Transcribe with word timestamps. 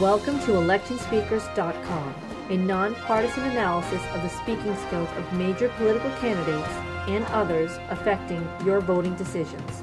Welcome 0.00 0.40
to 0.40 0.52
electionspeakers.com, 0.52 2.14
a 2.48 2.56
nonpartisan 2.56 3.44
analysis 3.44 4.00
of 4.14 4.22
the 4.22 4.30
speaking 4.30 4.74
skills 4.86 5.08
of 5.18 5.32
major 5.34 5.68
political 5.76 6.10
candidates 6.12 6.70
and 7.08 7.26
others 7.26 7.72
affecting 7.90 8.48
your 8.64 8.80
voting 8.80 9.14
decisions. 9.16 9.82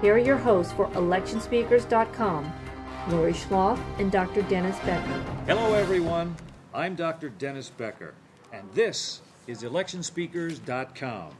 Here 0.00 0.14
are 0.14 0.18
your 0.18 0.36
hosts 0.36 0.72
for 0.72 0.86
electionspeakers.com, 0.90 2.52
Lori 3.08 3.32
Schloff 3.32 3.80
and 3.98 4.12
Dr. 4.12 4.42
Dennis 4.42 4.78
Becker. 4.86 5.24
Hello, 5.48 5.74
everyone. 5.74 6.36
I'm 6.72 6.94
Dr. 6.94 7.28
Dennis 7.28 7.68
Becker, 7.68 8.14
and 8.52 8.70
this 8.74 9.22
is 9.48 9.64
electionspeakers.com, 9.64 11.30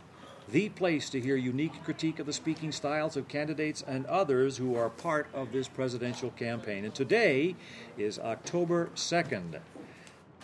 the 0.48 0.68
place 0.70 1.09
to 1.11 1.20
hear 1.20 1.36
unique 1.36 1.82
critique 1.84 2.18
of 2.18 2.27
the 2.27 2.32
speaking 2.32 2.72
styles 2.72 3.16
of 3.16 3.29
candidates 3.29 3.82
and 3.86 4.04
others 4.06 4.56
who 4.56 4.74
are 4.77 4.91
part 4.91 5.29
of 5.32 5.52
this 5.52 5.68
presidential 5.68 6.30
campaign. 6.30 6.84
And 6.84 6.95
today 6.95 7.54
is 7.96 8.19
October 8.19 8.91
2nd. 8.95 9.60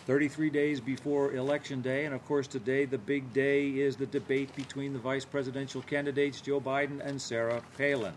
33 0.05 0.49
days 0.49 0.79
before 0.79 1.33
Election 1.33 1.81
Day, 1.81 2.05
and 2.05 2.15
of 2.15 2.25
course, 2.25 2.47
today 2.47 2.85
the 2.85 2.97
big 2.97 3.31
day 3.31 3.67
is 3.67 3.95
the 3.95 4.07
debate 4.07 4.55
between 4.55 4.93
the 4.93 4.97
vice 4.97 5.25
presidential 5.25 5.83
candidates 5.83 6.41
Joe 6.41 6.59
Biden 6.59 6.99
and 7.05 7.21
Sarah 7.21 7.61
Palin. 7.77 8.15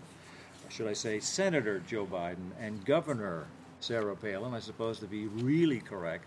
Should 0.71 0.87
I 0.89 0.95
say, 0.95 1.21
Senator 1.21 1.83
Joe 1.87 2.07
Biden 2.07 2.53
and 2.59 2.83
Governor 2.87 3.47
Sarah 3.81 4.17
Palin, 4.17 4.55
I 4.55 4.61
suppose 4.61 5.01
to 5.01 5.07
be 5.07 5.27
really 5.27 5.81
correct. 5.81 6.25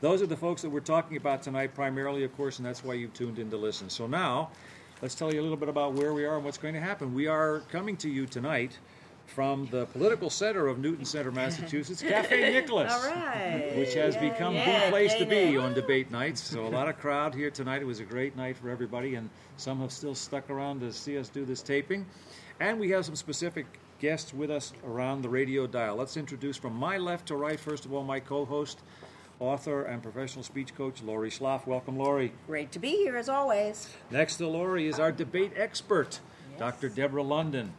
Those 0.00 0.22
are 0.22 0.26
the 0.26 0.36
folks 0.36 0.62
that 0.62 0.70
we're 0.70 0.80
talking 0.80 1.16
about 1.16 1.42
tonight, 1.42 1.74
primarily, 1.74 2.24
of 2.24 2.36
course, 2.36 2.58
and 2.58 2.66
that's 2.66 2.84
why 2.84 2.94
you've 2.94 3.14
tuned 3.14 3.38
in 3.38 3.50
to 3.50 3.56
listen. 3.56 3.88
So 3.88 4.06
now, 4.06 4.50
let's 5.04 5.14
tell 5.14 5.34
you 5.34 5.38
a 5.38 5.42
little 5.42 5.58
bit 5.58 5.68
about 5.68 5.92
where 5.92 6.14
we 6.14 6.24
are 6.24 6.36
and 6.36 6.44
what's 6.46 6.56
going 6.56 6.72
to 6.72 6.80
happen. 6.80 7.12
We 7.12 7.26
are 7.26 7.60
coming 7.70 7.94
to 7.98 8.08
you 8.08 8.24
tonight 8.24 8.78
from 9.26 9.66
the 9.66 9.84
political 9.84 10.30
center 10.30 10.66
of 10.66 10.78
Newton 10.78 11.04
Centre, 11.04 11.30
Massachusetts, 11.42 12.00
Cafe 12.00 12.50
Nicholas. 12.50 12.90
All 12.90 13.10
right. 13.10 13.74
Which 13.76 13.92
has 13.92 14.14
Yeah, 14.14 14.30
become 14.30 14.54
yeah, 14.54 14.86
the 14.86 14.90
place 14.90 15.12
to 15.16 15.26
be 15.26 15.58
on 15.58 15.74
debate 15.74 16.10
nights. 16.10 16.42
So 16.42 16.66
a 16.66 16.68
lot 16.68 16.88
of 16.88 16.96
crowd 16.96 17.34
here 17.34 17.50
tonight. 17.50 17.82
It 17.82 17.84
was 17.84 18.00
a 18.00 18.04
great 18.04 18.34
night 18.34 18.56
for 18.56 18.70
everybody, 18.70 19.16
and 19.16 19.28
some 19.58 19.78
have 19.80 19.92
still 19.92 20.14
stuck 20.14 20.48
around 20.48 20.80
to 20.80 20.90
see 20.90 21.18
us 21.18 21.28
do 21.28 21.44
this 21.44 21.60
taping. 21.60 22.06
And 22.58 22.80
we 22.80 22.88
have 22.92 23.04
some 23.04 23.14
specific 23.14 23.66
guests 24.00 24.32
with 24.32 24.50
us 24.50 24.72
around 24.86 25.20
the 25.20 25.28
radio 25.28 25.66
dial. 25.66 25.96
Let's 25.96 26.16
introduce 26.16 26.56
from 26.56 26.74
my 26.76 26.96
left 26.96 27.28
to 27.28 27.36
right, 27.36 27.60
first 27.60 27.84
of 27.84 27.92
all, 27.92 28.04
my 28.04 28.20
co-host, 28.20 28.78
author 29.40 29.82
and 29.84 30.02
professional 30.02 30.42
speech 30.42 30.74
coach, 30.74 31.02
Lori 31.02 31.30
Schloff. 31.30 31.66
Welcome, 31.66 31.98
Lori. 31.98 32.32
Great 32.46 32.72
to 32.72 32.78
be 32.78 32.90
here 32.90 33.16
as 33.16 33.28
always. 33.28 33.88
Next 34.10 34.36
to 34.36 34.46
Lori 34.46 34.86
is 34.86 34.98
our 34.98 35.12
debate 35.12 35.52
expert, 35.56 36.20
Dr. 36.58 36.88
Deborah 36.88 37.22
London, 37.22 37.72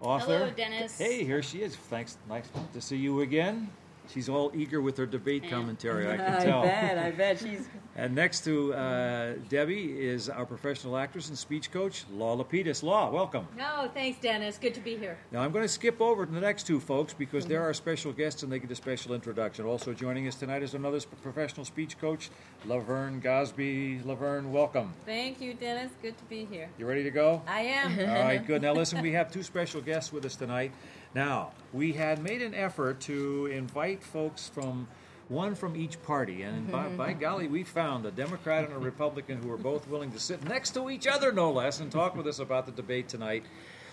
author. 0.00 0.38
Hello, 0.38 0.50
Dennis. 0.50 0.98
Hey, 0.98 1.24
here 1.24 1.42
she 1.42 1.62
is. 1.62 1.76
Thanks, 1.76 2.16
nice 2.28 2.48
to 2.72 2.80
see 2.80 2.96
you 2.96 3.20
again. 3.20 3.70
She's 4.08 4.28
all 4.28 4.50
eager 4.54 4.80
with 4.80 4.96
her 4.96 5.06
debate 5.06 5.48
commentary. 5.50 6.08
I 6.10 6.16
can 6.16 6.42
tell. 6.44 6.60
I 6.62 6.66
bet 6.66 6.98
I 6.98 7.10
bet. 7.10 7.38
she's. 7.40 7.68
And 7.98 8.14
next 8.14 8.44
to 8.44 8.72
uh, 8.74 9.32
Debbie 9.48 10.06
is 10.06 10.28
our 10.28 10.46
professional 10.46 10.96
actress 10.96 11.30
and 11.30 11.36
speech 11.36 11.72
coach, 11.72 12.04
Law 12.12 12.36
Lapidus. 12.36 12.84
Law, 12.84 13.10
welcome. 13.10 13.48
No, 13.56 13.90
thanks, 13.92 14.20
Dennis. 14.20 14.56
Good 14.56 14.74
to 14.74 14.80
be 14.80 14.96
here. 14.96 15.18
Now 15.32 15.40
I'm 15.40 15.50
going 15.50 15.64
to 15.64 15.68
skip 15.68 16.00
over 16.00 16.24
to 16.24 16.30
the 16.30 16.40
next 16.40 16.64
two 16.64 16.78
folks 16.78 17.12
because 17.12 17.44
they're 17.44 17.64
our 17.64 17.74
special 17.74 18.12
guests 18.12 18.44
and 18.44 18.52
they 18.52 18.60
get 18.60 18.70
a 18.70 18.76
special 18.76 19.14
introduction. 19.14 19.64
Also 19.64 19.92
joining 19.92 20.28
us 20.28 20.36
tonight 20.36 20.62
is 20.62 20.74
another 20.74 21.00
professional 21.22 21.66
speech 21.66 21.98
coach, 21.98 22.30
Laverne 22.66 23.18
Gosby. 23.18 24.00
Laverne, 24.04 24.52
welcome. 24.52 24.94
Thank 25.04 25.40
you, 25.40 25.54
Dennis. 25.54 25.90
Good 26.00 26.16
to 26.18 26.24
be 26.26 26.44
here. 26.44 26.68
You 26.78 26.86
ready 26.86 27.02
to 27.02 27.10
go? 27.10 27.42
I 27.48 27.62
am. 27.62 27.98
All 27.98 28.22
right, 28.24 28.46
good. 28.46 28.62
Now, 28.62 28.72
listen, 28.74 29.02
we 29.02 29.10
have 29.10 29.32
two 29.32 29.42
special 29.42 29.80
guests 29.80 30.12
with 30.12 30.24
us 30.24 30.36
tonight. 30.36 30.70
Now, 31.14 31.52
we 31.72 31.92
had 31.92 32.22
made 32.22 32.42
an 32.42 32.54
effort 32.54 33.00
to 33.00 33.46
invite 33.46 34.02
folks 34.02 34.48
from 34.48 34.88
one 35.28 35.54
from 35.54 35.76
each 35.76 36.02
party, 36.02 36.42
and 36.42 36.70
by, 36.70 36.88
by 36.88 37.12
golly, 37.12 37.48
we 37.48 37.62
found 37.62 38.06
a 38.06 38.10
Democrat 38.10 38.64
and 38.64 38.72
a 38.72 38.78
Republican 38.78 39.42
who 39.42 39.48
were 39.48 39.58
both 39.58 39.86
willing 39.88 40.10
to 40.12 40.18
sit 40.18 40.42
next 40.48 40.70
to 40.70 40.88
each 40.88 41.06
other, 41.06 41.32
no 41.32 41.52
less, 41.52 41.80
and 41.80 41.92
talk 41.92 42.16
with 42.16 42.26
us 42.26 42.38
about 42.38 42.64
the 42.66 42.72
debate 42.72 43.08
tonight. 43.08 43.44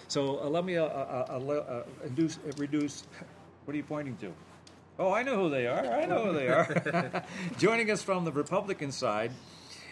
So, 0.08 0.40
uh, 0.40 0.48
let 0.48 0.64
me 0.64 0.78
uh, 0.78 0.86
uh, 0.86 1.26
uh, 1.30 1.54
uh, 1.54 1.84
induce, 2.06 2.38
uh, 2.38 2.52
reduce. 2.58 3.04
What 3.66 3.74
are 3.74 3.78
you 3.78 3.84
pointing 3.84 4.16
to? 4.18 4.32
Oh, 4.98 5.12
I 5.12 5.24
know 5.24 5.36
who 5.36 5.50
they 5.50 5.68
are. 5.68 5.86
I 5.86 6.06
know 6.06 6.26
who 6.26 6.34
they 6.34 6.48
are. 6.48 7.24
Joining 7.58 7.92
us 7.92 8.02
from 8.02 8.24
the 8.24 8.32
Republican 8.32 8.92
side 8.92 9.32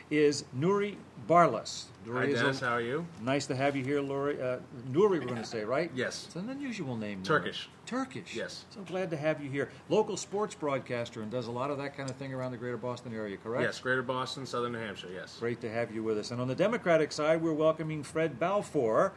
is 0.10 0.46
Nuri 0.58 0.96
Barlas. 1.28 1.86
Hi, 2.06 2.10
Nuri 2.10 2.28
is 2.30 2.40
a- 2.40 2.44
Dennis. 2.44 2.60
How 2.60 2.74
are 2.74 2.82
you? 2.82 3.06
Nice 3.22 3.46
to 3.48 3.56
have 3.56 3.76
you 3.76 3.84
here, 3.84 4.02
Lori. 4.02 4.42
Uh, 4.42 4.58
Nuri, 4.92 5.20
we're 5.20 5.22
going 5.22 5.36
to 5.36 5.46
say, 5.46 5.64
right? 5.64 5.90
Yes. 5.96 6.26
It's 6.28 6.36
an 6.36 6.50
unusual 6.50 6.98
name. 6.98 7.20
Nuri. 7.22 7.26
Turkish. 7.26 7.70
Turkish. 7.86 8.36
Yes. 8.36 8.66
So 8.72 8.82
glad 8.82 9.10
to 9.12 9.18
have 9.18 9.42
you 9.42 9.50
here. 9.50 9.70
Local 9.90 10.18
sports 10.18 10.56
broadcaster 10.56 11.22
and 11.22 11.32
does 11.32 11.48
a 11.48 11.52
lot 11.52 11.72
of 11.72 11.78
that 11.78 11.96
kind 11.96 12.10
of 12.10 12.16
thing 12.18 12.34
around 12.34 12.52
the 12.52 12.58
greater 12.58 12.78
Boston 12.78 13.14
area, 13.14 13.38
correct? 13.38 13.64
Yes, 13.64 13.80
Greater 13.80 14.02
Boston, 14.04 14.46
Southern 14.46 14.74
New 14.74 14.80
Hampshire. 14.80 15.10
Yes. 15.14 15.38
Great 15.40 15.62
to 15.62 15.70
have 15.70 15.94
you 15.94 16.04
with 16.04 16.18
us. 16.18 16.32
And 16.32 16.42
on 16.42 16.48
the 16.48 16.56
Democratic 16.56 17.12
side, 17.12 17.42
we're 17.42 17.54
welcoming 17.54 18.04
Fred 18.04 18.40
Balfour. 18.40 19.14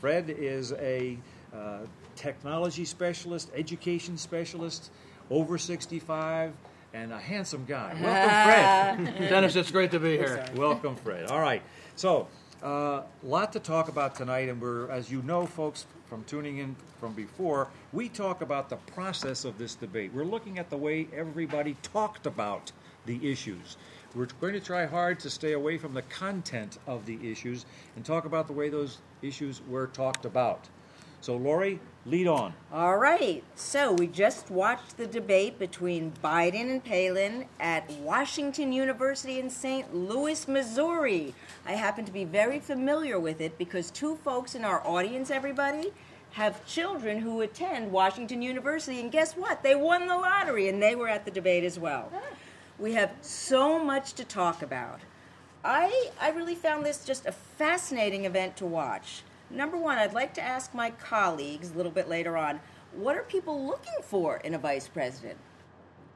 Fred 0.00 0.30
is 0.30 0.72
a 0.72 1.18
uh, 1.54 1.80
technology 2.16 2.84
specialist, 2.84 3.50
education 3.54 4.16
specialist, 4.16 4.90
over 5.30 5.58
65, 5.58 6.52
and 6.94 7.12
a 7.12 7.18
handsome 7.18 7.64
guy. 7.66 7.96
Welcome, 8.00 9.06
Fred. 9.06 9.28
Dennis, 9.30 9.56
it's 9.56 9.70
great 9.70 9.90
to 9.92 10.00
be 10.00 10.16
here. 10.18 10.44
Welcome, 10.54 10.96
Fred. 10.96 11.30
All 11.30 11.40
right. 11.40 11.62
So, 11.96 12.26
a 12.62 12.66
uh, 12.66 13.02
lot 13.22 13.52
to 13.52 13.60
talk 13.60 13.88
about 13.88 14.14
tonight, 14.14 14.48
and 14.48 14.60
we're, 14.60 14.90
as 14.90 15.10
you 15.10 15.20
know, 15.22 15.46
folks, 15.46 15.84
from 16.06 16.24
tuning 16.24 16.58
in 16.58 16.74
from 16.98 17.12
before, 17.12 17.68
we 17.92 18.08
talk 18.08 18.40
about 18.40 18.68
the 18.70 18.76
process 18.76 19.44
of 19.44 19.58
this 19.58 19.74
debate. 19.74 20.12
We're 20.14 20.24
looking 20.24 20.58
at 20.58 20.70
the 20.70 20.76
way 20.76 21.08
everybody 21.14 21.76
talked 21.82 22.26
about 22.26 22.72
the 23.04 23.30
issues. 23.30 23.76
We're 24.14 24.28
going 24.40 24.54
to 24.54 24.60
try 24.60 24.86
hard 24.86 25.20
to 25.20 25.30
stay 25.30 25.52
away 25.52 25.78
from 25.78 25.94
the 25.94 26.02
content 26.02 26.78
of 26.86 27.04
the 27.04 27.18
issues 27.30 27.66
and 27.96 28.04
talk 28.04 28.24
about 28.24 28.46
the 28.46 28.52
way 28.52 28.68
those 28.68 28.98
issues 29.22 29.60
were 29.68 29.88
talked 29.88 30.24
about. 30.24 30.68
So, 31.22 31.36
Lori, 31.36 31.78
lead 32.04 32.26
on. 32.26 32.52
All 32.72 32.98
right. 32.98 33.44
So 33.54 33.92
we 33.92 34.08
just 34.08 34.50
watched 34.50 34.96
the 34.96 35.06
debate 35.06 35.56
between 35.56 36.12
Biden 36.22 36.68
and 36.68 36.84
Palin 36.84 37.46
at 37.60 37.88
Washington 37.92 38.72
University 38.72 39.38
in 39.38 39.48
St. 39.48 39.94
Louis, 39.94 40.48
Missouri. 40.48 41.32
I 41.64 41.74
happen 41.74 42.04
to 42.06 42.10
be 42.10 42.24
very 42.24 42.58
familiar 42.58 43.20
with 43.20 43.40
it 43.40 43.56
because 43.56 43.92
two 43.92 44.16
folks 44.16 44.56
in 44.56 44.64
our 44.64 44.84
audience, 44.84 45.30
everybody, 45.30 45.92
have 46.32 46.66
children 46.66 47.20
who 47.20 47.40
attend 47.42 47.92
Washington 47.92 48.42
University, 48.42 49.00
and 49.00 49.12
guess 49.12 49.36
what? 49.36 49.62
They 49.62 49.76
won 49.76 50.08
the 50.08 50.16
lottery, 50.16 50.66
and 50.66 50.82
they 50.82 50.96
were 50.96 51.08
at 51.08 51.24
the 51.24 51.30
debate 51.30 51.62
as 51.62 51.78
well. 51.78 52.10
We 52.80 52.94
have 52.94 53.12
so 53.20 53.78
much 53.78 54.14
to 54.14 54.24
talk 54.24 54.60
about. 54.60 54.98
I, 55.64 56.10
I 56.20 56.30
really 56.30 56.56
found 56.56 56.84
this 56.84 57.04
just 57.04 57.26
a 57.26 57.32
fascinating 57.32 58.24
event 58.24 58.56
to 58.56 58.66
watch. 58.66 59.22
Number 59.52 59.76
one, 59.76 59.98
I'd 59.98 60.14
like 60.14 60.32
to 60.34 60.42
ask 60.42 60.72
my 60.72 60.90
colleagues 60.92 61.70
a 61.70 61.74
little 61.74 61.92
bit 61.92 62.08
later 62.08 62.38
on 62.38 62.60
what 62.92 63.16
are 63.16 63.22
people 63.22 63.66
looking 63.66 64.02
for 64.02 64.38
in 64.38 64.54
a 64.54 64.58
vice 64.58 64.88
president? 64.88 65.36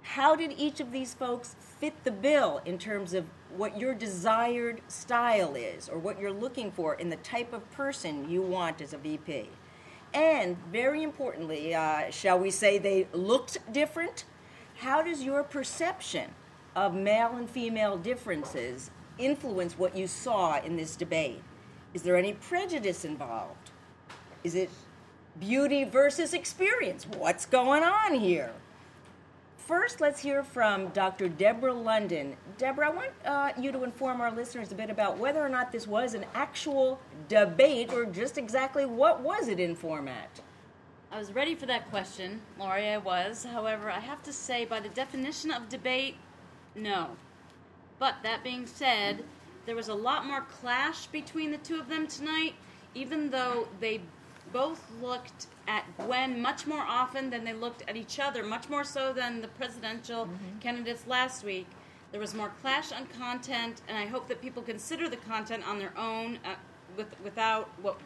How 0.00 0.34
did 0.34 0.54
each 0.56 0.80
of 0.80 0.90
these 0.90 1.12
folks 1.12 1.54
fit 1.60 1.92
the 2.04 2.10
bill 2.10 2.62
in 2.64 2.78
terms 2.78 3.12
of 3.12 3.26
what 3.54 3.78
your 3.78 3.92
desired 3.92 4.80
style 4.88 5.54
is 5.54 5.88
or 5.88 5.98
what 5.98 6.18
you're 6.18 6.32
looking 6.32 6.70
for 6.70 6.94
in 6.94 7.10
the 7.10 7.16
type 7.16 7.52
of 7.52 7.70
person 7.72 8.30
you 8.30 8.40
want 8.40 8.80
as 8.80 8.94
a 8.94 8.98
VP? 8.98 9.50
And 10.14 10.56
very 10.72 11.02
importantly, 11.02 11.74
uh, 11.74 12.10
shall 12.10 12.38
we 12.38 12.50
say 12.50 12.78
they 12.78 13.06
looked 13.12 13.58
different? 13.70 14.24
How 14.76 15.02
does 15.02 15.22
your 15.22 15.42
perception 15.42 16.30
of 16.74 16.94
male 16.94 17.36
and 17.36 17.50
female 17.50 17.98
differences 17.98 18.90
influence 19.18 19.78
what 19.78 19.94
you 19.94 20.06
saw 20.06 20.58
in 20.62 20.76
this 20.76 20.96
debate? 20.96 21.42
Is 21.96 22.02
there 22.02 22.16
any 22.16 22.34
prejudice 22.34 23.06
involved? 23.06 23.70
Is 24.44 24.54
it 24.54 24.68
beauty 25.40 25.84
versus 25.84 26.34
experience? 26.34 27.06
What's 27.16 27.46
going 27.46 27.82
on 27.82 28.12
here? 28.12 28.52
First, 29.56 30.02
let's 30.02 30.20
hear 30.20 30.42
from 30.42 30.88
Dr. 30.88 31.30
Deborah 31.30 31.72
London. 31.72 32.36
Deborah, 32.58 32.88
I 32.88 32.90
want 32.90 33.10
uh, 33.24 33.52
you 33.58 33.72
to 33.72 33.82
inform 33.82 34.20
our 34.20 34.30
listeners 34.30 34.70
a 34.72 34.74
bit 34.74 34.90
about 34.90 35.16
whether 35.16 35.40
or 35.40 35.48
not 35.48 35.72
this 35.72 35.86
was 35.86 36.12
an 36.12 36.26
actual 36.34 37.00
debate 37.28 37.90
or 37.94 38.04
just 38.04 38.36
exactly 38.36 38.84
what 38.84 39.22
was 39.22 39.48
it 39.48 39.58
in 39.58 39.74
format. 39.74 40.42
I 41.10 41.18
was 41.18 41.32
ready 41.32 41.54
for 41.54 41.64
that 41.64 41.88
question, 41.88 42.42
Lori. 42.58 42.88
I 42.88 42.98
was. 42.98 43.44
However, 43.44 43.90
I 43.90 44.00
have 44.00 44.22
to 44.24 44.34
say, 44.34 44.66
by 44.66 44.80
the 44.80 44.90
definition 44.90 45.50
of 45.50 45.70
debate, 45.70 46.16
no. 46.74 47.16
But 47.98 48.16
that 48.22 48.44
being 48.44 48.66
said, 48.66 49.24
there 49.66 49.76
was 49.76 49.88
a 49.88 49.94
lot 49.94 50.24
more 50.24 50.42
clash 50.42 51.06
between 51.06 51.50
the 51.50 51.58
two 51.58 51.78
of 51.78 51.88
them 51.88 52.06
tonight, 52.06 52.54
even 52.94 53.30
though 53.30 53.68
they 53.80 54.00
both 54.52 54.80
looked 55.02 55.48
at 55.66 55.84
Gwen 55.98 56.40
much 56.40 56.66
more 56.66 56.82
often 56.82 57.30
than 57.30 57.44
they 57.44 57.52
looked 57.52 57.82
at 57.88 57.96
each 57.96 58.20
other, 58.20 58.44
much 58.44 58.68
more 58.68 58.84
so 58.84 59.12
than 59.12 59.42
the 59.42 59.48
presidential 59.48 60.28
candidates 60.60 61.06
last 61.06 61.44
week. 61.44 61.66
There 62.12 62.20
was 62.20 62.32
more 62.32 62.52
clash 62.62 62.92
on 62.92 63.06
content, 63.06 63.82
and 63.88 63.98
I 63.98 64.06
hope 64.06 64.28
that 64.28 64.40
people 64.40 64.62
consider 64.62 65.08
the 65.08 65.16
content 65.16 65.66
on 65.68 65.78
their 65.78 65.92
own, 65.98 66.38
uh, 66.44 66.54
with, 66.96 67.08
without 67.22 67.68
what 67.82 67.98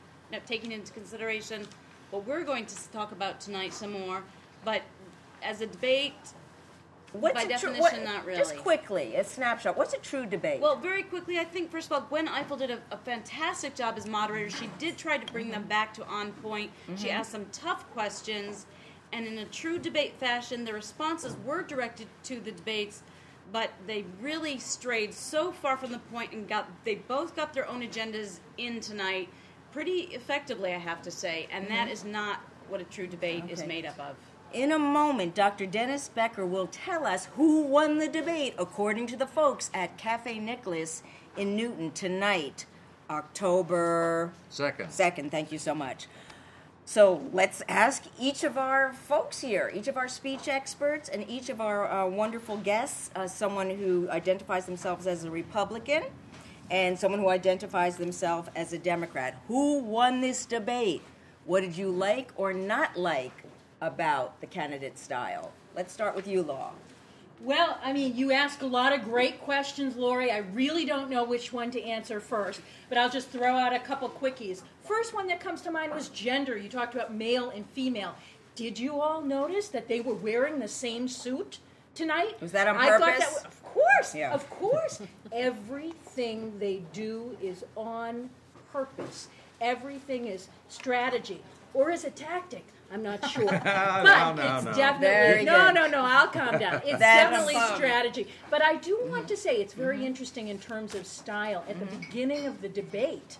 taking 0.47 0.73
into 0.73 0.93
consideration 0.93 1.67
what 2.11 2.27
we're 2.27 2.45
going 2.45 2.67
to 2.67 2.77
talk 2.91 3.13
about 3.13 3.41
tonight 3.41 3.73
some 3.73 3.93
more. 3.93 4.23
But 4.65 4.83
as 5.43 5.61
a 5.61 5.67
debate, 5.67 6.15
What's 7.13 7.35
By 7.35 7.45
definition, 7.45 7.81
what- 7.81 8.05
not 8.05 8.25
really. 8.25 8.39
Just 8.39 8.57
quickly, 8.59 9.17
a 9.17 9.25
snapshot. 9.25 9.77
What's 9.77 9.95
a 9.95 9.99
true 9.99 10.27
debate? 10.27 10.61
Well, 10.61 10.77
very 10.77 11.03
quickly, 11.03 11.39
I 11.39 11.45
think 11.45 11.71
first 11.71 11.91
of 11.91 11.93
all, 11.93 12.03
Gwen 12.03 12.29
Ifill 12.29 12.59
did 12.59 12.71
a, 12.71 12.81
a 12.93 12.97
fantastic 12.99 13.75
job 13.75 13.95
as 13.97 14.07
moderator. 14.07 14.51
She 14.51 14.71
did 14.79 14.97
try 14.97 15.19
to 15.19 15.33
bring 15.33 15.51
them 15.51 15.65
back 15.65 15.93
to 15.95 16.07
on 16.07 16.33
point. 16.35 16.71
She 16.97 17.09
mm-hmm. 17.09 17.17
asked 17.17 17.33
some 17.33 17.47
tough 17.53 17.91
questions, 17.93 18.67
and 19.13 19.27
in 19.27 19.39
a 19.39 19.45
true 19.47 19.79
debate 19.79 20.15
fashion, 20.19 20.65
the 20.65 20.73
responses 20.73 21.37
were 21.45 21.63
directed 21.63 22.07
to 22.25 22.41
the 22.41 22.53
debates, 22.53 23.03
but 23.53 23.71
they 23.87 24.05
really 24.21 24.59
strayed 24.59 25.13
so 25.13 25.51
far 25.51 25.77
from 25.77 25.91
the 25.91 25.99
point 25.99 26.33
and 26.33 26.49
got 26.49 26.69
they 26.85 26.95
both 26.95 27.35
got 27.35 27.53
their 27.53 27.69
own 27.69 27.83
agendas 27.83 28.39
in 28.59 28.79
tonight 28.79 29.29
pretty 29.73 30.09
effectively, 30.13 30.73
I 30.75 30.79
have 30.79 31.03
to 31.03 31.11
say, 31.11 31.49
and 31.51 31.67
that 31.69 31.85
mm-hmm. 31.85 31.93
is 31.93 32.05
not 32.05 32.41
what 32.69 32.81
a 32.81 32.85
true 32.85 33.07
debate 33.07 33.45
is 33.49 33.65
made 33.65 33.87
up 33.87 33.99
of. 33.99 34.17
In 34.53 34.73
a 34.73 34.79
moment, 34.81 35.37
Dr. 35.37 35.65
Dennis 35.65 36.09
Becker 36.09 36.45
will 36.45 36.67
tell 36.67 37.07
us 37.07 37.27
who 37.37 37.63
won 37.63 37.99
the 37.99 38.09
debate 38.09 38.55
according 38.59 39.07
to 39.09 39.17
the 39.17 39.27
folks 39.27 39.71
at 39.73 39.97
Cafe 39.97 40.41
Nicholas 40.41 41.05
in 41.37 41.55
Newton 41.55 41.93
tonight, 41.93 42.67
October 43.09 44.33
Second. 44.49 44.89
2nd. 44.89 45.31
Thank 45.31 45.53
you 45.53 45.59
so 45.59 45.73
much. 45.73 46.09
So 46.85 47.23
let's 47.33 47.63
ask 47.69 48.03
each 48.19 48.43
of 48.43 48.59
our 48.59 48.93
folks 48.93 49.41
here, 49.41 49.71
each 49.73 49.87
of 49.87 49.97
our 49.97 50.09
speech 50.09 50.49
experts, 50.49 51.09
and 51.09 51.31
each 51.31 51.49
of 51.49 51.61
our 51.61 51.89
uh, 51.89 52.09
wonderful 52.09 52.57
guests, 52.57 53.13
uh, 53.15 53.29
someone 53.29 53.71
who 53.71 54.11
identifies 54.11 54.67
themselves 54.67 55.07
as 55.07 55.23
a 55.23 55.31
Republican 55.31 56.03
and 56.73 56.99
someone 56.99 57.21
who 57.21 57.29
identifies 57.29 57.99
themselves 57.99 58.49
as 58.57 58.73
a 58.73 58.79
Democrat. 58.79 59.41
Who 59.47 59.79
won 59.79 60.21
this 60.21 60.45
debate? 60.45 61.03
What 61.45 61.61
did 61.61 61.77
you 61.77 61.91
like 61.91 62.33
or 62.35 62.53
not 62.53 62.97
like 62.97 63.45
about 63.81 64.41
the 64.41 64.47
candidate 64.47 64.99
style? 64.99 65.53
Let's 65.75 65.93
start 65.93 66.15
with 66.15 66.27
you, 66.27 66.43
Law. 66.43 66.73
Well, 67.43 67.79
I 67.83 67.95
mean, 67.95 68.17
you 68.17 68.33
ask 68.33 68.61
a 68.61 68.67
lot 68.67 68.93
of 68.93 69.03
great 69.03 69.41
questions, 69.41 69.97
Lori. 69.97 70.31
I 70.31 70.39
really 70.39 70.85
don't 70.85 71.09
know 71.09 71.25
which 71.25 71.53
one 71.55 71.71
to 71.71 71.83
answer 71.83 72.21
first, 72.21 72.61
but 72.91 72.99
I'll 72.99 73.09
just 73.09 73.31
throw 73.31 73.57
out 73.57 73.73
a 73.73 73.79
couple 73.79 74.11
quickies. 74.11 74.63
First 74.85 75.15
one 75.15 75.27
that 75.29 75.41
comes 75.41 75.63
to 75.63 75.71
mind 75.71 75.95
was 75.95 76.11
gender. 76.11 76.59
You 76.59 76.69
talked 76.69 76.95
about 76.95 77.15
male 77.15 77.49
and 77.49 77.65
female. 77.71 78.15
Did 78.57 78.79
you 78.79 79.01
all 79.01 79.23
notice 79.23 79.69
that 79.69 79.89
they 79.89 80.01
were 80.01 80.13
wearing 80.15 80.59
the 80.59 80.69
same 80.69 81.09
suit 81.09 81.61
tonight? 81.95 82.39
Was 82.43 82.53
that 82.53 82.69
on 82.69 82.77
I 82.77 82.91
thought 82.99 83.19
that 83.19 83.33
was, 83.33 83.45
of 83.45 83.63
course, 83.65 84.15
Yeah. 84.15 84.35
of 84.35 84.51
course. 84.51 85.01
Everything 85.33 86.59
they 86.59 86.83
do 86.93 87.39
is 87.43 87.65
on 87.75 88.29
purpose. 88.71 89.29
Everything 89.63 90.27
is 90.27 90.49
strategy, 90.69 91.41
or 91.75 91.91
is 91.91 92.05
it 92.05 92.17
tactic? 92.17 92.65
I'm 92.93 93.03
not 93.03 93.29
sure. 93.31 93.47
but 93.47 94.35
no, 94.35 94.57
it's 94.57 94.65
no. 94.65 94.73
definitely 94.73 95.07
Very 95.07 95.45
no, 95.45 95.67
good. 95.67 95.75
no, 95.75 95.87
no. 95.87 96.05
I'll 96.05 96.29
calm 96.29 96.59
down. 96.59 96.83
It's 96.85 96.99
That's 96.99 97.31
definitely 97.31 97.55
fun. 97.55 97.77
strategy. 97.77 98.27
But 98.51 98.63
I 98.63 98.77
do 98.77 98.99
want 99.05 99.29
to 99.29 99.37
say 99.37 99.57
it's 99.57 99.75
very 99.75 99.99
mm-hmm. 99.99 100.07
interesting 100.07 100.49
in 100.49 100.59
terms 100.59 100.95
of 100.95 101.07
style. 101.07 101.65
At 101.69 101.79
the 101.79 101.87
mm-hmm. 101.87 102.01
beginning 102.01 102.47
of 102.47 102.61
the 102.63 102.69
debate, 102.69 103.39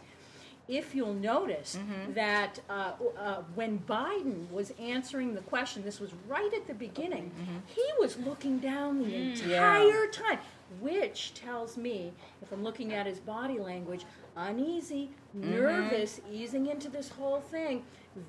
if 0.69 0.95
you'll 0.95 1.15
notice 1.15 1.77
mm-hmm. 1.77 2.13
that 2.13 2.61
uh, 2.71 2.93
uh, 3.19 3.43
when 3.57 3.81
Biden 3.81 4.49
was 4.53 4.73
answering 4.79 5.35
the 5.35 5.41
question, 5.41 5.83
this 5.83 5.99
was 5.99 6.11
right 6.29 6.53
at 6.55 6.69
the 6.69 6.75
beginning, 6.75 7.33
he 7.67 7.85
was 7.99 8.17
looking 8.19 8.61
down 8.61 9.01
the 9.01 9.11
mm. 9.11 9.33
entire 9.33 10.07
time, 10.07 10.39
which 10.81 11.35
tells 11.35 11.77
me, 11.77 12.13
if 12.41 12.53
I'm 12.53 12.63
looking 12.63 12.93
at 12.93 13.05
his 13.07 13.19
body 13.19 13.59
language, 13.59 14.05
uneasy, 14.37 15.11
mm-hmm. 15.37 15.51
nervous, 15.51 16.21
easing 16.33 16.67
into 16.67 16.89
this 16.89 17.09
whole 17.09 17.41
thing. 17.41 17.83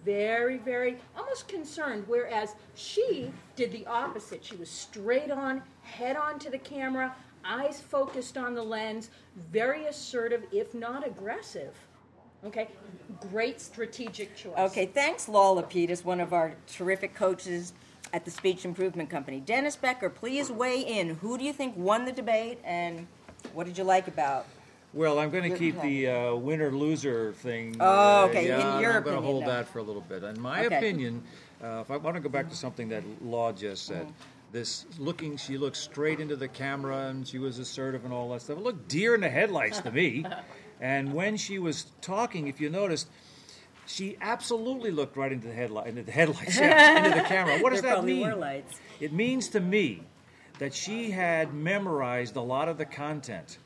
Very, 0.05 0.57
very, 0.57 0.97
almost 1.17 1.47
concerned. 1.47 2.05
Whereas 2.07 2.55
she 2.75 3.31
did 3.55 3.71
the 3.71 3.85
opposite. 3.87 4.45
She 4.45 4.55
was 4.55 4.69
straight 4.69 5.31
on, 5.31 5.63
head 5.81 6.15
on 6.15 6.37
to 6.39 6.49
the 6.49 6.59
camera, 6.59 7.15
eyes 7.43 7.81
focused 7.81 8.37
on 8.37 8.53
the 8.53 8.63
lens, 8.63 9.09
very 9.51 9.85
assertive, 9.85 10.43
if 10.51 10.73
not 10.73 11.05
aggressive. 11.05 11.73
Okay, 12.45 12.67
great 13.31 13.61
strategic 13.61 14.35
choice. 14.35 14.57
Okay, 14.57 14.87
thanks, 14.87 15.29
Lola 15.29 15.63
Peters, 15.63 16.03
one 16.03 16.19
of 16.19 16.33
our 16.33 16.53
terrific 16.67 17.13
coaches 17.13 17.73
at 18.13 18.25
the 18.25 18.31
Speech 18.31 18.65
Improvement 18.65 19.09
Company. 19.09 19.39
Dennis 19.39 19.75
Becker, 19.75 20.09
please 20.09 20.51
weigh 20.51 20.81
in. 20.81 21.15
Who 21.15 21.37
do 21.37 21.43
you 21.43 21.53
think 21.53 21.75
won 21.77 22.05
the 22.05 22.11
debate, 22.11 22.59
and 22.63 23.07
what 23.53 23.67
did 23.67 23.77
you 23.77 23.83
like 23.83 24.07
about? 24.07 24.47
Well, 24.93 25.19
I'm 25.19 25.29
going 25.29 25.49
to 25.49 25.57
keep 25.57 25.79
the 25.81 26.07
uh, 26.09 26.35
winner-loser 26.35 27.31
thing. 27.33 27.77
Oh, 27.79 28.23
uh, 28.23 28.27
okay, 28.27 28.47
Yeah, 28.47 28.75
in 28.77 28.81
your 28.81 28.97
I'm 28.97 29.03
going 29.03 29.15
to 29.15 29.21
hold 29.21 29.43
no. 29.45 29.49
that 29.49 29.69
for 29.69 29.79
a 29.79 29.83
little 29.83 30.01
bit. 30.01 30.23
In 30.23 30.39
my 30.41 30.65
Okay. 30.65 30.77
opinion, 30.77 31.23
uh, 31.63 31.79
if 31.81 31.89
I 31.91 31.97
want 31.97 32.15
to 32.17 32.21
go 32.21 32.27
back 32.29 32.49
to 32.49 32.55
something 32.55 32.89
that 32.89 33.03
Law 33.23 33.51
just 33.53 33.85
said, 33.85 34.07
Mm-hmm. 34.07 34.51
this 34.51 34.85
looking, 34.99 35.37
she 35.37 35.57
looked 35.57 35.77
straight 35.77 36.19
into 36.19 36.35
the 36.35 36.49
camera 36.49 37.07
and 37.07 37.25
she 37.25 37.37
was 37.39 37.57
assertive 37.57 38.03
and 38.03 38.13
all 38.13 38.29
that 38.31 38.41
stuff. 38.41 38.57
It 38.57 38.63
looked 38.63 38.89
deer 38.89 39.15
in 39.15 39.21
the 39.21 39.29
headlights 39.29 39.79
to 39.79 39.91
me. 39.91 40.25
and 40.81 41.13
when 41.13 41.37
she 41.37 41.57
was 41.57 41.85
talking, 42.01 42.47
if 42.47 42.59
you 42.59 42.69
noticed, 42.69 43.07
she 43.85 44.17
absolutely 44.19 44.91
looked 44.91 45.15
right 45.15 45.31
into 45.31 45.47
the 45.47 45.53
headlight, 45.53 45.87
into 45.87 46.03
the 46.03 46.11
headlights, 46.11 46.57
yeah, 46.57 46.97
into 47.05 47.17
the 47.17 47.25
camera. 47.25 47.59
What 47.59 47.71
does 47.71 47.81
that 47.83 48.03
mean? 48.03 48.37
lights. 48.37 48.77
It 48.99 49.13
means 49.13 49.47
to 49.49 49.61
me 49.61 50.03
that 50.59 50.73
she 50.73 51.11
had 51.11 51.53
memorized 51.53 52.35
a 52.35 52.41
lot 52.41 52.67
of 52.67 52.77
the 52.77 52.85
content 52.85 53.57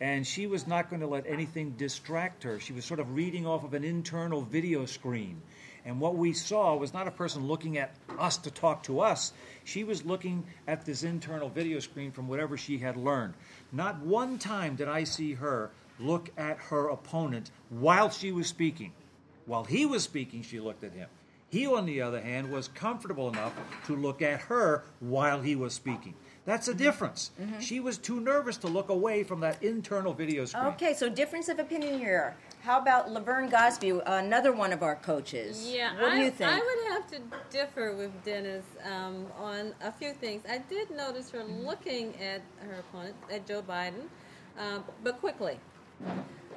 and 0.00 0.26
she 0.26 0.46
was 0.46 0.66
not 0.66 0.88
going 0.88 1.00
to 1.00 1.06
let 1.06 1.26
anything 1.26 1.72
distract 1.72 2.42
her. 2.44 2.58
She 2.58 2.72
was 2.72 2.84
sort 2.84 3.00
of 3.00 3.14
reading 3.14 3.46
off 3.46 3.64
of 3.64 3.74
an 3.74 3.84
internal 3.84 4.40
video 4.40 4.86
screen. 4.86 5.42
And 5.84 6.00
what 6.00 6.16
we 6.16 6.32
saw 6.32 6.76
was 6.76 6.92
not 6.92 7.06
a 7.06 7.10
person 7.10 7.46
looking 7.46 7.78
at 7.78 7.94
us 8.18 8.38
to 8.38 8.50
talk 8.50 8.82
to 8.84 9.00
us. 9.00 9.32
She 9.64 9.84
was 9.84 10.04
looking 10.04 10.44
at 10.66 10.84
this 10.84 11.02
internal 11.02 11.48
video 11.48 11.80
screen 11.80 12.12
from 12.12 12.28
whatever 12.28 12.56
she 12.56 12.78
had 12.78 12.96
learned. 12.96 13.34
Not 13.72 14.00
one 14.00 14.38
time 14.38 14.76
did 14.76 14.88
I 14.88 15.04
see 15.04 15.34
her 15.34 15.70
look 15.98 16.30
at 16.36 16.58
her 16.58 16.88
opponent 16.88 17.50
while 17.68 18.10
she 18.10 18.32
was 18.32 18.46
speaking. 18.46 18.92
While 19.46 19.64
he 19.64 19.84
was 19.84 20.02
speaking, 20.02 20.42
she 20.42 20.60
looked 20.60 20.84
at 20.84 20.92
him. 20.92 21.08
He, 21.50 21.66
on 21.66 21.84
the 21.84 22.02
other 22.02 22.20
hand, 22.20 22.52
was 22.52 22.68
comfortable 22.68 23.28
enough 23.28 23.52
to 23.86 23.96
look 23.96 24.22
at 24.22 24.42
her 24.42 24.84
while 25.00 25.40
he 25.40 25.56
was 25.56 25.74
speaking. 25.74 26.14
That's 26.50 26.66
a 26.66 26.74
difference. 26.74 27.30
She 27.60 27.78
was 27.78 27.96
too 27.96 28.20
nervous 28.20 28.56
to 28.56 28.66
look 28.66 28.88
away 28.88 29.22
from 29.22 29.38
that 29.38 29.62
internal 29.62 30.12
video 30.12 30.44
screen. 30.46 30.64
Okay, 30.64 30.94
so 30.94 31.08
difference 31.08 31.48
of 31.48 31.60
opinion 31.60 31.96
here. 31.96 32.36
How 32.62 32.80
about 32.80 33.08
Laverne 33.08 33.48
Gosby, 33.48 33.90
another 34.04 34.52
one 34.52 34.72
of 34.72 34.82
our 34.82 34.96
coaches? 34.96 35.70
Yeah, 35.72 35.92
What 35.92 36.10
do 36.10 36.16
I, 36.16 36.24
you 36.24 36.30
think? 36.32 36.50
I 36.50 36.58
would 36.58 36.92
have 36.92 37.06
to 37.12 37.20
differ 37.56 37.94
with 37.94 38.10
Dennis 38.24 38.64
um, 38.84 39.26
on 39.38 39.72
a 39.80 39.92
few 39.92 40.12
things. 40.12 40.42
I 40.50 40.58
did 40.58 40.90
notice 40.90 41.30
her 41.30 41.44
looking 41.44 42.20
at 42.20 42.42
her 42.66 42.80
opponent, 42.80 43.14
at 43.30 43.46
Joe 43.46 43.62
Biden, 43.62 44.08
um, 44.58 44.82
but 45.04 45.20
quickly. 45.20 45.60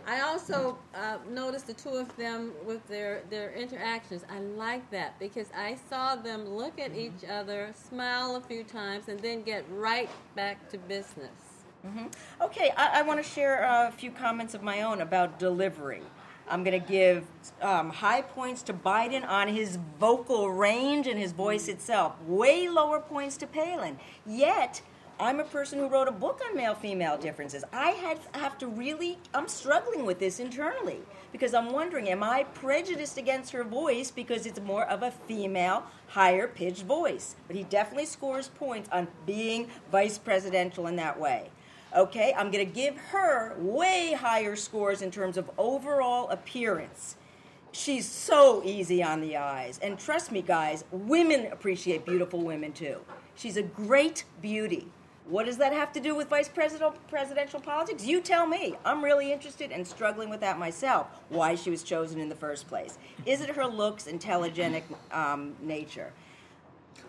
I 0.06 0.22
also 0.22 0.78
uh, 0.94 1.18
noticed 1.30 1.68
the 1.68 1.74
two 1.74 1.92
of 1.92 2.16
them 2.18 2.52
with 2.66 2.86
their, 2.88 3.24
their 3.30 3.54
interactions. 3.54 4.24
I 4.30 4.40
like 4.40 4.90
that 4.92 5.18
because 5.20 5.48
I 5.56 5.78
saw 5.90 6.16
them 6.16 6.46
look 6.48 6.80
at 6.80 6.96
each 6.96 7.24
other, 7.30 7.74
smile 7.90 8.36
a 8.36 8.42
few 8.42 8.64
times, 8.64 9.08
and 9.08 9.20
then 9.20 9.44
get 9.44 9.66
right 9.72 10.10
back 10.36 10.70
to 10.70 10.78
business. 10.78 11.32
Okay, 12.42 12.72
I, 12.78 13.00
I 13.00 13.02
want 13.02 13.22
to 13.24 13.30
share 13.30 13.64
a 13.64 13.92
few 13.92 14.10
comments 14.10 14.54
of 14.54 14.64
my 14.64 14.84
own 14.84 15.02
about 15.02 15.38
delivery. 15.38 16.02
I'm 16.50 16.64
going 16.64 16.80
to 16.80 16.88
give 16.88 17.26
um, 17.62 17.90
high 17.90 18.22
points 18.22 18.64
to 18.64 18.74
Biden 18.74 19.28
on 19.28 19.48
his 19.48 19.78
vocal 20.00 20.50
range 20.50 21.08
and 21.08 21.18
his 21.18 21.32
voice 21.32 21.68
itself, 21.68 22.14
way 22.26 22.70
lower 22.70 23.00
points 23.00 23.38
to 23.38 23.48
Palin. 23.48 23.98
Yet, 24.26 24.82
I'm 25.20 25.40
a 25.40 25.44
person 25.44 25.80
who 25.80 25.88
wrote 25.88 26.08
a 26.08 26.12
book 26.12 26.42
on 26.50 26.58
male 26.58 26.74
female 26.74 27.18
differences. 27.18 27.64
I 27.72 28.18
have 28.34 28.58
to 28.58 28.68
really, 28.68 29.20
I'm 29.34 29.48
struggling 29.48 30.06
with 30.06 30.20
this 30.20 30.40
internally 30.40 31.00
because 31.32 31.54
I'm 31.54 31.72
wondering, 31.72 32.10
am 32.10 32.24
I 32.24 32.44
prejudiced 32.44 33.18
against 33.18 33.52
her 33.52 33.64
voice 33.64 34.10
because 34.10 34.46
it's 34.46 34.60
more 34.60 34.86
of 34.86 35.04
a 35.04 35.12
female, 35.12 35.84
higher 36.08 36.48
pitched 36.48 36.84
voice? 36.84 37.36
But 37.48 37.56
he 37.56 37.64
definitely 37.64 38.08
scores 38.08 38.48
points 38.48 38.90
on 38.92 39.08
being 39.26 39.68
vice 39.92 40.18
presidential 40.18 40.88
in 40.88 40.96
that 40.96 41.20
way. 41.20 41.52
Okay, 41.96 42.34
I'm 42.36 42.50
going 42.50 42.66
to 42.66 42.74
give 42.74 42.98
her 42.98 43.56
way 43.60 44.18
higher 44.20 44.56
scores 44.56 45.04
in 45.04 45.12
terms 45.12 45.38
of 45.38 45.50
overall 45.60 46.28
appearance. 46.30 47.18
She's 47.72 48.08
so 48.10 48.64
easy 48.66 49.04
on 49.04 49.22
the 49.22 49.38
eyes. 49.38 49.80
And 49.82 50.00
trust 50.00 50.32
me, 50.32 50.42
guys, 50.42 50.86
women 50.92 51.52
appreciate 51.52 52.04
beautiful 52.04 52.42
women 52.42 52.74
too. 52.74 53.00
She's 53.36 53.58
a 53.58 53.64
great 53.64 54.24
beauty. 54.42 54.88
What 55.26 55.46
does 55.46 55.58
that 55.58 55.72
have 55.72 55.94
to 55.94 56.00
do 56.02 56.16
with 56.16 56.28
vice 56.30 56.50
presidential, 56.50 56.92
presidential 57.10 57.60
politics? 57.62 58.06
You 58.06 58.20
tell 58.20 58.46
me. 58.46 58.76
I'm 58.84 59.04
really 59.04 59.32
interested 59.32 59.72
and 59.72 59.88
struggling 59.88 60.30
with 60.30 60.42
that 60.42 60.60
myself. 60.60 61.08
Why 61.30 61.56
she 61.56 61.70
was 61.70 61.82
chosen 61.82 62.20
in 62.20 62.28
the 62.28 62.36
first 62.36 62.68
place? 62.68 62.98
Is 63.26 63.40
it 63.42 63.50
her 63.52 63.66
looks 63.66 64.08
and 64.08 64.20
telegenic 64.20 64.84
um, 65.12 65.56
nature? 65.62 66.12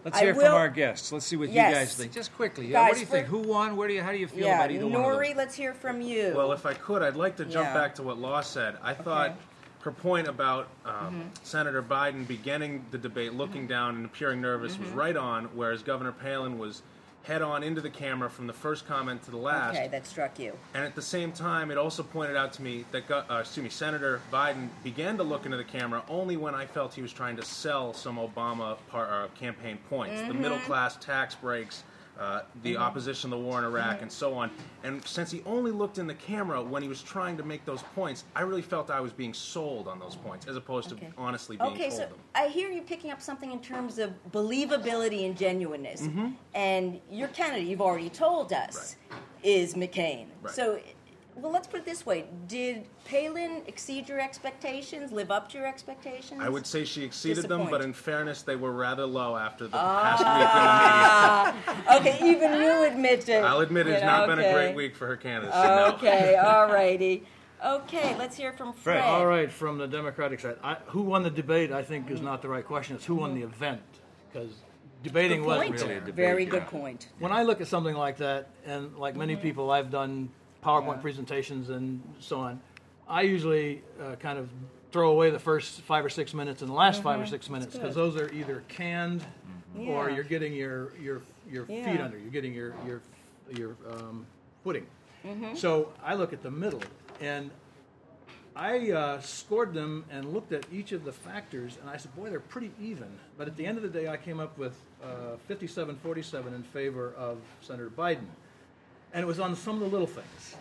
Let's 0.04 0.18
hear 0.20 0.34
will- 0.34 0.42
from 0.42 0.54
our 0.54 0.68
guests. 0.68 1.10
Let's 1.10 1.26
see 1.26 1.36
what 1.36 1.48
Yes. 1.50 1.70
you 1.70 1.76
guys 1.76 1.94
think. 1.96 2.12
Just 2.12 2.34
quickly, 2.36 2.74
uh, 2.74 2.78
Guys, 2.80 2.88
what 2.90 2.94
do 2.94 3.00
you 3.00 3.06
think? 3.06 3.26
Who 3.26 3.38
won? 3.38 3.76
Where 3.76 3.88
do 3.88 3.94
you? 3.94 4.02
How 4.02 4.12
do 4.12 4.18
you 4.18 4.28
feel 4.28 4.46
yeah, 4.46 4.58
about 4.58 4.70
either 4.70 4.86
one 4.86 5.00
of 5.00 5.06
Nuri, 5.18 5.34
let's 5.34 5.54
hear 5.54 5.72
from 5.74 6.00
you. 6.00 6.32
Well, 6.36 6.52
if 6.52 6.66
I 6.66 6.74
could, 6.74 7.02
I'd 7.02 7.16
like 7.16 7.36
to 7.36 7.44
jump 7.44 7.68
Yeah. 7.68 7.74
back 7.74 7.94
to 7.96 8.02
what 8.02 8.18
Law 8.18 8.42
said. 8.42 8.76
I 8.82 8.94
thought 8.94 9.34
her 9.80 9.90
point 9.90 10.28
about 10.28 10.68
um, 10.84 11.30
Senator 11.42 11.82
Biden 11.82 12.26
beginning 12.26 12.84
the 12.90 12.98
debate 12.98 13.34
looking 13.34 13.66
down 13.66 13.96
and 13.96 14.04
appearing 14.06 14.40
nervous 14.40 14.78
was 14.78 14.88
right 14.90 15.16
on, 15.16 15.46
whereas 15.54 15.82
Governor 15.82 16.12
Palin 16.12 16.58
was 16.58 16.82
head 17.24 17.42
on 17.42 17.62
into 17.62 17.80
the 17.80 17.90
camera 17.90 18.28
from 18.30 18.46
the 18.46 18.52
first 18.52 18.86
comment 18.86 19.22
to 19.24 19.30
the 19.30 19.36
last. 19.36 19.76
Okay, 19.76 19.88
that 19.88 20.06
struck 20.06 20.38
you. 20.38 20.52
And 20.74 20.84
at 20.84 20.94
the 20.94 21.02
same 21.02 21.32
time, 21.32 21.70
it 21.70 21.78
also 21.78 22.02
pointed 22.02 22.36
out 22.36 22.52
to 22.54 22.62
me 22.62 22.84
that, 22.92 23.10
uh, 23.10 23.38
excuse 23.40 23.64
me, 23.64 23.70
Senator 23.70 24.20
Biden 24.30 24.68
began 24.82 25.16
to 25.16 25.22
look 25.22 25.46
into 25.46 25.56
the 25.56 25.64
camera 25.64 26.02
only 26.08 26.36
when 26.36 26.54
I 26.54 26.66
felt 26.66 26.94
he 26.94 27.02
was 27.02 27.12
trying 27.12 27.36
to 27.36 27.42
sell 27.42 27.94
some 27.94 28.16
Obama 28.16 28.76
par- 28.88 29.24
uh, 29.24 29.28
campaign 29.38 29.78
points, 29.88 30.20
the 30.28 30.34
middle 30.34 30.58
class 30.60 30.96
tax 30.96 31.34
breaks, 31.34 31.82
uh, 32.18 32.42
the 32.62 32.76
opposition 32.76 33.30
the 33.30 33.38
war 33.38 33.58
in 33.58 33.64
Iraq, 33.64 34.02
and 34.02 34.10
so 34.10 34.34
on. 34.34 34.50
And 34.82 35.04
since 35.06 35.30
he 35.30 35.42
only 35.46 35.70
looked 35.70 35.98
in 35.98 36.06
the 36.06 36.14
camera 36.14 36.62
when 36.62 36.82
he 36.82 36.88
was 36.88 37.02
trying 37.02 37.36
to 37.36 37.42
make 37.42 37.64
those 37.64 37.82
points, 37.94 38.24
I 38.36 38.42
really 38.42 38.62
felt 38.62 38.90
I 38.90 39.00
was 39.00 39.12
being 39.12 39.34
sold 39.34 39.88
on 39.88 39.98
those 39.98 40.14
points, 40.16 40.46
as 40.46 40.56
opposed 40.56 40.92
Okay. 40.92 41.06
to 41.06 41.12
honestly 41.18 41.56
being 41.56 41.72
Okay, 41.72 41.88
told 41.88 41.92
so 41.92 42.06
them. 42.06 42.18
I 42.34 42.48
hear 42.48 42.70
you 42.70 42.82
picking 42.82 43.10
up 43.10 43.20
something 43.20 43.50
in 43.50 43.60
terms 43.60 43.98
of 43.98 44.12
believability 44.32 45.26
and 45.26 45.36
genuineness. 45.36 46.02
Mm-hmm. 46.02 46.28
And 46.54 47.00
your 47.10 47.28
candidate, 47.28 47.66
you've 47.66 47.80
already 47.82 48.10
told 48.10 48.52
us, 48.52 48.96
is 49.42 49.74
McCain. 49.74 50.26
Right. 50.42 50.54
So, 50.54 50.78
well, 51.36 51.52
let's 51.52 51.66
put 51.66 51.80
it 51.80 51.84
this 51.84 52.04
way: 52.06 52.24
Did 52.46 52.84
Palin 53.04 53.62
exceed 53.66 54.08
your 54.08 54.20
expectations? 54.20 55.12
Live 55.12 55.30
up 55.30 55.48
to 55.50 55.58
your 55.58 55.66
expectations? 55.66 56.40
I 56.42 56.48
would 56.48 56.66
say 56.66 56.84
she 56.84 57.02
exceeded 57.04 57.48
them, 57.48 57.68
but 57.70 57.80
in 57.80 57.92
fairness, 57.92 58.42
they 58.42 58.56
were 58.56 58.72
rather 58.72 59.04
low 59.06 59.36
after 59.36 59.66
the 59.66 59.76
Ah. 59.76 61.54
past 61.54 61.54
week 61.74 61.74
in 61.74 61.90
the 61.90 62.04
media. 62.04 62.14
Okay, 62.14 62.30
even 62.30 62.60
you 62.60 62.84
admit 62.84 63.28
it. 63.28 63.44
I'll 63.44 63.60
admit 63.60 63.86
it's 63.86 64.00
You 64.00 64.06
not 64.06 64.28
know, 64.28 64.36
been 64.36 64.44
a 64.44 64.52
great 64.52 64.74
week 64.74 64.94
for 64.96 65.06
her 65.06 65.16
candidacy. 65.16 65.56
no. 65.58 65.92
Okay, 65.94 66.36
all 66.36 66.66
righty. 66.68 67.24
Okay, 67.64 68.14
let's 68.18 68.36
hear 68.36 68.52
from 68.52 68.72
Fred. 68.72 69.00
All 69.02 69.26
right, 69.26 69.50
from 69.50 69.78
the 69.78 69.86
Democratic 69.86 70.38
side, 70.40 70.56
I, 70.62 70.76
who 70.86 71.02
won 71.02 71.22
the 71.22 71.30
debate? 71.30 71.72
I 71.72 71.82
think 71.82 72.10
is 72.10 72.20
not 72.20 72.42
the 72.42 72.48
right 72.48 72.64
question. 72.64 72.94
It's 72.96 73.06
who 73.06 73.14
won 73.14 73.34
the 73.34 73.42
event, 73.42 73.80
because 74.30 74.50
debating 75.02 75.44
was 75.44 75.58
point. 75.58 75.80
really 75.80 75.94
a 75.96 76.00
debate, 76.00 76.14
Very 76.14 76.44
yeah. 76.44 76.50
good 76.50 76.66
point. 76.66 77.08
when 77.20 77.32
I 77.32 77.42
look 77.42 77.60
at 77.62 77.66
something 77.66 77.94
like 77.96 78.18
that, 78.18 78.48
and 78.66 78.94
like 78.98 79.16
many 79.16 79.34
people, 79.36 79.70
I've 79.70 79.90
done 79.90 80.28
PowerPoint 80.64 81.00
presentations 81.02 81.68
and 81.70 82.00
so 82.20 82.40
on. 82.40 82.60
I 83.08 83.22
usually 83.22 83.82
uh, 84.02 84.16
kind 84.16 84.38
of 84.38 84.48
throw 84.90 85.10
away 85.10 85.30
the 85.30 85.38
first 85.38 85.82
five 85.82 86.04
or 86.04 86.08
six 86.08 86.32
minutes 86.32 86.62
and 86.62 86.70
the 86.70 86.74
last 86.74 87.02
five 87.02 87.20
or 87.20 87.26
six 87.26 87.50
minutes 87.50 87.74
because 87.76 87.94
those 87.94 88.16
are 88.16 88.32
either 88.32 88.62
canned 88.68 89.22
or 89.78 90.08
Yeah. 90.08 90.14
you're 90.14 90.24
getting 90.24 90.54
your 90.54 90.92
your 91.00 91.22
your 91.50 91.66
feet 91.66 92.00
under. 92.00 92.18
You're 92.18 92.30
getting 92.30 92.54
your 92.54 92.74
your 92.86 93.02
your 93.52 93.76
um, 93.92 94.26
footing. 94.62 94.86
So 95.54 95.92
I 96.04 96.14
look 96.14 96.32
at 96.32 96.42
the 96.42 96.50
middle 96.50 96.82
and. 97.20 97.50
I 98.56 98.92
uh, 98.92 99.20
scored 99.20 99.74
them 99.74 100.04
and 100.12 100.32
looked 100.32 100.52
at 100.52 100.64
each 100.72 100.92
of 100.92 101.02
the 101.04 101.10
factors, 101.10 101.76
and 101.80 101.90
I 101.90 101.96
said, 101.96 102.14
"Boy, 102.14 102.30
they're 102.30 102.38
pretty 102.38 102.70
even." 102.80 103.08
But 103.36 103.48
at 103.48 103.56
the 103.56 103.66
end 103.66 103.78
of 103.78 103.82
the 103.82 103.88
day, 103.88 104.06
I 104.06 104.16
came 104.16 104.38
up 104.38 104.56
with 104.56 104.76
uh, 105.02 105.34
57-47 105.50 106.54
in 106.54 106.62
favor 106.62 107.12
of 107.18 107.38
Senator 107.62 107.90
Biden, 107.90 108.26
and 109.14 109.22
it 109.22 109.26
was 109.26 109.40
on 109.40 109.56
some 109.56 109.76
of 109.76 109.80
the 109.80 109.86
little 109.86 110.06
things. 110.06 110.56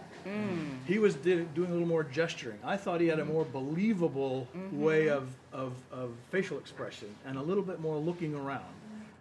He 0.87 0.99
was 0.99 1.15
doing 1.15 1.49
a 1.57 1.59
little 1.59 1.87
more 1.87 2.03
gesturing. 2.03 2.59
I 2.63 2.77
thought 2.77 3.01
he 3.01 3.07
had 3.07 3.19
a 3.19 3.25
more 3.25 3.43
believable 3.43 4.47
mm-hmm. 4.55 4.81
way 4.81 5.09
of, 5.09 5.27
of, 5.51 5.73
of 5.91 6.11
facial 6.31 6.57
expression 6.57 7.13
and 7.25 7.37
a 7.37 7.41
little 7.41 7.63
bit 7.63 7.81
more 7.81 7.97
looking 7.97 8.33
around 8.33 8.63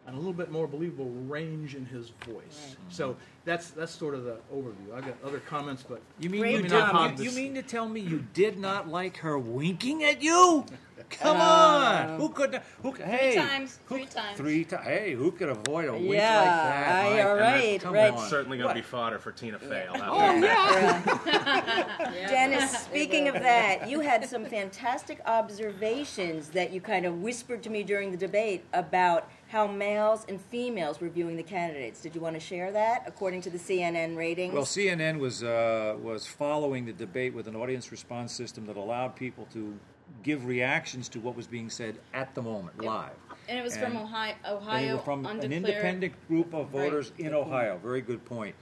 and 0.06 0.16
a 0.16 0.18
little 0.18 0.32
bit 0.32 0.50
more 0.50 0.66
believable 0.66 1.10
range 1.28 1.74
in 1.74 1.86
his 1.86 2.10
voice. 2.26 2.76
So 2.88 3.10
mm-hmm. 3.10 3.20
that's 3.44 3.70
that's 3.70 3.92
sort 3.92 4.14
of 4.14 4.24
the 4.24 4.38
overview. 4.52 4.94
I've 4.94 5.06
got 5.06 5.14
other 5.24 5.38
comments, 5.40 5.84
but 5.88 6.00
You 6.18 6.30
mean 6.30 6.44
you, 6.44 6.62
did, 6.62 6.70
not 6.70 7.18
you, 7.18 7.30
you 7.30 7.36
mean 7.36 7.54
to 7.54 7.62
tell 7.62 7.88
me 7.88 8.00
you 8.00 8.24
did 8.34 8.58
not 8.58 8.88
like 8.88 9.18
her 9.18 9.38
winking 9.38 10.02
at 10.02 10.22
you? 10.22 10.64
Come 11.10 11.36
uh, 11.36 11.40
on, 11.40 12.20
who 12.20 12.28
could? 12.28 12.60
Who? 12.82 12.92
Hey, 12.92 13.34
times, 13.36 13.78
who- 13.86 13.96
three 13.96 14.06
times. 14.06 14.36
Three 14.36 14.64
times. 14.64 14.84
Hey, 14.84 15.12
who 15.14 15.32
could 15.32 15.48
avoid 15.48 15.88
a 15.88 15.92
wink 15.92 16.14
Yeah, 16.14 16.36
like 16.36 16.46
that? 16.46 17.04
I- 17.04 17.10
My- 17.10 17.22
all 17.22 17.30
and 17.32 17.40
right, 17.40 17.80
come 17.80 17.94
right. 17.94 18.18
certainly 18.30 18.58
going 18.58 18.68
to 18.68 18.74
be 18.74 18.82
fodder 18.82 19.18
for 19.18 19.32
Tina 19.32 19.58
Fey. 19.58 19.86
I'll 19.92 20.14
Oh 20.14 20.18
to 20.18 20.34
admit. 20.34 20.50
yeah. 20.50 22.26
Dennis, 22.28 22.78
speaking 22.78 23.28
of 23.28 23.34
that, 23.34 23.88
you 23.88 24.00
had 24.00 24.24
some 24.24 24.44
fantastic 24.44 25.20
observations 25.26 26.48
that 26.50 26.72
you 26.72 26.80
kind 26.80 27.04
of 27.04 27.20
whispered 27.20 27.62
to 27.64 27.70
me 27.70 27.82
during 27.82 28.10
the 28.10 28.16
debate 28.16 28.64
about 28.72 29.28
how 29.52 29.66
males 29.66 30.24
and 30.30 30.40
females 30.40 30.98
were 30.98 31.10
viewing 31.10 31.36
the 31.36 31.42
candidates. 31.42 32.00
Did 32.00 32.14
you 32.14 32.22
want 32.22 32.34
to 32.34 32.40
share 32.40 32.72
that 32.72 33.04
according 33.06 33.42
to 33.42 33.50
the 33.50 33.58
CNN 33.58 34.16
ratings? 34.16 34.54
Well, 34.54 34.64
CNN 34.64 35.18
was 35.18 35.44
uh, 35.44 35.94
was 36.02 36.26
following 36.26 36.86
the 36.86 36.92
debate 36.94 37.34
with 37.34 37.46
an 37.46 37.54
audience 37.54 37.92
response 37.92 38.32
system 38.32 38.64
that 38.64 38.78
allowed 38.78 39.14
people 39.14 39.46
to 39.52 39.78
give 40.22 40.46
reactions 40.46 41.06
to 41.10 41.20
what 41.20 41.36
was 41.36 41.46
being 41.46 41.68
said 41.68 41.98
at 42.14 42.34
the 42.34 42.40
moment, 42.40 42.82
live. 42.82 43.10
And 43.46 43.58
it 43.58 43.62
was 43.62 43.74
And- 43.74 43.84
from 43.92 43.96
Ohio, 43.98 44.34
And 44.42 44.44
they 44.44 44.56
Ohio 44.56 44.96
were 44.96 45.02
from 45.02 45.26
an 45.26 45.52
independent 45.52 46.14
group 46.28 46.54
of 46.54 46.72
Right. 46.72 46.84
voters 46.84 47.12
in 47.18 47.34
Ohio. 47.34 47.76
Very 47.76 48.00
good 48.00 48.24
point. 48.24 48.54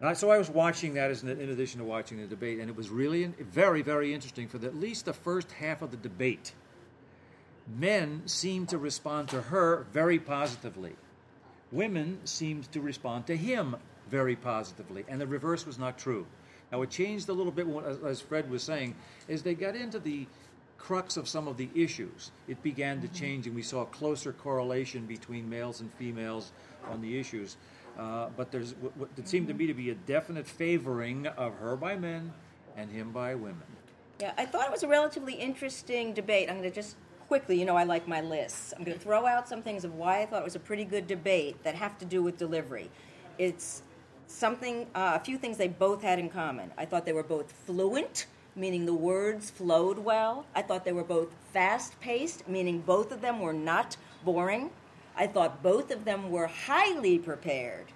And 0.00 0.08
I, 0.08 0.14
so 0.14 0.30
I 0.30 0.38
was 0.38 0.50
watching 0.50 0.94
that 0.94 1.10
as 1.10 1.22
an, 1.22 1.28
in 1.28 1.50
addition 1.50 1.78
to 1.78 1.84
watching 1.84 2.18
the 2.18 2.26
debate, 2.26 2.58
and 2.58 2.68
it 2.68 2.76
was 2.76 2.88
really 2.90 3.22
in, 3.24 3.34
very, 3.34 3.82
very 3.82 4.14
interesting 4.14 4.48
for 4.48 4.58
the, 4.58 4.66
at 4.68 4.76
least 4.76 5.04
the 5.04 5.12
first 5.12 5.52
half 5.52 5.82
of 5.82 5.90
the 5.92 5.96
debate. 5.96 6.54
Men 7.76 8.22
seemed 8.26 8.70
to 8.70 8.78
respond 8.78 9.28
to 9.30 9.42
her 9.42 9.86
very 9.92 10.18
positively. 10.18 10.96
Women 11.70 12.20
seemed 12.24 12.70
to 12.72 12.80
respond 12.80 13.26
to 13.26 13.36
him 13.36 13.76
very 14.08 14.36
positively, 14.36 15.04
and 15.06 15.20
the 15.20 15.26
reverse 15.26 15.66
was 15.66 15.78
not 15.78 15.98
true. 15.98 16.26
Now 16.72 16.80
it 16.82 16.90
changed 16.90 17.28
a 17.28 17.32
little 17.32 17.52
bit, 17.52 17.66
as- 17.84 17.98
as 17.98 18.20
Fred 18.20 18.50
was 18.50 18.62
saying, 18.62 18.94
as 19.28 19.42
they 19.42 19.54
got 19.54 19.76
into 19.76 19.98
the 19.98 20.26
crux 20.78 21.16
of 21.16 21.28
some 21.28 21.48
of 21.48 21.56
the 21.56 21.68
issues. 21.74 22.30
It 22.46 22.62
began 22.62 23.00
to 23.02 23.08
change, 23.08 23.46
and 23.46 23.54
we 23.54 23.62
saw 23.62 23.82
a 23.82 23.86
closer 23.86 24.32
correlation 24.32 25.06
between 25.06 25.50
males 25.50 25.80
and 25.80 25.92
females 25.94 26.52
on 26.88 27.02
the 27.02 27.18
issues. 27.18 27.56
Uh, 27.98 28.28
but 28.36 28.52
there's 28.52 28.74
what, 28.76 28.96
what 28.96 29.08
it 29.16 29.28
seemed 29.28 29.48
to 29.48 29.54
me 29.54 29.66
to 29.66 29.74
be 29.74 29.90
a 29.90 29.94
definite 29.94 30.46
favoring 30.46 31.26
of 31.26 31.54
her 31.56 31.76
by 31.76 31.96
men 31.96 32.32
and 32.76 32.90
him 32.90 33.10
by 33.10 33.34
women. 33.34 33.64
Yeah, 34.20 34.32
I 34.38 34.46
thought 34.46 34.66
it 34.66 34.70
was 34.72 34.84
a 34.84 34.88
relatively 34.88 35.34
interesting 35.34 36.14
debate. 36.14 36.48
I'm 36.48 36.58
going 36.58 36.70
to 36.70 36.74
just 36.74 36.96
quickly, 37.28 37.60
you 37.60 37.66
know, 37.66 37.76
I 37.76 37.84
like 37.84 38.08
my 38.08 38.22
lists. 38.22 38.72
I'm 38.76 38.84
going 38.84 38.96
to 38.96 39.02
throw 39.02 39.26
out 39.26 39.48
some 39.48 39.62
things 39.62 39.84
of 39.84 39.94
why 39.94 40.22
I 40.22 40.26
thought 40.26 40.40
it 40.40 40.46
was 40.46 40.56
a 40.56 40.60
pretty 40.60 40.84
good 40.84 41.06
debate 41.06 41.62
that 41.62 41.74
have 41.74 41.98
to 41.98 42.06
do 42.06 42.22
with 42.22 42.38
delivery. 42.38 42.90
It's 43.36 43.82
something, 44.26 44.86
uh, 44.94 45.18
a 45.20 45.24
few 45.24 45.36
things 45.36 45.58
they 45.58 45.68
both 45.68 46.02
had 46.02 46.18
in 46.18 46.30
common. 46.30 46.72
I 46.78 46.86
thought 46.86 47.04
they 47.04 47.12
were 47.12 47.22
both 47.22 47.52
fluent, 47.52 48.26
meaning 48.56 48.86
the 48.86 48.94
words 48.94 49.50
flowed 49.50 49.98
well. 49.98 50.46
I 50.54 50.62
thought 50.62 50.86
they 50.86 50.92
were 50.92 51.04
both 51.04 51.28
fast 51.52 52.00
paced, 52.00 52.48
meaning 52.48 52.80
both 52.80 53.12
of 53.12 53.20
them 53.20 53.40
were 53.40 53.52
not 53.52 53.98
boring. 54.24 54.70
I 55.14 55.26
thought 55.26 55.62
both 55.62 55.90
of 55.90 56.06
them 56.06 56.30
were 56.30 56.46
highly 56.46 57.18
prepared. 57.18 57.86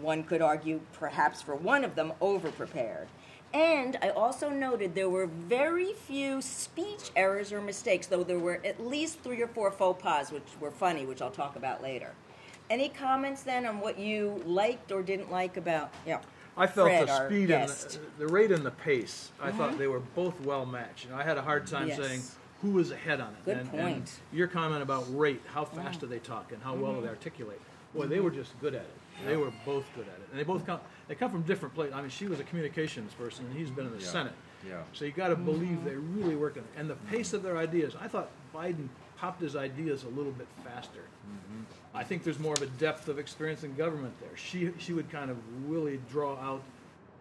One 0.00 0.22
could 0.22 0.40
argue, 0.40 0.80
perhaps 0.92 1.42
for 1.42 1.56
one 1.56 1.82
of 1.82 1.96
them, 1.96 2.12
over 2.20 2.52
prepared. 2.52 3.08
And 3.54 3.98
I 4.02 4.10
also 4.10 4.50
noted 4.50 4.94
there 4.94 5.08
were 5.08 5.26
very 5.26 5.94
few 5.94 6.42
speech 6.42 7.10
errors 7.16 7.52
or 7.52 7.60
mistakes, 7.60 8.06
though 8.06 8.22
there 8.22 8.38
were 8.38 8.60
at 8.64 8.84
least 8.84 9.20
three 9.20 9.40
or 9.40 9.46
four 9.46 9.70
faux 9.70 10.02
pas, 10.02 10.30
which 10.30 10.42
were 10.60 10.70
funny, 10.70 11.06
which 11.06 11.22
I'll 11.22 11.30
talk 11.30 11.56
about 11.56 11.82
later. 11.82 12.12
Any 12.68 12.90
comments 12.90 13.42
then 13.42 13.64
on 13.64 13.80
what 13.80 13.98
you 13.98 14.42
liked 14.44 14.92
or 14.92 15.02
didn't 15.02 15.30
like 15.30 15.56
about? 15.56 15.90
Yeah, 16.06 16.20
I 16.58 16.66
felt 16.66 16.88
Fred, 16.88 17.08
the 17.08 17.26
speed 17.26 17.50
and 17.50 17.68
the, 17.68 18.00
the 18.18 18.26
rate 18.26 18.52
and 18.52 18.66
the 18.66 18.70
pace. 18.70 19.30
I 19.40 19.50
thought 19.50 19.70
mm-hmm. 19.70 19.78
they 19.78 19.86
were 19.86 20.00
both 20.00 20.38
well 20.42 20.66
matched. 20.66 21.06
I 21.14 21.22
had 21.22 21.38
a 21.38 21.42
hard 21.42 21.66
time 21.66 21.88
Yes. 21.88 21.98
saying 21.98 22.22
who 22.60 22.72
was 22.72 22.90
ahead 22.90 23.20
on 23.20 23.28
it. 23.28 23.44
Good 23.46 23.56
and, 23.58 23.70
point. 23.70 23.96
and 23.96 24.10
your 24.32 24.48
comment 24.48 24.82
about 24.82 25.06
rate, 25.16 25.40
how 25.46 25.64
fast 25.64 26.00
mm-hmm. 26.00 26.00
do 26.00 26.06
they 26.08 26.18
talk 26.18 26.52
and 26.52 26.62
how 26.62 26.74
well 26.74 26.92
do 26.92 27.00
they 27.00 27.06
mm-hmm. 27.06 27.16
articulate? 27.16 27.60
Boy, 27.94 28.06
they 28.06 28.20
were 28.20 28.30
just 28.30 28.58
good 28.60 28.74
at 28.74 28.82
it. 28.82 28.94
They 29.26 29.36
were 29.36 29.52
both 29.64 29.84
good 29.94 30.06
at 30.06 30.14
it, 30.20 30.28
and 30.30 30.38
they 30.38 30.44
both 30.44 30.64
come. 30.66 30.80
They 31.08 31.14
come 31.14 31.30
from 31.30 31.42
different 31.42 31.74
places. 31.74 31.94
I 31.94 32.00
mean, 32.00 32.10
she 32.10 32.26
was 32.26 32.38
a 32.40 32.44
communications 32.44 33.12
person, 33.14 33.46
and 33.46 33.56
he's 33.58 33.70
been 33.70 33.86
in 33.86 33.92
the 33.92 33.98
Yeah. 34.00 34.06
Senate. 34.06 34.32
Yeah. 34.66 34.82
So 34.92 35.04
you 35.04 35.12
got 35.12 35.28
to 35.28 35.36
believe 35.36 35.84
they 35.84 35.94
really 35.94 36.36
work 36.36 36.56
on 36.56 36.64
it. 36.64 36.68
And 36.76 36.90
the 36.90 36.96
pace 37.10 37.32
of 37.32 37.42
their 37.42 37.56
ideas. 37.56 37.94
I 38.00 38.08
thought 38.08 38.28
Biden 38.54 38.88
popped 39.16 39.40
his 39.40 39.56
ideas 39.56 40.04
a 40.04 40.08
little 40.08 40.32
bit 40.32 40.46
faster. 40.64 41.00
I 41.94 42.04
think 42.04 42.22
there's 42.22 42.38
more 42.38 42.54
of 42.54 42.62
a 42.62 42.66
depth 42.66 43.08
of 43.08 43.18
experience 43.18 43.64
in 43.64 43.74
government 43.74 44.14
there. 44.20 44.36
She 44.36 44.70
she 44.78 44.92
would 44.92 45.10
kind 45.10 45.30
of 45.30 45.36
really 45.68 46.00
draw 46.10 46.36
out 46.38 46.62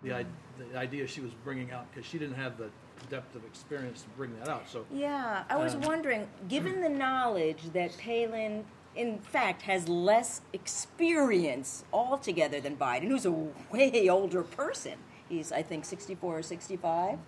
the, 0.04 0.14
i- 0.14 0.26
the 0.72 0.78
idea 0.78 1.08
she 1.08 1.22
was 1.22 1.32
bringing 1.44 1.72
out 1.72 1.86
because 1.92 2.08
she 2.08 2.18
didn't 2.20 2.36
have 2.36 2.58
the 2.58 2.70
depth 3.10 3.36
of 3.36 3.44
experience 3.46 4.02
to 4.04 4.10
bring 4.10 4.38
that 4.40 4.48
out. 4.50 4.68
So 4.70 4.86
Yeah, 4.92 5.44
I 5.50 5.56
was 5.56 5.76
Um, 5.76 5.82
wondering, 5.82 6.28
given 6.48 6.82
the 6.82 6.90
knowledge 6.90 7.62
that 7.74 7.96
Palin, 7.98 8.66
in 8.98 9.20
fact, 9.20 9.62
has 9.64 9.88
less 9.88 10.42
experience 10.52 11.86
altogether 11.94 12.60
than 12.60 12.76
Biden, 12.76 13.04
who's 13.04 13.26
a 13.26 13.32
way 13.32 14.10
older 14.10 14.44
person. 14.44 14.94
He's, 15.30 15.52
I 15.52 15.62
think, 15.62 15.86
64 15.86 16.40
or 16.40 16.42
65. 16.42 17.20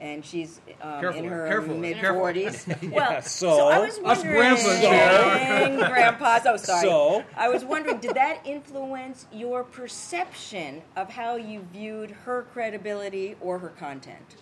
And 0.00 0.24
she's 0.24 0.60
um, 0.80 1.00
Careful, 1.00 1.24
in 1.24 1.28
her 1.28 1.48
careful, 1.48 1.76
mid 1.76 1.98
forties. 1.98 2.68
well, 2.92 3.20
so- 3.20 3.68
I 3.68 3.80
was 3.80 3.98
wondering, 3.98 4.36
grandpas 4.36 4.78
here. 4.78 5.88
grandpas. 5.88 6.46
Oh, 6.46 6.56
sorry. 6.56 6.82
So? 6.82 7.24
I 7.36 7.48
was 7.48 7.64
wondering, 7.64 7.98
did 7.98 8.14
that 8.14 8.40
influence 8.46 9.26
your 9.32 9.64
perception 9.64 10.82
of 10.94 11.10
how 11.10 11.34
you 11.34 11.66
viewed 11.72 12.12
her 12.12 12.46
credibility 12.52 13.34
or 13.40 13.58
her 13.58 13.70
content? 13.70 14.36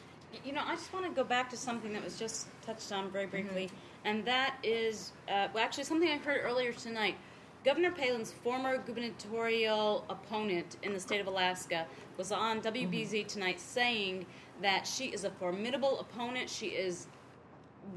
You 0.44 0.52
know, 0.52 0.60
I 0.62 0.74
just 0.74 0.92
want 0.92 1.06
to 1.06 1.10
go 1.12 1.24
back 1.24 1.48
to 1.50 1.56
something 1.56 1.94
that 1.94 2.04
was 2.04 2.18
just 2.18 2.48
touched 2.60 2.92
on 2.92 3.10
very 3.10 3.26
briefly, 3.26 3.70
and 4.06 4.24
that 4.24 4.54
is, 4.62 5.12
uh, 5.28 5.48
well, 5.52 5.64
actually, 5.64 5.84
something 5.84 6.08
I 6.08 6.16
heard 6.16 6.40
earlier 6.44 6.72
tonight. 6.72 7.16
Governor 7.64 7.90
Palin's 7.90 8.32
former 8.32 8.78
gubernatorial 8.78 10.04
opponent 10.08 10.76
in 10.84 10.94
the 10.94 11.00
state 11.00 11.20
of 11.20 11.26
Alaska 11.26 11.84
was 12.16 12.30
on 12.30 12.60
WBZ 12.62 13.26
tonight 13.26 13.58
saying 13.60 14.24
that 14.62 14.86
she 14.86 15.06
is 15.06 15.24
a 15.24 15.30
formidable 15.30 15.98
opponent. 15.98 16.48
She 16.48 16.68
is 16.68 17.08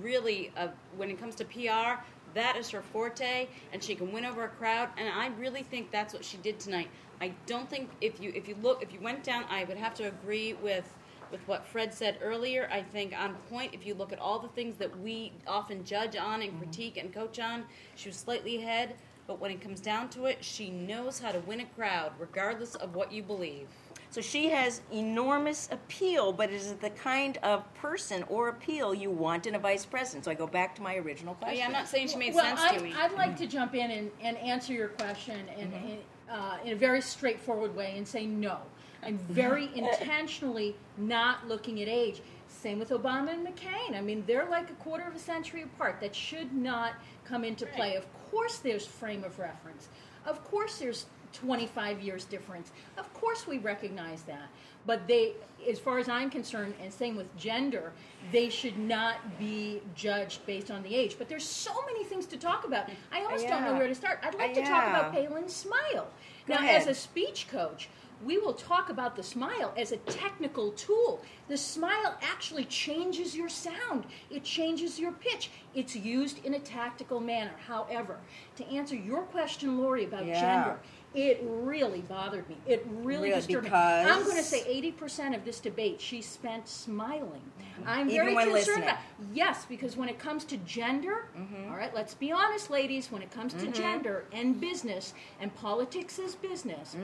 really, 0.02 0.52
a, 0.58 0.70
when 0.98 1.12
it 1.12 1.20
comes 1.20 1.36
to 1.36 1.46
PR, 1.46 2.02
that 2.34 2.58
is 2.58 2.72
her 2.72 2.82
forte, 2.82 3.48
and 3.72 3.84
she 3.84 3.94
can 3.94 4.12
win 4.12 4.26
over 4.26 4.46
a 4.46 4.50
crowd. 4.50 4.90
And 4.98 5.08
I 5.08 5.28
really 5.40 5.62
think 5.62 5.92
that's 5.92 6.16
what 6.16 6.26
she 6.26 6.38
did 6.38 6.60
tonight. 6.60 6.90
I 7.22 7.34
don't 7.46 7.70
think 7.70 7.90
if 8.02 8.20
you 8.20 8.32
if 8.34 8.48
you 8.48 8.56
look 8.64 8.82
if 8.82 8.94
you 8.94 9.00
went 9.02 9.24
down, 9.24 9.46
I 9.50 9.66
would 9.66 9.78
have 9.78 9.94
to 9.96 10.08
agree 10.08 10.54
with 10.54 10.96
with 11.32 11.42
what 11.48 11.66
Fred 11.66 11.94
said 11.94 12.18
earlier. 12.22 12.70
I 12.72 12.82
think 12.82 13.14
on 13.20 13.36
point. 13.50 13.74
If 13.74 13.86
you 13.86 13.94
look 13.94 14.12
at 14.14 14.20
all 14.20 14.40
the 14.40 14.48
things 14.50 14.78
that 14.78 15.00
we 15.00 15.32
often 15.48 15.84
judge 15.84 16.16
on 16.16 16.42
and 16.42 16.58
critique 16.60 16.98
and 16.98 17.14
coach 17.14 17.40
on, 17.40 17.66
she 17.96 18.10
was 18.10 18.16
slightly 18.18 18.58
ahead. 18.58 18.96
But 19.28 19.40
when 19.40 19.52
it 19.52 19.62
comes 19.62 19.80
down 19.80 20.10
to 20.10 20.26
it, 20.26 20.44
she 20.44 20.72
knows 20.72 21.20
how 21.20 21.32
to 21.32 21.40
win 21.42 21.60
a 21.60 21.66
crowd, 21.66 22.14
regardless 22.18 22.74
of 22.76 22.96
what 22.96 23.12
you 23.12 23.22
believe. 23.22 23.68
So 24.12 24.22
she 24.22 24.50
has 24.50 24.82
enormous 24.92 25.70
appeal, 25.72 26.34
but 26.34 26.50
is 26.50 26.72
it 26.72 26.82
the 26.82 26.90
kind 26.90 27.38
of 27.44 27.72
person 27.76 28.24
or 28.28 28.48
appeal 28.50 28.92
you 28.96 29.12
want 29.12 29.46
in 29.46 29.54
a 29.54 29.60
vice 29.60 29.86
president? 29.86 30.26
So 30.26 30.32
I 30.32 30.34
go 30.34 30.48
back 30.48 30.74
to 30.78 30.82
my 30.82 30.96
original 30.96 31.38
Oh, 31.40 31.44
question. 31.44 31.60
yeah, 31.60 31.68
I'm 31.68 31.72
not 31.72 31.88
saying 31.88 32.08
she 32.08 32.16
made 32.16 32.34
well, 32.34 32.44
sense 32.44 32.60
I, 32.60 32.78
to 32.78 32.84
me. 32.84 32.92
I'd 32.98 33.14
like 33.14 33.38
to 33.38 33.46
jump 33.46 33.76
in 33.76 33.92
and, 33.92 34.10
and 34.24 34.36
answer 34.38 34.74
your 34.74 34.88
question 34.88 35.48
in, 35.60 35.68
Mm-hmm. 35.68 35.88
in, 35.90 36.00
uh, 36.32 36.58
in 36.66 36.74
a 36.74 36.76
very 36.76 37.02
straightforward 37.02 37.76
way 37.76 37.94
and 37.98 38.08
say 38.08 38.26
no. 38.26 38.58
I'm 39.04 39.18
very 39.30 39.70
intentionally 39.76 40.76
not 40.98 41.48
looking 41.48 41.82
at 41.82 41.88
age. 41.88 42.22
Same 42.48 42.80
with 42.80 42.90
Obama 42.90 43.34
and 43.34 43.46
McCain. 43.46 43.96
I 43.96 44.02
mean, 44.02 44.24
they're 44.28 44.50
like 44.50 44.70
a 44.70 44.74
quarter 44.74 45.06
of 45.06 45.16
a 45.16 45.20
century 45.20 45.64
apart. 45.64 46.02
That 46.02 46.16
should 46.16 46.54
not 46.54 46.94
come 47.24 47.44
into 47.44 47.66
play. 47.66 47.96
Of 47.96 48.06
course, 48.32 48.58
there's 48.58 48.86
frame 48.86 49.24
of 49.24 49.40
reference. 49.40 49.88
Of 50.26 50.44
course, 50.44 50.80
there's 50.80 51.06
25 51.34 52.02
years 52.02 52.26
difference. 52.26 52.72
Of 52.98 53.14
course, 53.14 53.48
we 53.48 53.60
recognize 53.60 54.24
that. 54.24 54.50
But 54.86 55.08
they, 55.08 55.34
as 55.70 55.78
far 55.78 56.00
as 56.00 56.10
I'm 56.10 56.30
concerned, 56.30 56.74
and 56.82 56.92
same 56.92 57.16
with 57.16 57.36
gender, 57.38 57.92
they 58.32 58.50
should 58.50 58.78
not 58.78 59.38
be 59.38 59.82
judged 59.96 60.46
based 60.46 60.72
on 60.72 60.82
the 60.84 60.96
age. 60.96 61.16
But 61.18 61.30
there's 61.30 61.46
so 61.46 61.74
many 61.86 62.04
things 62.04 62.26
to 62.28 62.38
talk 62.38 62.66
about. 62.66 62.90
I 63.12 63.24
almost 63.24 63.48
don't 63.48 63.64
know 63.64 63.76
where 63.76 63.88
to 63.88 63.96
start. 63.96 64.20
I'd 64.24 64.36
like 64.36 64.54
to 64.56 64.64
talk 64.64 64.88
about 64.88 65.14
yeah. 65.14 65.28
Palin's 65.28 65.54
smile. 65.54 66.08
Go 66.48 66.56
now, 66.56 66.60
ahead. 66.62 66.82
as 66.82 66.88
a 66.88 66.96
speech 66.96 67.48
coach, 67.50 67.90
we 68.24 68.38
will 68.38 68.54
talk 68.54 68.90
about 68.90 69.16
the 69.16 69.24
smile 69.24 69.74
as 69.78 69.92
a 69.92 69.98
technical 69.98 70.72
tool. 70.72 71.22
The 71.48 71.58
smile 71.58 72.18
actually 72.22 72.66
changes 72.66 73.36
your 73.36 73.50
sound, 73.50 74.06
it 74.30 74.44
changes 74.44 75.00
your 75.00 75.14
pitch. 75.14 75.50
It's 75.76 75.96
used 75.96 76.44
in 76.46 76.56
a 76.56 76.60
tactical 76.60 77.20
manner. 77.20 77.54
However, 77.68 78.18
to 78.58 78.66
answer 78.68 78.96
your 78.96 79.22
question, 79.24 79.78
Lori, 79.78 80.06
about 80.06 80.26
Yeah. 80.26 80.40
gender, 80.40 80.80
it 81.16 81.42
really 81.44 82.02
bothered 82.02 82.48
me. 82.48 82.58
It 82.68 82.86
really, 82.90 83.30
Really, 83.30 83.42
disturbed 83.42 83.66
me. 83.66 83.72
I'm 83.74 84.24
going 84.24 84.38
to 84.38 84.44
say 84.44 84.62
80% 85.00 85.36
of 85.36 85.44
this 85.44 85.60
debate 85.60 86.00
she 86.00 86.22
spent 86.22 86.68
smiling. 86.68 87.42
Mm-hmm. 87.60 87.88
I'm 87.88 88.10
Even 88.10 88.26
very 88.26 88.36
concerned 88.36 88.54
listening. 88.54 88.84
about 88.84 88.98
Yes, 89.34 89.66
because 89.68 89.98
when 89.98 90.08
it 90.10 90.20
comes 90.20 90.46
to 90.46 90.58
gender, 90.58 91.28
mm-hmm. 91.38 91.72
all 91.72 91.78
right, 91.78 91.94
let's 91.94 92.14
be 92.14 92.32
honest, 92.32 92.70
ladies, 92.70 93.12
when 93.12 93.22
it 93.22 93.32
comes 93.32 93.54
to 93.54 93.60
mm-hmm. 93.66 93.72
gender 93.74 94.26
and 94.32 94.60
business 94.62 95.14
and 95.40 95.54
politics 95.56 96.20
is 96.20 96.36
business, 96.36 96.96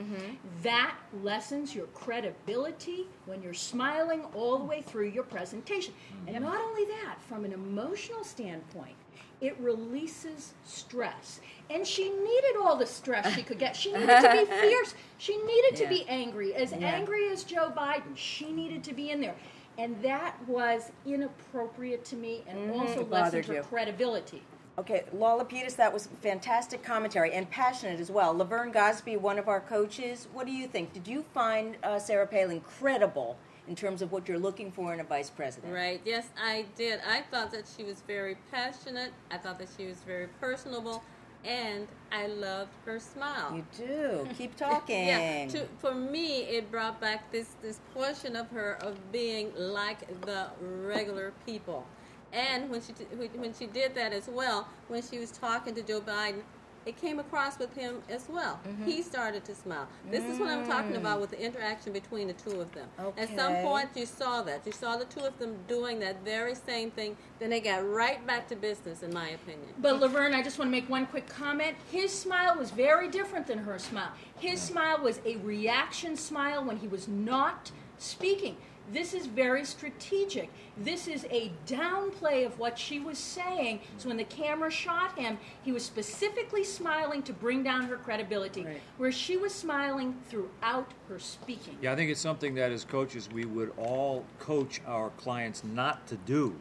that 0.62 0.94
lessens 1.22 1.74
your 1.74 1.86
credibility 1.86 3.06
when 3.26 3.42
you're 3.42 3.54
smiling 3.54 4.22
all 4.34 4.58
the 4.58 4.64
way 4.64 4.82
through 4.82 5.08
your 5.08 5.24
presentation. 5.24 5.92
And 6.26 6.44
not 6.44 6.60
only 6.60 6.84
that, 6.84 7.16
from 7.20 7.44
an 7.44 7.52
emotional 7.52 8.24
standpoint, 8.24 8.94
it 9.40 9.56
releases 9.60 10.54
stress. 10.64 11.40
And 11.68 11.86
she 11.86 12.08
needed 12.10 12.56
all 12.60 12.76
the 12.76 12.86
stress 12.86 13.32
she 13.34 13.42
could 13.42 13.58
get. 13.58 13.74
She 13.76 13.92
needed 13.92 14.06
to 14.20 14.30
be 14.32 14.44
fierce. 14.60 14.94
She 15.18 15.36
needed 15.42 15.76
to 15.76 15.88
be 15.88 16.04
angry. 16.08 16.54
As 16.54 16.72
Yeah. 16.72 16.86
angry 16.86 17.28
as 17.28 17.44
Joe 17.44 17.72
Biden, 17.76 18.16
she 18.16 18.52
needed 18.52 18.84
to 18.84 18.94
be 18.94 19.10
in 19.10 19.20
there. 19.20 19.34
And 19.78 20.00
that 20.02 20.36
was 20.48 20.90
inappropriate 21.04 22.04
to 22.06 22.16
me 22.16 22.42
and 22.46 22.70
also 22.70 23.00
it 23.00 23.10
lessened 23.10 23.44
her 23.46 23.54
you. 23.54 23.62
credibility. 23.62 24.42
Okay, 24.78 25.04
Lala 25.12 25.44
Peters, 25.44 25.74
that 25.76 25.92
was 25.92 26.06
fantastic 26.20 26.82
commentary 26.82 27.32
and 27.32 27.48
passionate 27.50 27.98
as 27.98 28.10
well. 28.10 28.34
Laverne 28.34 28.70
Gosby, 28.70 29.16
one 29.16 29.38
of 29.38 29.48
our 29.48 29.60
coaches, 29.60 30.28
what 30.34 30.46
do 30.46 30.52
you 30.52 30.66
think? 30.66 30.92
Did 30.92 31.08
you 31.08 31.22
find 31.34 31.76
uh, 31.82 31.98
Sarah 31.98 32.26
Palin 32.26 32.60
credible 32.60 33.38
in 33.68 33.74
terms 33.74 34.02
of 34.02 34.12
what 34.12 34.28
you're 34.28 34.38
looking 34.38 34.70
for 34.70 34.92
in 34.92 35.00
a 35.00 35.04
vice 35.04 35.30
president? 35.30 35.72
Right. 35.72 36.00
Yes, 36.04 36.26
I 36.40 36.66
did. 36.76 37.00
I 37.08 37.22
thought 37.30 37.50
that 37.52 37.64
she 37.76 37.84
was 37.84 38.02
very 38.06 38.36
passionate. 38.50 39.12
I 39.30 39.38
thought 39.38 39.58
that 39.58 39.68
she 39.76 39.86
was 39.86 39.98
very 39.98 40.28
personable, 40.40 41.02
and 41.44 41.86
I 42.12 42.26
loved 42.26 42.70
her 42.84 42.98
smile. 43.00 43.54
You 43.54 43.86
do. 43.86 44.28
Keep 44.36 44.56
talking. 44.66 45.08
Yeah. 45.08 45.48
To, 45.48 45.66
for 45.78 45.94
me, 45.94 46.42
it 46.42 46.70
brought 46.70 47.00
back 47.00 47.30
this 47.32 47.50
this 47.62 47.80
portion 47.94 48.36
of 48.36 48.50
her 48.50 48.78
of 48.82 49.12
being 49.12 49.52
like 49.56 50.20
the 50.22 50.46
regular 50.60 51.32
people. 51.44 51.86
And 52.32 52.70
when 52.70 52.82
she 52.82 52.92
when 53.36 53.54
she 53.54 53.66
did 53.66 53.94
that 53.94 54.12
as 54.12 54.28
well, 54.28 54.68
when 54.88 55.02
she 55.02 55.18
was 55.18 55.30
talking 55.30 55.74
to 55.74 55.82
Joe 55.82 56.00
Biden, 56.00 56.42
it 56.86 56.96
came 56.96 57.18
across 57.18 57.58
with 57.58 57.74
him 57.74 58.00
as 58.08 58.28
well. 58.28 58.60
Mm-hmm. 58.66 58.84
He 58.84 59.02
started 59.02 59.44
to 59.46 59.54
smile. 59.56 59.88
This 60.08 60.24
is 60.24 60.38
what 60.38 60.50
I'm 60.50 60.66
talking 60.66 60.94
about 60.94 61.20
with 61.20 61.30
the 61.30 61.40
interaction 61.40 61.92
between 61.92 62.28
the 62.28 62.32
two 62.34 62.60
of 62.60 62.72
them. 62.72 62.88
Okay. 62.98 63.22
At 63.22 63.28
some 63.30 63.52
Mm. 63.56 63.62
Point, 63.64 63.88
you 63.96 64.06
saw 64.06 64.42
that. 64.42 64.64
You 64.64 64.72
saw 64.72 64.96
the 64.96 65.04
two 65.06 65.20
of 65.20 65.36
them 65.38 65.56
doing 65.66 65.98
that 66.00 66.22
very 66.24 66.54
same 66.54 66.90
thing. 66.92 67.16
Then 67.40 67.50
they 67.50 67.60
got 67.60 67.88
right 67.88 68.24
back 68.26 68.46
to 68.48 68.56
business, 68.56 69.02
in 69.02 69.12
my 69.12 69.30
opinion. 69.30 69.68
But 69.78 69.98
Laverne, 69.98 70.34
I 70.34 70.42
just 70.42 70.58
want 70.58 70.68
to 70.68 70.72
make 70.72 70.88
one 70.88 71.06
quick 71.06 71.28
comment. 71.28 71.76
His 71.90 72.12
smile 72.12 72.56
was 72.56 72.70
very 72.70 73.08
different 73.08 73.46
than 73.48 73.58
her 73.58 73.78
smile. 73.78 74.12
His 74.38 74.60
smile 74.60 75.02
was 75.02 75.20
a 75.24 75.36
reaction 75.38 76.16
smile 76.16 76.64
when 76.64 76.76
he 76.76 76.86
was 76.86 77.08
not 77.08 77.72
speaking. 77.98 78.56
This 78.92 79.14
is 79.14 79.26
very 79.26 79.64
strategic. 79.64 80.48
This 80.76 81.08
is 81.08 81.26
a 81.30 81.50
downplay 81.66 82.46
of 82.46 82.58
what 82.58 82.78
she 82.78 83.00
was 83.00 83.18
saying. 83.18 83.80
So 83.98 84.08
when 84.08 84.16
the 84.16 84.24
camera 84.24 84.70
shot 84.70 85.18
him, 85.18 85.38
he 85.64 85.72
was 85.72 85.84
specifically 85.84 86.62
smiling 86.62 87.22
to 87.24 87.32
bring 87.32 87.62
down 87.62 87.82
her 87.84 87.96
credibility, 87.96 88.64
Right. 88.64 88.80
where 88.98 89.10
she 89.10 89.36
was 89.36 89.52
smiling 89.54 90.16
throughout 90.28 90.92
her 91.08 91.18
speaking. 91.18 91.78
Yeah, 91.82 91.92
I 91.92 91.96
think 91.96 92.10
it's 92.10 92.20
something 92.20 92.54
that 92.54 92.70
as 92.70 92.84
coaches 92.84 93.28
we 93.32 93.44
would 93.44 93.72
all 93.76 94.24
coach 94.38 94.80
our 94.86 95.10
clients 95.10 95.64
not 95.64 96.06
to 96.06 96.16
do, 96.16 96.54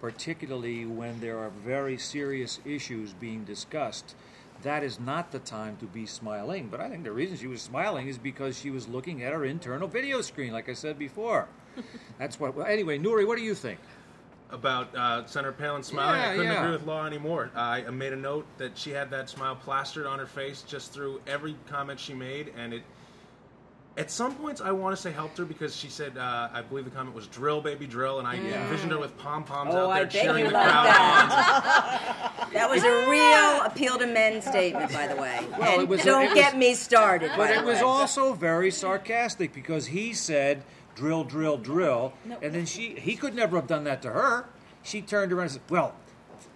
particularly 0.00 0.84
when 0.84 1.20
there 1.20 1.38
are 1.38 1.50
very 1.50 1.96
serious 1.96 2.60
issues 2.64 3.12
being 3.14 3.44
discussed. 3.44 4.14
That 4.62 4.82
is 4.82 5.00
not 5.00 5.30
the 5.32 5.38
time 5.38 5.78
to 5.78 5.86
be 5.86 6.04
smiling. 6.04 6.68
But 6.70 6.80
I 6.80 6.90
think 6.90 7.04
the 7.04 7.12
reason 7.12 7.38
she 7.38 7.46
was 7.46 7.62
smiling 7.62 8.08
is 8.08 8.18
because 8.18 8.58
she 8.58 8.70
was 8.70 8.86
looking 8.88 9.22
at 9.22 9.32
her 9.32 9.44
internal 9.46 9.88
video 9.88 10.20
screen, 10.20 10.52
like 10.52 10.68
I 10.68 10.74
said 10.74 10.98
before. 10.98 11.48
That's 12.18 12.38
what. 12.38 12.54
Well, 12.54 12.66
anyway, 12.66 12.98
Nuri, 12.98 13.26
what 13.26 13.36
do 13.38 13.42
you 13.44 13.54
think? 13.54 13.78
about 14.52 14.94
uh, 14.96 15.24
Senator 15.26 15.52
Palin 15.52 15.82
smiling. 15.82 16.20
Yeah, 16.20 16.30
I 16.30 16.34
couldn't 16.34 16.52
yeah. 16.52 16.60
agree 16.62 16.72
with 16.72 16.86
Law 16.86 17.06
anymore. 17.06 17.50
I 17.54 17.82
made 17.90 18.12
a 18.12 18.16
note 18.16 18.46
that 18.58 18.76
she 18.76 18.90
had 18.90 19.10
that 19.10 19.30
smile 19.30 19.56
plastered 19.56 20.06
on 20.06 20.18
her 20.18 20.26
face 20.26 20.62
just 20.62 20.92
through 20.92 21.20
every 21.26 21.56
comment 21.68 22.00
she 22.00 22.14
made, 22.14 22.52
and 22.56 22.74
it. 22.74 22.82
At 23.98 24.10
some 24.10 24.34
points, 24.36 24.60
I 24.60 24.70
want 24.70 24.96
to 24.96 25.02
say 25.02 25.10
helped 25.10 25.36
her 25.38 25.44
because 25.44 25.76
she 25.76 25.88
said, 25.88 26.16
uh, 26.16 26.48
I 26.52 26.62
believe 26.62 26.84
the 26.84 26.92
comment 26.92 27.14
was 27.14 27.26
"drill, 27.26 27.60
baby, 27.60 27.86
drill," 27.86 28.18
and 28.20 28.26
I 28.26 28.36
envisioned 28.36 28.92
her 28.92 28.98
with 28.98 29.16
pom 29.18 29.42
poms 29.44 29.74
Oh, 29.74 29.90
out 29.90 29.94
there 29.94 30.04
bet 30.04 30.12
cheering 30.12 30.44
the 30.44 30.50
crowd 30.50 30.86
that. 30.86 32.50
That 32.52 32.70
was 32.70 32.82
a 32.84 33.10
real 33.10 33.62
appeal 33.66 33.98
to 33.98 34.06
men 34.06 34.42
statement, 34.42 34.92
by 34.92 35.08
the 35.08 35.16
way. 35.16 35.40
Well, 35.58 35.72
and 35.72 35.82
it 35.82 35.88
was- 35.88 36.02
don't 36.04 36.22
it 36.24 36.28
was- 36.30 36.34
get 36.34 36.56
me 36.56 36.74
started. 36.74 37.30
But 37.36 37.48
by 37.48 37.56
it 37.56 37.60
the 37.60 37.66
was 37.66 37.82
also 37.82 38.32
very 38.32 38.70
sarcastic 38.70 39.52
because 39.52 39.86
he 39.86 40.12
said 40.14 40.62
drill, 40.94 41.24
drill, 41.24 41.56
drill, 41.56 42.12
and 42.42 42.54
then 42.54 42.66
she 42.66 42.94
he 42.94 43.16
could 43.16 43.34
never 43.34 43.56
have 43.56 43.66
done 43.66 43.84
that 43.84 44.02
to 44.02 44.10
her. 44.10 44.46
She 44.82 45.02
turned 45.02 45.32
around 45.32 45.44
and 45.44 45.52
said, 45.52 45.62
"Well, 45.68 45.94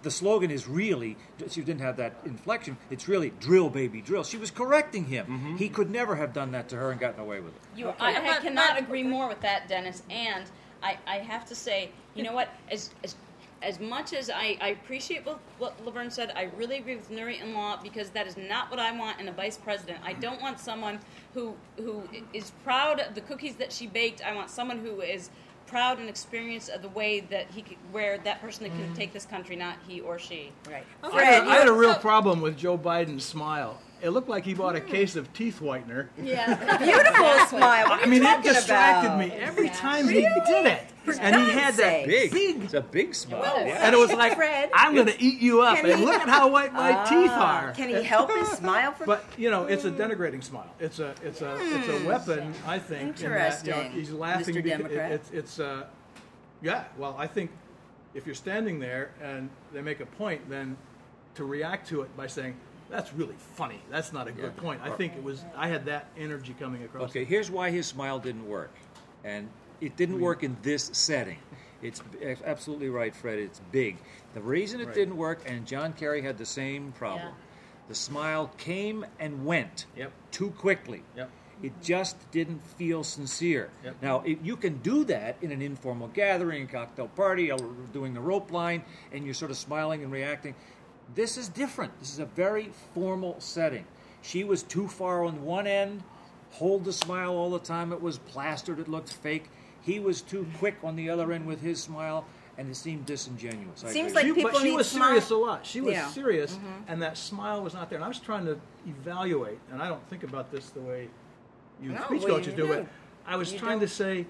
the 0.01 0.11
slogan 0.11 0.51
is 0.51 0.67
really 0.67 1.17
she 1.49 1.61
didn't 1.61 1.81
have 1.81 1.97
that 1.97 2.15
inflection. 2.25 2.77
It's 2.89 3.07
really 3.07 3.31
drill, 3.39 3.69
baby, 3.69 4.01
drill." 4.01 4.23
She 4.23 4.37
was 4.37 4.51
correcting 4.51 5.05
him. 5.05 5.25
Mm-hmm. 5.25 5.55
He 5.57 5.69
could 5.69 5.89
never 5.89 6.15
have 6.15 6.33
done 6.33 6.51
that 6.51 6.69
to 6.69 6.75
her 6.75 6.91
and 6.91 6.99
gotten 6.99 7.19
away 7.19 7.39
with 7.39 7.55
it. 7.55 7.61
You, 7.75 7.89
I, 7.99 8.37
I 8.37 8.39
cannot 8.39 8.79
agree 8.79 9.03
more 9.03 9.27
with 9.27 9.41
that, 9.41 9.67
Dennis. 9.67 10.03
And 10.09 10.45
I, 10.81 10.97
I 11.07 11.17
have 11.17 11.45
to 11.45 11.55
say, 11.55 11.91
you 12.13 12.23
know 12.23 12.33
what? 12.33 12.49
As 12.71 12.91
as, 13.03 13.15
as 13.65 13.79
much 13.79 14.13
as 14.13 14.29
I, 14.29 14.57
I 14.61 14.69
appreciate 14.69 15.25
what, 15.25 15.39
what 15.57 15.83
Laverne 15.83 16.11
said, 16.11 16.31
I 16.35 16.49
really 16.55 16.77
agree 16.77 16.95
with 16.95 17.09
Nuri 17.09 17.41
in 17.41 17.53
Law 17.53 17.79
because 17.81 18.09
that 18.11 18.27
is 18.27 18.37
not 18.37 18.69
what 18.69 18.79
I 18.79 18.91
want 18.97 19.19
in 19.19 19.27
a 19.27 19.31
vice 19.31 19.57
president. 19.57 19.99
I 20.03 20.13
don't 20.13 20.39
want 20.41 20.59
someone 20.59 20.99
who 21.33 21.55
who 21.77 22.03
is 22.33 22.51
proud 22.63 22.99
of 22.99 23.15
the 23.15 23.21
cookies 23.21 23.55
that 23.55 23.71
she 23.71 23.87
baked. 23.87 24.23
I 24.23 24.35
want 24.35 24.51
someone 24.51 24.79
who 24.79 25.01
is 25.01 25.31
proud 25.65 25.97
and 25.99 26.07
experienced 26.07 26.69
of 26.69 26.83
the 26.83 26.89
way 26.89 27.21
that 27.21 27.49
he 27.49 27.63
could, 27.63 27.77
where 27.91 28.19
that 28.19 28.39
person 28.39 28.69
can 28.69 28.79
mm-hmm. 28.79 28.93
take 28.93 29.13
this 29.13 29.25
country, 29.25 29.55
not 29.55 29.77
he 29.87 29.99
or 29.99 30.19
she. 30.19 30.51
Right. 30.69 30.85
Okay. 31.03 31.17
Fred, 31.17 31.47
I 31.47 31.55
had 31.55 31.67
a 31.67 31.73
real 31.73 31.93
So- 31.93 31.99
problem 31.99 32.41
with 32.41 32.55
Joe 32.55 32.77
Biden's 32.77 33.25
smile. 33.25 33.81
It 34.01 34.09
looked 34.09 34.29
like 34.29 34.43
he 34.45 34.53
bought 34.53 34.75
a 34.75 34.81
case 34.81 35.15
of 35.15 35.31
teeth 35.33 35.59
whitener. 35.61 36.07
Yeah. 36.21 36.77
Beautiful 36.77 37.47
smile. 37.47 37.87
What 37.89 37.99
are 37.99 38.01
I 38.01 38.03
you 38.05 38.09
mean, 38.11 38.21
it 38.21 38.25
talking 38.25 38.53
distracted 38.53 39.07
about? 39.07 39.19
me 39.19 39.31
every 39.31 39.69
time 39.69 40.07
he 40.07 40.21
did 40.21 40.65
it, 40.65 40.81
and 41.19 41.35
he 41.35 41.49
had 41.51 41.65
God's 41.65 41.77
that. 41.77 42.05
Big. 42.07 42.31
big 42.31 42.63
It's 42.63 42.73
a 42.73 42.81
big 42.81 43.15
smile. 43.15 43.41
yeah. 43.65 43.85
and 43.85 43.95
it 43.95 43.97
was 43.97 44.11
like, 44.11 44.35
Fred. 44.35 44.69
I'm 44.73 44.93
going 44.95 45.07
to 45.07 45.21
eat 45.21 45.39
you 45.39 45.61
up, 45.61 45.77
Can 45.77 45.89
and 45.91 45.99
he- 45.99 46.05
look 46.05 46.21
at 46.21 46.27
how 46.29 46.49
white 46.49 46.73
my 46.73 46.91
teeth 47.05 47.31
Ah, 47.33 47.65
are. 47.67 47.71
Can 47.73 47.89
he 47.89 48.03
help 48.03 48.31
his 48.31 48.49
smile 48.49 48.91
for 48.91 49.05
But 49.05 49.25
you 49.37 49.49
know, 49.49 49.65
it's 49.65 49.85
a 49.85 49.91
denigrating 49.91 50.43
smile. 50.43 50.69
It's 50.79 50.99
a 50.99 51.13
it's 51.23 51.41
a 51.41 51.57
it's 51.59 51.87
a 51.87 52.05
weapon. 52.05 52.53
I 52.67 52.79
think. 52.79 53.21
in 53.21 53.31
that, 53.31 53.63
you 53.65 53.71
know, 53.71 53.77
Hmm. 53.77 53.81
Interesting, 53.85 53.91
he's 53.91 54.11
laughing 54.11 54.55
Mr. 54.55 54.63
because 54.63 54.77
Democrat. 54.79 55.11
it's 55.11 55.31
it's 55.31 55.59
uh, 55.59 55.85
yeah. 56.61 56.83
Well, 56.97 57.15
I 57.17 57.27
think 57.27 57.51
if 58.13 58.25
you're 58.25 58.35
standing 58.35 58.79
there 58.79 59.11
and 59.21 59.49
they 59.73 59.81
make 59.81 59.99
a 59.99 60.05
point, 60.05 60.49
then 60.49 60.77
to 61.35 61.43
react 61.43 61.87
to 61.89 62.01
it 62.01 62.15
by 62.15 62.27
saying 62.27 62.55
that's 62.89 63.13
really 63.13 63.35
funny. 63.55 63.79
That's 63.89 64.13
not 64.13 64.27
a 64.27 64.31
good 64.31 64.53
Yeah. 64.55 64.61
point. 64.61 64.81
I 64.83 64.89
think 64.91 65.13
it 65.15 65.23
was. 65.23 65.43
I 65.55 65.67
had 65.67 65.85
that 65.85 66.07
energy 66.17 66.55
coming 66.57 66.83
across. 66.83 67.09
Okay, 67.09 67.25
here's 67.25 67.49
why 67.51 67.71
his 67.71 67.85
smile 67.87 68.19
didn't 68.19 68.47
work. 68.47 68.71
And 69.23 69.49
it 69.81 69.95
didn't 69.97 70.19
work 70.19 70.43
in 70.43 70.57
this 70.61 70.89
setting. 70.93 71.39
It's 71.81 72.01
absolutely 72.45 72.89
right, 72.89 73.15
Fred. 73.15 73.39
It's 73.39 73.59
big. 73.71 73.97
The 74.33 74.41
reason 74.41 74.81
it 74.81 74.85
Right. 74.87 74.95
didn't 74.95 75.17
work, 75.17 75.41
and 75.45 75.65
John 75.67 75.93
Kerry 75.93 76.21
had 76.21 76.37
the 76.37 76.45
same 76.45 76.91
problem, 76.93 77.27
Yeah. 77.27 77.33
the 77.89 77.95
smile 77.95 78.51
came 78.57 79.05
and 79.19 79.45
went 79.45 79.85
Yep. 79.95 80.11
too 80.31 80.51
quickly. 80.51 81.03
Yep. 81.15 81.29
It 81.63 81.81
just 81.81 82.17
didn't 82.31 82.65
feel 82.65 83.03
sincere. 83.03 83.69
Yep. 83.83 83.95
Now, 84.01 84.21
if 84.25 84.39
you 84.43 84.57
can 84.57 84.79
do 84.79 85.05
that 85.05 85.37
in 85.41 85.51
an 85.51 85.61
informal 85.61 86.09
gathering, 86.09 86.63
a 86.63 86.67
cocktail 86.67 87.07
party, 87.07 87.49
or 87.51 87.57
doing 87.93 88.13
the 88.13 88.19
rope 88.19 88.51
line, 88.51 88.83
and 89.11 89.23
you're 89.23 89.33
sort 89.33 89.51
of 89.51 89.57
smiling 89.57 90.03
and 90.03 90.11
reacting. 90.11 90.53
This 91.13 91.37
is 91.37 91.47
different. 91.49 91.97
This 91.99 92.11
is 92.11 92.19
a 92.19 92.25
very 92.25 92.71
formal 92.93 93.35
setting. 93.39 93.85
She 94.21 94.43
was 94.43 94.63
too 94.63 94.87
far 94.87 95.23
on 95.23 95.43
one 95.45 95.67
end, 95.67 96.03
hold 96.51 96.83
the 96.85 96.93
smile 96.93 97.33
all 97.33 97.51
the 97.51 97.59
time. 97.59 97.93
It 97.93 98.01
was 98.01 98.17
plastered, 98.17 98.79
it 98.79 98.87
looked 98.87 99.13
fake. 99.13 99.49
He 99.81 99.99
was 99.99 100.21
too 100.21 100.47
quick 100.57 100.75
on 100.83 100.95
the 100.95 101.09
other 101.11 101.31
end 101.31 101.45
with 101.45 101.61
his 101.61 101.79
smile, 101.81 102.25
and 102.57 102.67
it 102.69 102.75
seemed 102.75 103.05
disingenuous. 103.05 103.83
I 103.83 103.89
Seems 103.91 104.13
agree. 104.13 104.15
like 104.15 104.25
she, 104.25 104.33
people 104.33 104.51
but 104.51 104.61
she 104.61 104.69
need 104.69 104.75
was 104.77 104.89
smile- 104.89 105.09
serious 105.09 105.29
a 105.29 105.35
lot. 105.35 105.65
She 105.65 105.81
was 105.81 105.93
Yeah. 105.93 106.01
Mm-hmm. 106.03 106.11
serious, 106.13 106.57
and 106.87 107.01
that 107.03 107.17
smile 107.17 107.61
was 107.61 107.75
not 107.75 107.89
there. 107.89 107.97
And 107.97 108.05
I 108.05 108.07
was 108.07 108.19
trying 108.19 108.45
to 108.45 108.59
evaluate, 108.87 109.59
and 109.71 109.81
I 109.83 109.87
don't 109.89 110.05
think 110.09 110.23
about 110.23 110.51
this 110.51 110.71
the 110.71 110.79
way 110.81 111.07
you 111.83 111.91
No, 111.91 112.01
speech 112.05 112.21
well, 112.23 112.29
coaches 112.37 112.47
you 112.57 112.63
do, 112.63 112.67
but. 112.67 112.87
I 113.27 113.35
was 113.35 113.51
You 113.53 113.59
trying 113.59 113.79
don't. 113.79 113.87
to 113.89 113.93
say, 113.93 114.25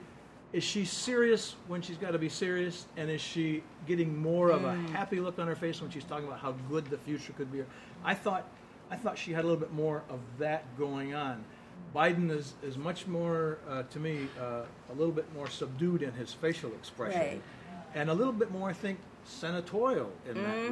is 0.54 0.64
she 0.64 0.86
serious 0.86 1.56
when 1.68 1.82
she's 1.82 1.98
got 1.98 2.12
to 2.12 2.20
be 2.20 2.30
serious, 2.30 2.86
and 2.98 3.10
is 3.10 3.22
she 3.22 3.62
getting 3.88 4.18
more 4.22 4.52
of 4.52 4.64
a 4.64 4.74
Mm. 4.74 4.90
happy 4.92 5.20
look 5.20 5.38
on 5.40 5.48
her 5.48 5.56
face 5.56 5.82
when 5.82 5.92
she's 5.92 6.04
talking 6.06 6.28
about 6.28 6.40
how 6.40 6.54
good 6.70 6.86
the 6.86 6.98
future 6.98 7.34
could 7.34 7.52
be? 7.52 7.64
I 8.04 8.14
thought, 8.14 8.46
I 8.90 8.96
thought 8.96 9.18
she 9.18 9.32
had 9.34 9.44
a 9.44 9.48
little 9.48 9.60
bit 9.60 9.74
more 9.74 10.04
of 10.10 10.20
that 10.40 10.64
going 10.78 11.14
on. 11.14 11.44
Biden 11.94 12.30
is, 12.30 12.54
is 12.64 12.78
much 12.78 13.08
more, 13.08 13.58
uh, 13.70 13.84
to 13.84 14.00
me, 14.00 14.28
uh, 14.40 14.62
a 14.92 14.94
little 14.96 15.14
bit 15.14 15.26
more 15.34 15.50
subdued 15.50 16.02
in 16.04 16.12
his 16.14 16.34
facial 16.34 16.72
expression, 16.74 17.20
Right. 17.20 17.42
and 17.94 18.10
a 18.10 18.14
little 18.14 18.34
bit 18.34 18.52
more, 18.52 18.70
I 18.70 18.74
think, 18.74 19.00
senatorial 19.26 20.12
in 20.30 20.36
that 20.44 20.56
Mm-hmm. 20.56 20.72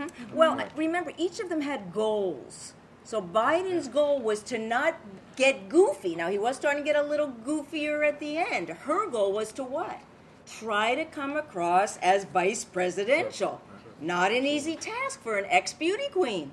respect. 0.00 0.34
Well, 0.34 0.58
remember, 0.76 1.12
each 1.16 1.38
of 1.40 1.48
them 1.48 1.60
had 1.60 1.92
goals. 1.92 2.74
So 3.04 3.20
Biden's 3.22 3.88
goal 3.88 4.20
was 4.20 4.42
to 4.44 4.58
not 4.58 4.96
get 5.36 5.68
goofy. 5.68 6.14
Now, 6.14 6.28
he 6.28 6.38
was 6.38 6.56
starting 6.56 6.82
to 6.82 6.86
get 6.92 6.96
a 7.02 7.06
little 7.06 7.28
goofier 7.44 8.06
at 8.06 8.20
the 8.20 8.36
end. 8.38 8.68
Her 8.68 9.08
goal 9.08 9.32
was 9.32 9.52
to 9.52 9.64
what? 9.64 9.98
Try 10.46 10.94
to 10.94 11.04
come 11.04 11.36
across 11.36 11.96
as 11.98 12.24
vice 12.24 12.64
presidential. 12.64 13.60
Not 14.00 14.32
an 14.32 14.44
easy 14.44 14.74
task 14.76 15.22
for 15.22 15.38
an 15.38 15.46
ex 15.48 15.72
beauty 15.72 16.08
queen. 16.12 16.50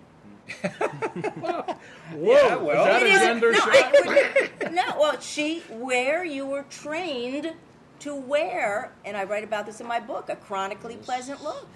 Whoa, 0.62 1.76
Yeah, 2.16 2.56
well- 2.56 2.86
is 3.04 3.04
that 3.04 3.04
a 3.04 3.26
gender 3.26 3.52
no, 3.52 3.58
shot? 3.60 3.94
Would- 4.06 4.74
no, 4.74 4.84
well, 5.00 5.20
she, 5.20 5.60
where 5.70 6.24
you 6.24 6.46
were 6.46 6.64
trained 6.70 7.54
to 8.00 8.16
wear, 8.16 8.92
and 9.06 9.18
I 9.18 9.24
write 9.26 9.44
about 9.44 9.66
this 9.66 9.82
in 9.82 9.88
my 9.88 10.00
book, 10.00 10.30
a 10.30 10.36
chronically 10.36 10.96
pleasant 10.98 11.44
look. 11.44 11.68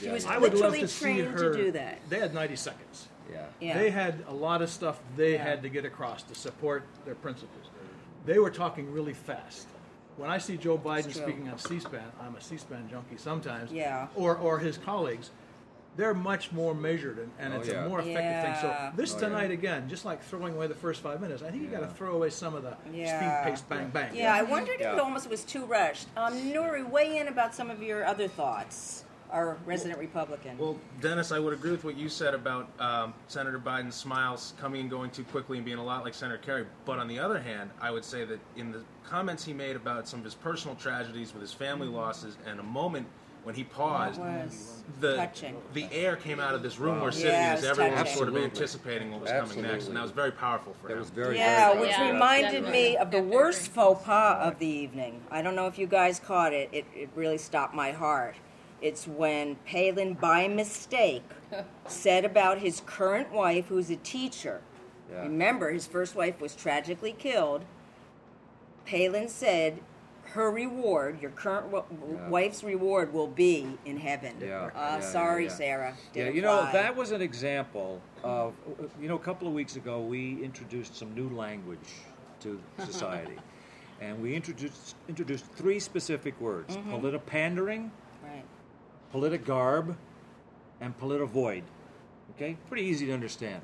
She 0.00 0.08
was 0.08 0.24
I 0.26 0.38
would 0.38 0.52
love 0.54 0.72
literally 0.72 0.80
to 0.80 0.88
see 0.88 1.04
trained 1.04 1.28
her. 1.28 1.52
to 1.52 1.56
do 1.64 1.70
that. 1.72 1.98
They 2.08 2.18
had 2.18 2.32
90 2.34 2.56
seconds. 2.56 3.08
Yeah. 3.30 3.46
Yeah. 3.60 3.78
They 3.78 3.90
had 3.90 4.24
a 4.28 4.34
lot 4.34 4.62
of 4.62 4.70
stuff 4.70 5.00
they 5.16 5.34
Yeah. 5.34 5.42
had 5.44 5.62
to 5.62 5.68
get 5.68 5.84
across 5.84 6.22
to 6.24 6.34
support 6.34 6.84
their 7.04 7.14
principles. 7.14 7.66
They 8.26 8.38
were 8.38 8.50
talking 8.50 8.90
really 8.92 9.14
fast. 9.14 9.66
When 10.16 10.30
I 10.30 10.38
see 10.38 10.56
Joe 10.58 10.76
Biden 10.76 11.12
speaking 11.14 11.48
on 11.48 11.56
C-SPAN, 11.58 12.12
I'm 12.20 12.34
a 12.36 12.40
C-SPAN 12.40 12.88
junkie 12.90 13.16
sometimes. 13.16 13.72
Yeah. 13.72 14.08
Or 14.14 14.36
or 14.36 14.58
his 14.58 14.76
colleagues, 14.76 15.30
they're 15.96 16.12
much 16.14 16.52
more 16.52 16.74
measured 16.74 17.18
and, 17.18 17.30
and 17.38 17.54
Oh, 17.54 17.58
it's 17.60 17.68
yeah. 17.68 17.84
a 17.84 17.88
more 17.88 18.00
effective 18.00 18.44
thing. 18.44 18.54
So 18.60 18.90
this 18.96 19.14
Oh, 19.14 19.16
yeah. 19.20 19.28
tonight 19.28 19.50
again, 19.50 19.88
just 19.88 20.04
like 20.04 20.22
throwing 20.22 20.54
away 20.54 20.66
the 20.66 20.74
first 20.74 21.00
five 21.00 21.20
minutes, 21.20 21.42
I 21.42 21.50
think 21.50 21.62
you 21.62 21.68
got 21.68 21.80
to 21.80 21.86
throw 21.88 22.14
away 22.14 22.30
some 22.30 22.54
of 22.54 22.62
the 22.62 22.76
Yeah. 22.92 23.42
speed 23.42 23.50
pace 23.50 23.62
bang 23.62 23.88
bang. 23.88 24.14
Yeah, 24.14 24.34
I 24.34 24.42
wondered 24.42 24.74
if 24.74 24.80
Yeah. 24.82 24.92
it 24.94 25.00
almost 25.00 25.28
was 25.30 25.42
too 25.44 25.64
rushed. 25.64 26.08
Um, 26.16 26.34
Nuri, 26.52 26.88
weigh 26.88 27.16
in 27.18 27.26
about 27.28 27.54
some 27.54 27.70
of 27.70 27.82
your 27.82 28.04
other 28.04 28.28
thoughts. 28.28 29.04
Our 29.32 29.58
resident 29.64 29.98
Republican. 29.98 30.58
Well, 30.58 30.76
Dennis, 31.00 31.32
I 31.32 31.38
would 31.38 31.52
agree 31.52 31.70
with 31.70 31.84
what 31.84 31.96
you 31.96 32.08
said 32.08 32.34
about 32.34 32.68
um, 32.80 33.14
Senator 33.28 33.58
Biden's 33.58 33.94
smiles 33.94 34.54
coming 34.60 34.82
and 34.82 34.90
going 34.90 35.10
too 35.10 35.24
quickly 35.24 35.56
and 35.58 35.64
being 35.64 35.78
a 35.78 35.84
lot 35.84 36.04
like 36.04 36.14
Senator 36.14 36.38
Kerry. 36.38 36.66
But 36.84 36.98
on 36.98 37.08
the 37.08 37.18
other 37.18 37.40
hand, 37.40 37.70
I 37.80 37.90
would 37.90 38.04
say 38.04 38.24
that 38.24 38.40
in 38.56 38.72
the 38.72 38.82
comments 39.04 39.44
he 39.44 39.52
made 39.52 39.76
about 39.76 40.08
some 40.08 40.18
of 40.20 40.24
his 40.24 40.34
personal 40.34 40.74
tragedies 40.76 41.32
with 41.32 41.42
his 41.42 41.52
family 41.52 41.86
losses 41.88 42.36
and 42.46 42.58
a 42.60 42.64
moment 42.64 43.06
when 43.42 43.54
he 43.54 43.64
paused, 43.64 44.20
the 45.00 45.16
touching. 45.16 45.56
the 45.72 45.86
air 45.92 46.14
came 46.14 46.38
out 46.38 46.54
of 46.54 46.62
this 46.62 46.78
room 46.78 47.00
we're 47.00 47.06
Yeah, 47.06 47.10
sitting 47.12 47.40
it 47.40 47.44
as 47.44 47.60
was 47.62 47.70
everyone 47.70 47.92
was 47.92 48.00
touching. 48.02 48.16
sort 48.16 48.28
of 48.28 48.36
anticipating 48.36 49.10
what 49.12 49.22
was 49.22 49.30
coming 49.30 49.62
next, 49.62 49.86
and 49.88 49.96
that 49.96 50.02
was 50.02 50.10
very 50.10 50.30
powerful 50.30 50.74
for 50.82 50.88
That 50.88 50.94
him. 50.94 50.98
was 51.00 51.08
very, 51.08 51.38
yeah, 51.38 51.68
very 51.70 51.80
which 51.80 51.90
Yeah, 51.90 52.10
reminded 52.12 52.50
definitely. 52.64 52.72
me 52.90 52.96
of 52.98 53.10
the 53.10 53.22
worst 53.22 53.68
faux 53.70 54.04
pas 54.04 54.46
of 54.46 54.58
the 54.58 54.66
evening. 54.66 55.22
I 55.30 55.40
don't 55.40 55.56
know 55.56 55.66
if 55.68 55.78
you 55.78 55.86
guys 55.86 56.20
caught 56.20 56.52
it. 56.52 56.68
It, 56.70 56.84
it 56.94 57.08
really 57.14 57.38
stopped 57.38 57.74
my 57.74 57.92
heart. 57.92 58.36
It's 58.80 59.06
when 59.06 59.56
Palin, 59.66 60.14
by 60.14 60.48
mistake, 60.48 61.22
said 61.86 62.24
about 62.24 62.58
his 62.58 62.82
current 62.86 63.32
wife, 63.32 63.66
who's 63.66 63.90
a 63.90 63.96
teacher. 63.96 64.60
Yeah. 65.10 65.22
Remember, 65.22 65.70
his 65.72 65.86
first 65.86 66.14
wife 66.14 66.40
was 66.40 66.54
tragically 66.54 67.12
killed. 67.12 67.64
Palin 68.86 69.28
said, 69.28 69.80
her 70.32 70.50
reward, 70.50 71.20
your 71.20 71.32
current 71.32 71.72
w- 71.72 71.84
Yeah. 72.16 72.28
wife's 72.28 72.62
reward, 72.62 73.12
will 73.12 73.26
be 73.26 73.76
in 73.84 73.96
heaven. 73.98 74.36
Yeah, 74.40 74.66
Uh, 74.66 74.70
yeah, 74.74 75.00
sorry, 75.00 75.44
yeah. 75.44 75.50
Sarah. 75.50 75.94
Yeah, 76.14 76.28
you 76.28 76.40
know, 76.40 76.68
that 76.72 76.94
was 76.94 77.10
an 77.10 77.20
example 77.20 78.00
of, 78.22 78.54
you 79.00 79.08
know, 79.08 79.16
a 79.16 79.18
couple 79.18 79.48
of 79.48 79.54
weeks 79.54 79.74
ago 79.76 80.00
we 80.00 80.42
introduced 80.42 80.96
some 80.96 81.12
new 81.14 81.28
language 81.30 81.88
to 82.40 82.60
society. 82.78 83.36
and 84.00 84.22
we 84.22 84.34
introduced, 84.34 84.94
introduced 85.08 85.44
three 85.52 85.78
specific 85.78 86.40
words 86.40 86.76
Mm-hmm. 86.76 86.94
politipandering, 86.94 87.90
Right. 88.22 88.44
Politigarb, 89.14 89.96
and 90.80 90.98
politivoid. 90.98 91.62
Okay? 92.36 92.56
Pretty 92.68 92.84
easy 92.84 93.06
to 93.06 93.12
understand. 93.12 93.60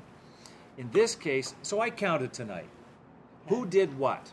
In 0.77 0.89
this 0.91 1.15
case, 1.15 1.55
so 1.63 1.81
I 1.81 1.89
counted 1.89 2.33
tonight. 2.33 2.69
Who 3.47 3.65
did 3.65 3.97
what? 3.97 4.29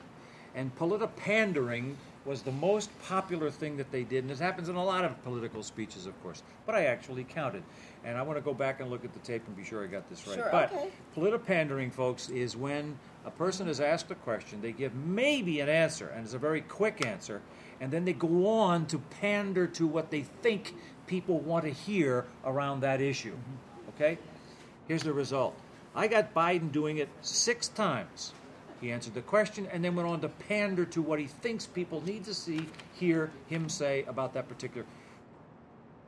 And 0.55 0.77
politipandering 0.77 1.95
was 2.25 2.43
the 2.43 2.53
most 2.53 2.91
popular 3.03 3.51
thing 3.51 3.77
that 3.77 3.91
they 3.93 4.03
did, 4.03 4.25
and 4.25 4.31
this 4.31 4.39
happens 4.39 4.69
in 4.69 4.77
a 4.77 4.85
lot 4.85 5.05
of 5.05 5.23
political 5.25 5.63
speeches, 5.63 6.07
of 6.07 6.21
course. 6.23 6.43
But 6.65 6.75
I 6.75 6.87
actually 6.87 7.25
counted. 7.25 7.63
And 8.03 8.17
I 8.17 8.23
want 8.23 8.39
to 8.39 8.43
go 8.43 8.55
back 8.55 8.81
and 8.81 8.91
look 8.91 9.05
at 9.05 9.13
the 9.13 9.19
tape 9.21 9.47
and 9.47 9.57
be 9.57 9.65
sure 9.65 9.85
I 9.85 9.87
got 9.87 10.09
this 10.09 10.27
right. 10.27 10.37
Sure, 10.37 10.49
but 10.51 10.73
okay. 10.73 10.89
politipandering, 11.17 11.93
folks, 11.93 12.29
is 12.31 12.57
when 12.57 12.99
a 13.25 13.31
person 13.31 13.69
is 13.69 13.81
asked 13.81 14.11
a 14.11 14.15
question, 14.15 14.61
they 14.61 14.73
give 14.73 14.95
maybe 14.95 15.61
an 15.61 15.69
answer, 15.69 16.09
and 16.09 16.25
it's 16.25 16.35
a 16.35 16.39
very 16.39 16.63
quick 16.63 17.05
answer, 17.07 17.41
and 17.85 17.93
then 17.93 18.07
they 18.07 18.15
go 18.15 18.49
on 18.49 18.87
to 18.87 18.99
pander 18.99 19.67
to 19.67 19.87
what 19.87 20.11
they 20.11 20.23
think 20.23 20.75
people 21.07 21.39
want 21.41 21.67
to 21.67 21.71
hear 21.71 22.25
around 22.43 22.81
that 22.81 23.03
issue. 23.03 23.33
Mm-hmm. 23.33 23.89
Okay? 23.91 24.19
Here's 24.89 25.03
the 25.03 25.13
result. 25.13 25.55
I 25.95 26.09
got 26.09 26.33
Biden 26.33 26.73
doing 26.73 26.97
it 26.97 27.11
six 27.21 27.69
times. 27.69 28.33
He 28.81 28.91
answered 28.91 29.13
the 29.13 29.21
question 29.21 29.69
and 29.71 29.85
then 29.85 29.95
went 29.95 30.09
on 30.09 30.23
to 30.23 30.31
pander 30.31 30.87
to 30.87 31.03
what 31.03 31.19
he 31.19 31.27
thinks 31.27 31.67
people 31.67 32.03
need 32.07 32.25
to 32.25 32.33
see, 32.33 32.67
hear 32.95 33.31
him 33.49 33.69
say 33.69 34.05
about 34.09 34.33
that 34.33 34.49
particular. 34.49 34.87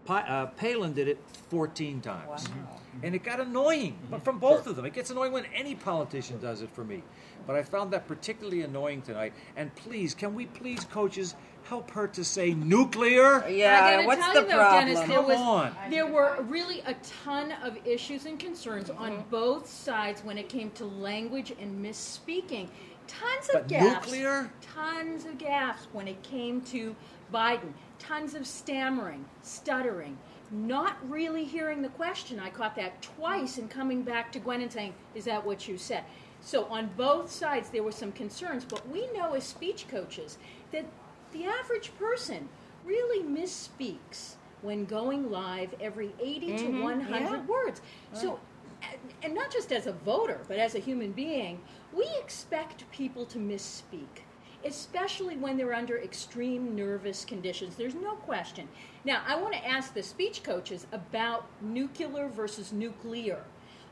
Pa- 0.06 0.24
uh, 0.28 0.46
Palin 0.46 0.92
did 0.92 1.08
it 1.08 1.18
14 1.50 2.00
times. 2.00 2.48
Wow. 2.48 2.80
And 3.02 3.14
it 3.14 3.22
got 3.24 3.40
annoying 3.40 3.98
but 4.10 4.24
from 4.24 4.38
both 4.38 4.66
of 4.66 4.76
them. 4.76 4.84
It 4.86 4.94
gets 4.94 5.10
annoying 5.10 5.32
when 5.32 5.44
any 5.54 5.74
politician 5.74 6.40
does 6.40 6.62
it 6.62 6.70
for 6.70 6.84
me. 6.84 7.02
But 7.46 7.56
I 7.56 7.62
found 7.62 7.92
that 7.92 8.08
particularly 8.08 8.62
annoying 8.62 9.02
tonight. 9.02 9.32
And 9.56 9.74
please, 9.74 10.14
can 10.14 10.34
we 10.34 10.46
please, 10.46 10.84
coaches, 10.84 11.34
help 11.64 11.90
her 11.90 12.08
to 12.08 12.24
say 12.24 12.54
nuclear? 12.54 13.46
Yeah, 13.48 14.06
what's 14.06 14.20
tell 14.24 14.34
the 14.34 14.40
you 14.42 14.46
though, 14.46 14.54
problem? 14.56 14.86
Dennis, 14.86 15.00
there 15.08 15.16
Come 15.16 15.26
was 15.26 15.36
on. 15.38 15.76
there 15.90 16.06
were 16.06 16.36
really 16.48 16.80
a 16.86 16.94
ton 17.24 17.52
of 17.62 17.76
issues 17.86 18.24
and 18.26 18.38
concerns 18.38 18.88
on 18.90 19.12
Mm-hmm. 19.12 19.30
both 19.30 19.68
sides 19.68 20.22
when 20.24 20.38
it 20.38 20.48
came 20.48 20.70
to 20.72 20.84
language 20.86 21.52
and 21.60 21.84
misspeaking. 21.84 22.68
Tons 23.06 23.50
But 23.52 23.62
of 23.62 23.68
gaffes. 23.68 23.82
nuclear? 23.82 24.50
Tons 24.74 25.24
of 25.26 25.38
gaffes 25.38 25.86
when 25.92 26.08
it 26.08 26.20
came 26.24 26.60
to 26.62 26.96
Biden. 27.32 27.72
Tons 27.98 28.34
of 28.34 28.46
stammering, 28.46 29.24
stuttering. 29.42 30.18
not 30.50 30.96
really 31.10 31.44
hearing 31.44 31.82
the 31.82 31.88
question. 31.88 32.38
I 32.38 32.50
caught 32.50 32.76
that 32.76 33.02
twice 33.02 33.58
and 33.58 33.68
coming 33.68 34.02
back 34.02 34.30
to 34.32 34.38
Gwen 34.38 34.60
and 34.60 34.72
saying, 34.72 34.94
Is 35.14 35.24
that 35.24 35.44
what 35.44 35.66
you 35.66 35.76
said? 35.76 36.04
So 36.40 36.66
on 36.66 36.90
both 36.96 37.30
sides, 37.30 37.70
there 37.70 37.82
were 37.82 37.92
some 37.92 38.12
concerns, 38.12 38.64
but 38.64 38.88
we 38.88 39.10
know 39.12 39.34
as 39.34 39.44
speech 39.44 39.88
coaches 39.88 40.38
that 40.70 40.84
the 41.32 41.44
average 41.44 41.90
person 41.98 42.48
really 42.84 43.24
misspeaks 43.24 44.34
when 44.62 44.84
going 44.84 45.30
live 45.30 45.74
every 45.80 46.12
80 46.20 46.46
to 46.46 46.52
mm-hmm. 46.64 46.82
100 46.82 47.20
yeah. 47.20 47.40
words. 47.46 47.80
So, 48.12 48.38
and- 48.82 49.00
and 49.22 49.34
not 49.34 49.50
just 49.50 49.72
as 49.72 49.86
a 49.86 49.92
voter, 49.92 50.40
but 50.46 50.58
as 50.58 50.74
a 50.74 50.78
human 50.78 51.12
being, 51.12 51.60
we 51.92 52.06
expect 52.20 52.88
people 52.92 53.26
to 53.26 53.38
misspeak 53.38 54.22
especially 54.64 55.36
when 55.36 55.56
they're 55.56 55.74
under 55.74 55.98
extreme 55.98 56.74
nervous 56.74 57.24
conditions. 57.24 57.76
There's 57.76 57.94
no 57.94 58.14
question. 58.14 58.68
Now, 59.04 59.22
I 59.26 59.36
want 59.40 59.54
to 59.54 59.66
ask 59.66 59.94
the 59.94 60.02
speech 60.02 60.42
coaches 60.42 60.86
about 60.92 61.46
nuclear 61.60 62.28
versus 62.28 62.72
nuclear. 62.72 63.42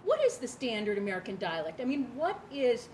What 0.04 0.22
is 0.24 0.38
the 0.38 0.48
standard 0.48 0.98
American 0.98 1.36
dialect? 1.36 1.80
I 1.80 1.84
mean, 1.84 2.08
what 2.14 2.38
is, 2.52 2.88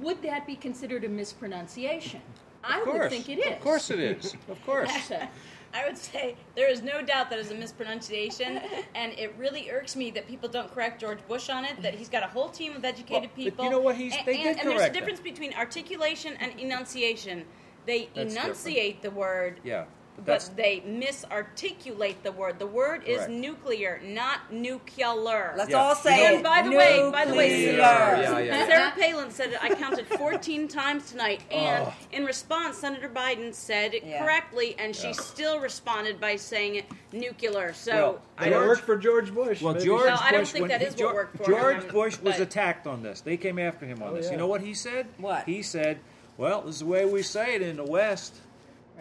would 0.00 0.22
that 0.22 0.46
be 0.46 0.56
considered 0.56 1.04
a 1.04 1.08
mispronunciation? 1.08 2.20
I 2.64 2.80
Of 2.80 2.86
would 2.86 3.10
think 3.10 3.28
it 3.28 3.38
is. 3.38 3.52
Of 3.52 3.60
course 3.60 3.90
it 3.90 3.98
is. 3.98 4.34
Of 4.48 4.64
course. 4.64 5.10
I 5.74 5.86
would 5.86 5.96
say 5.96 6.36
there 6.54 6.68
is 6.68 6.82
no 6.82 7.02
doubt 7.02 7.30
that 7.30 7.38
is 7.38 7.50
a 7.50 7.54
mispronunciation, 7.54 8.60
and 8.94 9.12
it 9.18 9.34
really 9.38 9.70
irks 9.70 9.96
me 9.96 10.10
that 10.12 10.26
people 10.28 10.48
don't 10.48 10.72
correct 10.72 11.00
George 11.00 11.18
Bush 11.28 11.48
on 11.48 11.64
it. 11.64 11.80
That 11.82 11.94
he's 11.94 12.08
got 12.08 12.22
a 12.22 12.26
whole 12.28 12.48
team 12.48 12.76
of 12.76 12.84
educated 12.84 13.10
Well, 13.12 13.22
but 13.22 13.34
people. 13.36 13.64
you 13.64 13.70
know 13.70 13.80
what? 13.80 13.96
He's- 13.96 14.14
and, 14.16 14.26
they 14.26 14.34
and, 14.34 14.42
did 14.42 14.58
and 14.58 14.68
there's 14.68 14.74
a 14.74 14.78
correct 14.84 14.94
difference 14.94 15.20
between 15.20 15.54
articulation 15.54 16.34
and 16.40 16.58
enunciation. 16.60 17.44
They 17.86 18.08
That's 18.14 18.34
enunciate 18.34 19.02
the 19.02 19.10
word, 19.10 19.60
Yeah. 19.64 19.86
But 20.16 20.24
but 20.26 20.50
they 20.56 20.80
misarticulate 20.86 22.16
the 22.22 22.32
word. 22.32 22.58
The 22.58 22.66
word 22.66 23.02
is 23.04 23.16
Correct. 23.18 23.30
nuclear, 23.32 24.00
not 24.04 24.52
nuclear. 24.52 25.54
Let's 25.56 25.70
Yeah. 25.70 25.76
all 25.78 25.94
say 25.94 26.18
You 26.20 26.24
it. 26.26 26.34
And 26.34 26.42
by 26.44 26.62
the 26.62 26.70
way, 26.70 27.10
by 27.10 27.24
the 27.24 27.34
way, 27.34 27.48
Nuclear. 27.50 27.76
Yeah, 27.78 28.38
yeah. 28.38 28.66
Sarah 28.66 28.92
Palin 28.96 29.30
said 29.30 29.52
it. 29.54 29.58
I 29.62 29.74
counted 29.74 30.06
14 30.06 30.68
times 30.80 31.10
tonight, 31.10 31.40
and 31.50 31.86
Oh. 31.88 31.94
in 32.12 32.24
response, 32.24 32.78
Senator 32.78 33.08
Biden 33.08 33.52
said 33.54 33.94
it 33.94 34.04
Yeah. 34.04 34.22
correctly, 34.22 34.76
and 34.78 34.94
she 34.94 35.08
Yeah. 35.08 35.12
still 35.14 35.60
responded 35.60 36.20
by 36.20 36.36
saying 36.36 36.76
it 36.76 36.84
nuclear. 37.12 37.72
So 37.72 37.92
Well, 37.92 38.22
I 38.38 38.48
don't. 38.50 38.68
worked 38.68 38.82
for 38.84 38.96
George 38.96 39.32
Bush. 39.34 39.60
Well, 39.62 39.74
Maybe 39.74 39.86
George 39.86 40.02
she- 40.02 40.08
No, 40.10 40.16
I 40.20 40.30
don't 40.30 40.40
Bush, 40.42 40.50
think 40.50 40.62
when 40.62 40.68
that 40.70 40.80
he- 40.82 40.86
is 40.88 40.96
what 40.96 41.14
worked 41.14 41.36
for 41.38 41.44
George 41.50 41.82
him, 41.84 41.90
Bush 41.92 42.18
was 42.20 42.38
attacked 42.38 42.86
on 42.86 43.02
this. 43.02 43.22
They 43.22 43.36
came 43.36 43.58
after 43.58 43.86
him 43.86 44.02
on 44.02 44.10
Oh, 44.10 44.14
this. 44.16 44.30
You 44.30 44.36
know 44.36 44.46
what 44.46 44.60
he 44.60 44.74
said? 44.74 45.06
What? 45.18 45.44
He 45.46 45.62
said, 45.62 45.98
"Well, 46.36 46.60
this 46.62 46.76
is 46.76 46.80
the 46.80 46.86
way 46.86 47.04
we 47.06 47.22
say 47.22 47.54
it 47.54 47.62
in 47.62 47.76
the 47.76 47.84
West. 47.84 48.34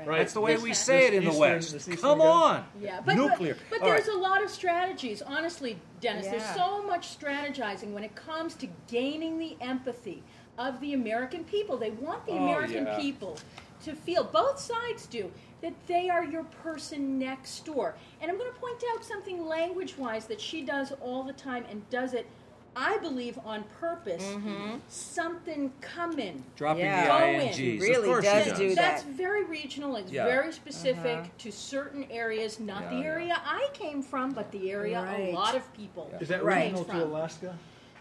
Right. 0.06 0.20
That's 0.20 0.34
the 0.34 0.42
way 0.42 0.54
This- 0.54 0.64
we 0.64 0.74
say 0.74 1.08
it 1.08 1.14
in 1.14 1.26
the 1.26 1.34
West. 1.34 1.90
Come 2.02 2.22
on, 2.22 2.66
Yeah, 2.80 3.02
but 3.06 3.16
nuclear. 3.16 3.56
But, 3.70 3.80
but 3.80 3.86
there's 3.86 4.08
right. 4.08 4.16
a 4.16 4.20
lot 4.20 4.44
of 4.44 4.50
strategies, 4.50 5.22
honestly, 5.22 5.78
Dennis. 6.00 6.28
There's 6.28 6.46
so 6.56 6.82
much 6.84 7.18
strategizing 7.20 7.92
when 7.94 8.04
it 8.04 8.16
comes 8.16 8.56
to 8.56 8.68
gaining 8.88 9.38
the 9.38 9.58
empathy 9.62 10.24
of 10.58 10.80
the 10.82 10.94
American 10.94 11.44
people. 11.44 11.78
They 11.78 11.92
want 11.92 12.26
the 12.26 12.34
Oh, 12.34 12.38
American 12.44 12.86
yeah. 12.86 12.98
people 12.98 13.38
to 13.84 13.94
feel, 13.96 14.24
both 14.24 14.60
sides 14.60 15.06
do, 15.08 15.32
that 15.62 15.74
they 15.88 16.10
are 16.10 16.24
your 16.24 16.44
person 16.44 17.18
next 17.20 17.66
door. 17.66 17.96
And 18.22 18.30
I'm 18.32 18.38
going 18.38 18.52
to 18.52 18.60
point 18.60 18.84
out 18.94 19.04
something 19.04 19.46
language-wise 19.46 20.26
that 20.28 20.40
she 20.42 20.62
does 20.62 20.92
all 21.02 21.24
the 21.24 21.34
time 21.34 21.66
and 21.70 21.88
does 21.90 22.14
it. 22.14 22.28
I 22.76 22.98
believe 23.00 23.38
on 23.44 23.64
purpose. 23.80 24.24
Mm-hmm. 24.24 24.76
Something 24.88 25.74
coming. 25.82 26.44
dropping 26.56 26.86
Yeah. 26.86 27.04
the 27.04 27.08
Go 27.20 27.26
in. 27.26 27.42
ings. 27.42 27.58
Of 27.84 27.90
really 27.90 28.08
course 28.08 28.24
does 28.26 28.48
does. 28.48 28.58
do 28.58 28.70
that. 28.70 28.76
That's 28.76 29.04
very 29.04 29.44
regional. 29.44 29.98
It's 29.98 30.12
Yeah. 30.12 30.26
very 30.26 30.54
specific 30.54 31.18
uh-huh. 31.18 31.28
to 31.40 31.52
certain 31.52 32.06
areas, 32.10 32.60
not 32.62 32.84
Yeah, 32.84 32.90
the 32.92 32.96
yeah. 32.98 33.06
area 33.06 33.42
I 33.46 33.68
came 33.74 34.02
from, 34.02 34.32
but 34.32 34.52
the 34.52 34.72
area 34.72 35.02
Right. 35.04 35.30
a 35.30 35.36
lot 35.36 35.56
of 35.56 35.72
people. 35.74 36.10
Is 36.22 36.30
that 36.30 36.44
Right. 36.46 36.72
regional 36.72 36.86
to 36.86 37.04
Alaska? 37.04 37.58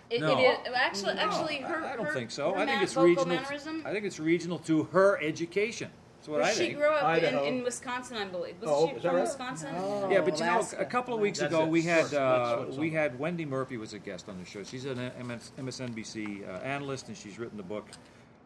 It, 0.08 0.20
No. 0.20 0.38
it 0.38 0.42
is 0.42 0.58
actually 0.74 1.18
actually 1.18 1.56
her. 1.58 1.84
I 1.84 1.92
I 1.92 1.96
don't 1.96 2.06
her- 2.06 2.12
think 2.14 2.30
so. 2.30 2.54
I 2.54 2.66
think 2.66 2.82
it's 2.82 2.96
regional. 2.96 3.26
mannerism. 3.26 3.82
I 3.84 3.92
think 3.92 4.04
it's 4.04 4.18
regional 4.20 4.58
to 4.60 4.84
her 4.92 5.20
education. 5.22 5.90
That's 6.20 6.28
what 6.28 6.42
I 6.42 6.50
she 6.52 6.58
think. 6.58 6.76
grew 6.76 6.86
up 6.86 7.00
in, 7.16 7.24
Idaho. 7.24 7.44
in 7.46 7.62
Wisconsin, 7.64 8.18
I 8.18 8.26
believe. 8.26 8.54
Was 8.60 8.68
Oh, 8.70 8.88
she 8.88 8.96
is 8.96 9.02
that 9.02 9.08
from 9.08 9.16
right? 9.16 9.22
Wisconsin? 9.24 9.68
Yeah, 10.10 10.20
but 10.20 10.38
you 10.38 10.44
know, 10.44 10.56
Alaska. 10.58 10.76
a 10.78 10.84
couple 10.84 11.14
of 11.14 11.20
weeks 11.20 11.38
That's 11.38 11.50
ago 11.54 11.64
it. 11.64 11.70
we 11.70 11.80
had 11.80 12.04
That's 12.04 12.12
uh, 12.12 12.64
what's 12.66 12.76
we 12.76 12.88
on. 12.88 12.94
had 12.94 13.18
Wendy 13.18 13.46
Murphy 13.46 13.78
was 13.78 13.94
a 13.94 13.98
guest 13.98 14.28
on 14.28 14.38
the 14.38 14.44
show. 14.44 14.62
She's 14.62 14.84
an 14.84 14.98
MS, 15.26 15.52
MSNBC 15.58 16.46
uh, 16.46 16.58
analyst, 16.62 17.08
and 17.08 17.16
she's 17.16 17.38
written 17.38 17.56
the 17.56 17.62
book 17.62 17.86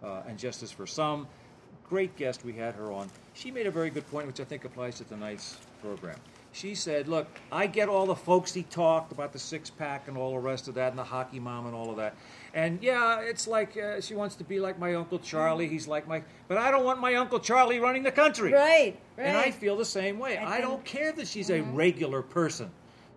uh, 0.04 0.22
"And 0.28 0.38
Justice 0.38 0.70
for 0.70 0.86
Some." 0.86 1.26
Great 1.88 2.14
guest 2.16 2.44
we 2.44 2.52
had 2.52 2.74
her 2.76 2.92
on. 2.92 3.10
She 3.34 3.50
made 3.50 3.66
a 3.66 3.70
very 3.72 3.90
good 3.90 4.08
point, 4.08 4.28
which 4.28 4.38
I 4.40 4.44
think 4.44 4.64
applies 4.64 4.96
to 4.98 5.04
tonight's 5.04 5.58
program. 5.82 6.16
She 6.52 6.76
said, 6.76 7.08
"Look, 7.08 7.26
I 7.50 7.66
get 7.66 7.88
all 7.88 8.06
the 8.06 8.14
folksy 8.14 8.62
talk 8.70 9.10
about 9.10 9.32
the 9.32 9.38
six 9.40 9.68
pack 9.68 10.06
and 10.06 10.16
all 10.16 10.30
the 10.30 10.38
rest 10.38 10.68
of 10.68 10.74
that, 10.74 10.90
and 10.90 10.98
the 10.98 11.02
hockey 11.04 11.40
mom 11.40 11.66
and 11.66 11.74
all 11.74 11.90
of 11.90 11.96
that. 11.96 12.14
And 12.54 12.80
yeah, 12.80 13.20
it's 13.20 13.48
like 13.48 13.76
uh, 13.76 14.00
she 14.00 14.14
wants 14.14 14.36
to 14.36 14.44
be 14.44 14.60
like 14.60 14.78
my 14.78 14.94
uncle 14.94 15.18
Charlie. 15.18 15.66
He's 15.66 15.88
like 15.88 16.06
my, 16.06 16.22
but 16.46 16.56
I 16.56 16.70
don't 16.70 16.84
want 16.84 17.00
my 17.00 17.16
uncle 17.16 17.40
Charlie 17.40 17.80
running 17.80 18.04
the 18.04 18.12
country. 18.12 18.52
Right, 18.52 18.96
right. 19.18 19.24
And 19.26 19.36
I 19.36 19.50
feel 19.50 19.76
the 19.76 19.84
same 19.84 20.20
way. 20.20 20.38
I, 20.38 20.52
think- 20.52 20.62
don't 20.62 20.84
care 20.84 21.10
that 21.12 21.26
she's 21.26 21.50
a 21.50 21.60
regular 21.60 22.22
person. 22.22 22.70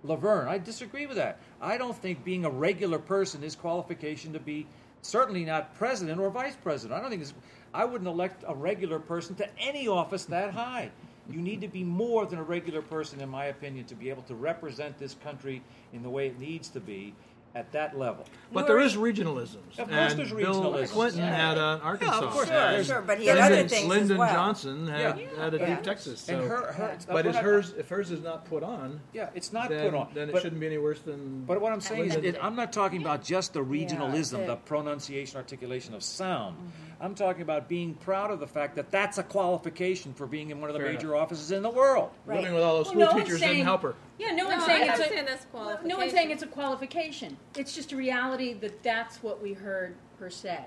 Laverne, 0.03 0.47
I 0.47 0.57
disagree 0.57 1.05
with 1.05 1.17
that. 1.17 1.39
I 1.61 1.77
don't 1.77 1.95
think 1.95 2.23
being 2.23 2.45
a 2.45 2.49
regular 2.49 2.97
person 2.99 3.43
is 3.43 3.55
qualification 3.55 4.33
to 4.33 4.39
be 4.39 4.65
certainly 5.01 5.45
not 5.45 5.75
president 5.75 6.19
or 6.19 6.29
vice 6.29 6.55
president. 6.55 6.97
I 6.97 7.01
don't 7.01 7.09
think 7.09 7.21
it's, 7.21 7.33
I 7.73 7.85
wouldn't 7.85 8.07
elect 8.07 8.43
a 8.47 8.55
regular 8.55 8.99
person 8.99 9.35
to 9.35 9.47
any 9.59 9.87
office 9.87 10.25
that 10.25 10.51
high. 10.53 10.91
You 11.29 11.41
need 11.41 11.61
to 11.61 11.67
be 11.67 11.83
more 11.83 12.25
than 12.25 12.39
a 12.39 12.43
regular 12.43 12.81
person, 12.81 13.19
in 13.21 13.29
my 13.29 13.45
opinion, 13.45 13.85
to 13.85 13.95
be 13.95 14.09
able 14.09 14.23
to 14.23 14.35
represent 14.35 14.97
this 14.97 15.13
country 15.13 15.61
in 15.93 16.01
the 16.01 16.09
way 16.09 16.27
it 16.27 16.39
needs 16.39 16.69
to 16.69 16.79
be 16.79 17.13
at 17.55 17.71
that 17.71 17.97
level. 17.97 18.25
But 18.53 18.67
there 18.67 18.79
is 18.79 18.95
regionalisms. 18.95 19.77
Of 19.77 19.89
course 19.89 20.11
and 20.11 20.19
there's 20.19 20.31
Bill 20.31 20.85
Clinton 20.87 21.19
yeah. 21.21 21.35
had 21.49 21.57
uh, 21.57 21.79
Arkansas. 21.83 22.19
of 22.19 22.29
course. 22.31 22.47
Sure, 22.47 22.55
There's- 22.55 22.87
sure, 22.87 23.01
but 23.01 23.19
he 23.19 23.25
had 23.25 23.37
Lyndon, 23.37 23.59
other 23.59 23.67
things 23.67 23.87
Lyndon 23.87 24.11
as 24.11 24.17
well. 24.17 24.33
Johnson 24.33 24.87
had, 24.87 25.19
Yeah. 25.19 25.43
had 25.43 25.53
a 25.53 25.57
Yeah. 25.57 25.65
deep 25.75 25.83
Texas. 25.83 26.21
So. 26.21 26.37
And 26.39 26.47
her, 26.47 26.71
her 26.73 26.97
but 27.07 27.25
is 27.25 27.35
hers 27.35 27.73
if 27.77 27.89
hers 27.89 28.11
is 28.11 28.21
not 28.21 28.45
put 28.45 28.63
on, 28.63 28.99
Yeah, 29.13 29.29
it's 29.33 29.51
not 29.51 29.69
then, 29.69 29.89
put 29.89 29.97
on. 29.97 30.07
then 30.13 30.29
it 30.29 30.33
But- 30.33 30.41
shouldn't 30.43 30.61
be 30.61 30.67
any 30.67 30.77
worse 30.77 30.99
than. 30.99 31.45
But 31.45 31.59
what 31.61 31.73
I'm 31.73 31.81
saying 31.81 32.05
is, 32.05 32.15
it, 32.15 32.37
I'm 32.41 32.55
not 32.55 32.71
talking 32.71 33.01
about 33.01 33.23
just 33.23 33.53
the 33.53 33.63
regionalism, 33.63 34.39
Yeah. 34.39 34.47
the 34.47 34.55
pronunciation, 34.57 35.37
articulation 35.37 35.93
of 35.93 36.03
sound. 36.03 36.57
Mm-hmm. 36.57 36.86
I'm 36.99 37.13
talking 37.13 37.43
about 37.43 37.67
being 37.69 37.93
proud 37.93 38.31
of 38.31 38.39
the 38.39 38.47
fact 38.47 38.75
that 38.75 38.89
that's 38.89 39.17
a 39.19 39.23
qualification 39.23 40.13
for 40.13 40.25
being 40.25 40.49
in 40.49 40.59
one 40.59 40.69
of 40.69 40.73
the 40.73 40.79
Fair 40.79 40.91
major 40.93 41.09
enough. 41.13 41.23
offices 41.25 41.51
in 41.51 41.61
the 41.61 41.69
world. 41.69 42.09
Right. 42.25 42.39
living 42.39 42.55
with 42.55 42.63
all 42.63 42.77
those 42.83 42.93
Well, 42.95 43.07
school 43.09 43.19
no 43.19 43.23
teachers 43.23 43.39
saying- 43.39 43.53
didn't 43.53 43.65
help 43.65 43.83
her. 43.83 43.95
Yeah, 44.17 44.31
no 44.31 44.47
one's 44.47 44.61
No, 44.61 44.65
saying 44.65 44.81
I 44.81 44.85
it's 44.85 44.93
understand 45.01 45.27
a, 45.27 45.31
that's 45.31 45.45
No 45.53 45.59
one's 45.61 45.79
qualification. 45.83 46.09
saying 46.15 46.31
it's 46.31 46.43
a 46.43 46.47
qualification. 46.47 47.37
It's 47.55 47.75
just 47.75 47.91
a 47.91 47.95
reality 47.95 48.53
that 48.53 48.81
that's 48.81 49.21
what 49.21 49.41
we 49.43 49.53
heard 49.53 49.95
her 50.19 50.29
say. 50.31 50.59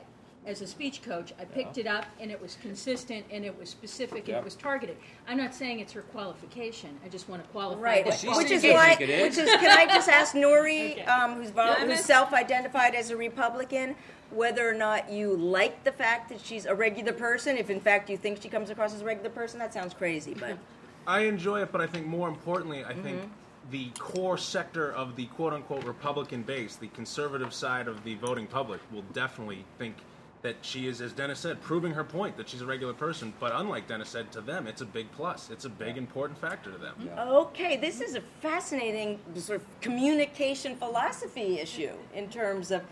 As 0.47 0.63
a 0.63 0.67
speech 0.67 1.03
coach, 1.03 1.35
I 1.39 1.45
picked 1.45 1.77
it 1.77 1.87
up 1.87 2.07
and 2.19 2.31
it 2.31 2.41
was 2.41 2.57
consistent 2.63 3.27
and 3.31 3.45
it 3.45 3.59
was 3.59 3.69
specific 3.69 4.21
and 4.21 4.29
Yeah. 4.29 4.39
it 4.39 4.45
was 4.45 4.55
targeted. 4.55 4.97
I'm 5.29 5.37
not 5.37 5.53
saying 5.55 5.81
it's 5.81 5.93
her 5.93 6.01
qualification. 6.01 6.99
I 7.05 7.09
just 7.09 7.29
want 7.29 7.43
to 7.43 7.49
qualify. 7.51 7.81
Right, 7.83 8.05
that 8.07 8.19
she 8.21 8.29
which 8.29 8.51
is 8.51 8.63
why, 8.63 8.95
think 8.95 9.11
which 9.23 9.37
is, 9.37 9.51
can 9.51 9.79
I 9.79 9.85
just 9.87 10.09
ask 10.09 10.35
Nuri, 10.35 10.93
Okay. 10.93 11.03
um, 11.05 11.35
who's, 11.43 11.51
vol- 11.51 11.67
Yeah, 11.67 11.85
who's 11.87 12.01
self-identified 12.05 12.95
as 12.95 13.11
a 13.11 13.17
Republican, 13.19 13.97
whether 14.31 14.69
or 14.69 14.75
not 14.75 15.11
you 15.11 15.37
like 15.37 15.85
the 15.85 15.93
fact 15.93 16.29
that 16.29 16.41
she's 16.41 16.67
a 16.67 16.75
regular 16.75 17.13
person? 17.13 17.57
If 17.57 17.71
in 17.71 17.81
fact 17.81 18.09
you 18.11 18.17
think 18.17 18.43
she 18.43 18.49
comes 18.49 18.71
across 18.71 18.95
as 18.95 19.03
a 19.03 19.05
regular 19.05 19.31
person, 19.31 19.59
that 19.59 19.73
sounds 19.73 19.95
crazy, 19.95 20.35
but 20.35 20.57
I 21.07 21.21
enjoy 21.21 21.63
it, 21.63 21.73
but 21.73 21.81
I 21.81 21.87
think 21.87 22.07
more 22.07 22.29
importantly, 22.29 22.85
I 22.85 22.95
think 22.95 23.19
Mm-hmm. 23.21 23.71
the 23.73 23.91
core 23.99 24.39
sector 24.39 24.93
of 24.93 25.17
the 25.17 25.27
quote 25.27 25.53
unquote 25.53 25.85
Republican 25.85 26.43
base, 26.43 26.77
the 26.77 26.89
conservative 26.89 27.53
side 27.53 27.89
of 27.89 28.03
the 28.05 28.15
voting 28.17 28.47
public, 28.47 28.81
will 28.93 29.05
definitely 29.13 29.65
think 29.79 29.97
that 30.43 30.57
she 30.63 30.87
is, 30.87 31.03
as 31.03 31.13
Dennis 31.13 31.39
said, 31.41 31.61
proving 31.61 31.93
her 31.93 32.03
point 32.03 32.35
that 32.39 32.49
she's 32.49 32.63
a 32.63 32.67
regular 32.67 32.95
person. 32.95 33.33
But 33.39 33.53
unlike 33.55 33.87
Dennis 33.87 34.09
said, 34.09 34.33
to 34.33 34.41
them, 34.41 34.67
it's 34.67 34.81
a 34.81 34.87
big 34.87 35.11
plus. 35.13 35.51
It's 35.51 35.67
a 35.67 35.69
big, 35.69 35.99
important 35.99 36.39
factor 36.39 36.71
to 36.73 36.79
them. 36.79 36.95
Okay, 37.19 37.77
this 37.77 38.01
is 38.01 38.15
a 38.15 38.23
fascinating 38.41 39.19
sort 39.37 39.61
of 39.61 39.81
communication 39.83 40.77
philosophy 40.77 41.59
issue 41.59 41.93
in 42.15 42.29
terms 42.31 42.71
of 42.71 42.83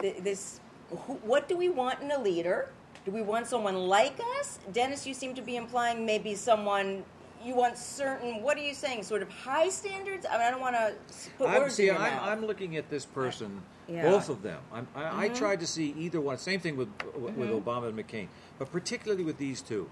th- 0.00 0.16
this. 0.22 0.60
Who, 0.90 1.14
what 1.22 1.48
do 1.48 1.56
we 1.56 1.68
want 1.68 2.00
in 2.00 2.10
a 2.10 2.18
leader? 2.20 2.68
Do 3.04 3.10
we 3.12 3.22
want 3.22 3.46
someone 3.46 3.76
like 3.76 4.18
us? 4.40 4.58
Dennis, 4.72 5.06
you 5.06 5.14
seem 5.14 5.34
to 5.34 5.42
be 5.42 5.56
implying 5.56 6.04
maybe 6.04 6.34
someone 6.34 7.04
you 7.44 7.54
want 7.54 7.78
certain. 7.78 8.42
What 8.42 8.56
are 8.56 8.62
you 8.62 8.74
saying? 8.74 9.04
Sort 9.04 9.22
of 9.22 9.28
high 9.30 9.68
standards? 9.68 10.26
I 10.28 10.32
mean, 10.38 10.46
I 10.46 10.50
don't 10.50 10.60
want 10.60 10.74
to 10.76 10.94
put 11.38 11.48
I'm, 11.48 11.62
words 11.62 11.74
see, 11.74 11.88
in 11.88 11.94
your 11.94 12.02
I'm, 12.02 12.14
mouth. 12.14 12.28
I'm 12.28 12.46
looking 12.46 12.76
at 12.76 12.90
this 12.90 13.04
person, 13.04 13.62
Yeah. 13.88 14.02
both 14.02 14.28
of 14.28 14.42
them. 14.42 14.60
I'm, 14.72 14.88
I, 14.94 15.02
Mm-hmm. 15.02 15.20
I 15.20 15.28
tried 15.28 15.60
to 15.60 15.66
see 15.66 15.94
either 15.98 16.20
one. 16.20 16.38
Same 16.38 16.60
thing 16.60 16.76
with 16.76 16.88
with 17.16 17.50
Obama 17.50 17.88
and 17.88 17.96
McCain, 17.98 18.28
but 18.58 18.70
particularly 18.72 19.22
with 19.24 19.38
these 19.38 19.60
two. 19.62 19.88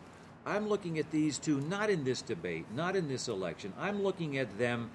I'm 0.46 0.68
looking 0.68 0.98
at 0.98 1.10
these 1.10 1.38
two 1.38 1.60
not 1.62 1.88
in 1.88 2.04
this 2.04 2.20
debate, 2.20 2.66
not 2.74 2.96
in 2.96 3.08
this 3.08 3.28
election. 3.28 3.72
I'm 3.78 4.02
looking 4.02 4.36
at 4.36 4.58
them 4.58 4.90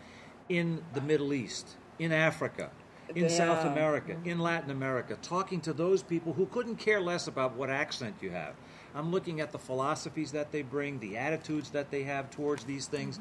in 0.47 0.83
the 0.93 1.01
Middle 1.01 1.33
East, 1.33 1.69
in 1.97 2.11
Africa, 2.11 2.69
in 3.15 3.29
South 3.29 3.63
Yeah. 3.65 3.71
America, 3.71 4.15
in 4.23 4.39
Latin 4.39 4.71
America, 4.71 5.17
talking 5.21 5.61
to 5.61 5.73
those 5.73 6.03
people 6.03 6.33
who 6.33 6.45
couldn't 6.47 6.75
care 6.75 6.99
less 7.01 7.27
about 7.27 7.55
what 7.55 7.69
accent 7.69 8.15
you 8.21 8.29
have. 8.31 8.53
I'm 8.95 9.11
looking 9.11 9.39
at 9.39 9.51
the 9.51 9.59
philosophies 9.59 10.31
that 10.31 10.51
they 10.51 10.61
bring, 10.61 10.99
the 10.99 11.17
attitudes 11.17 11.69
that 11.71 11.91
they 11.91 12.03
have 12.03 12.29
towards 12.31 12.63
these 12.65 12.87
things. 12.87 13.19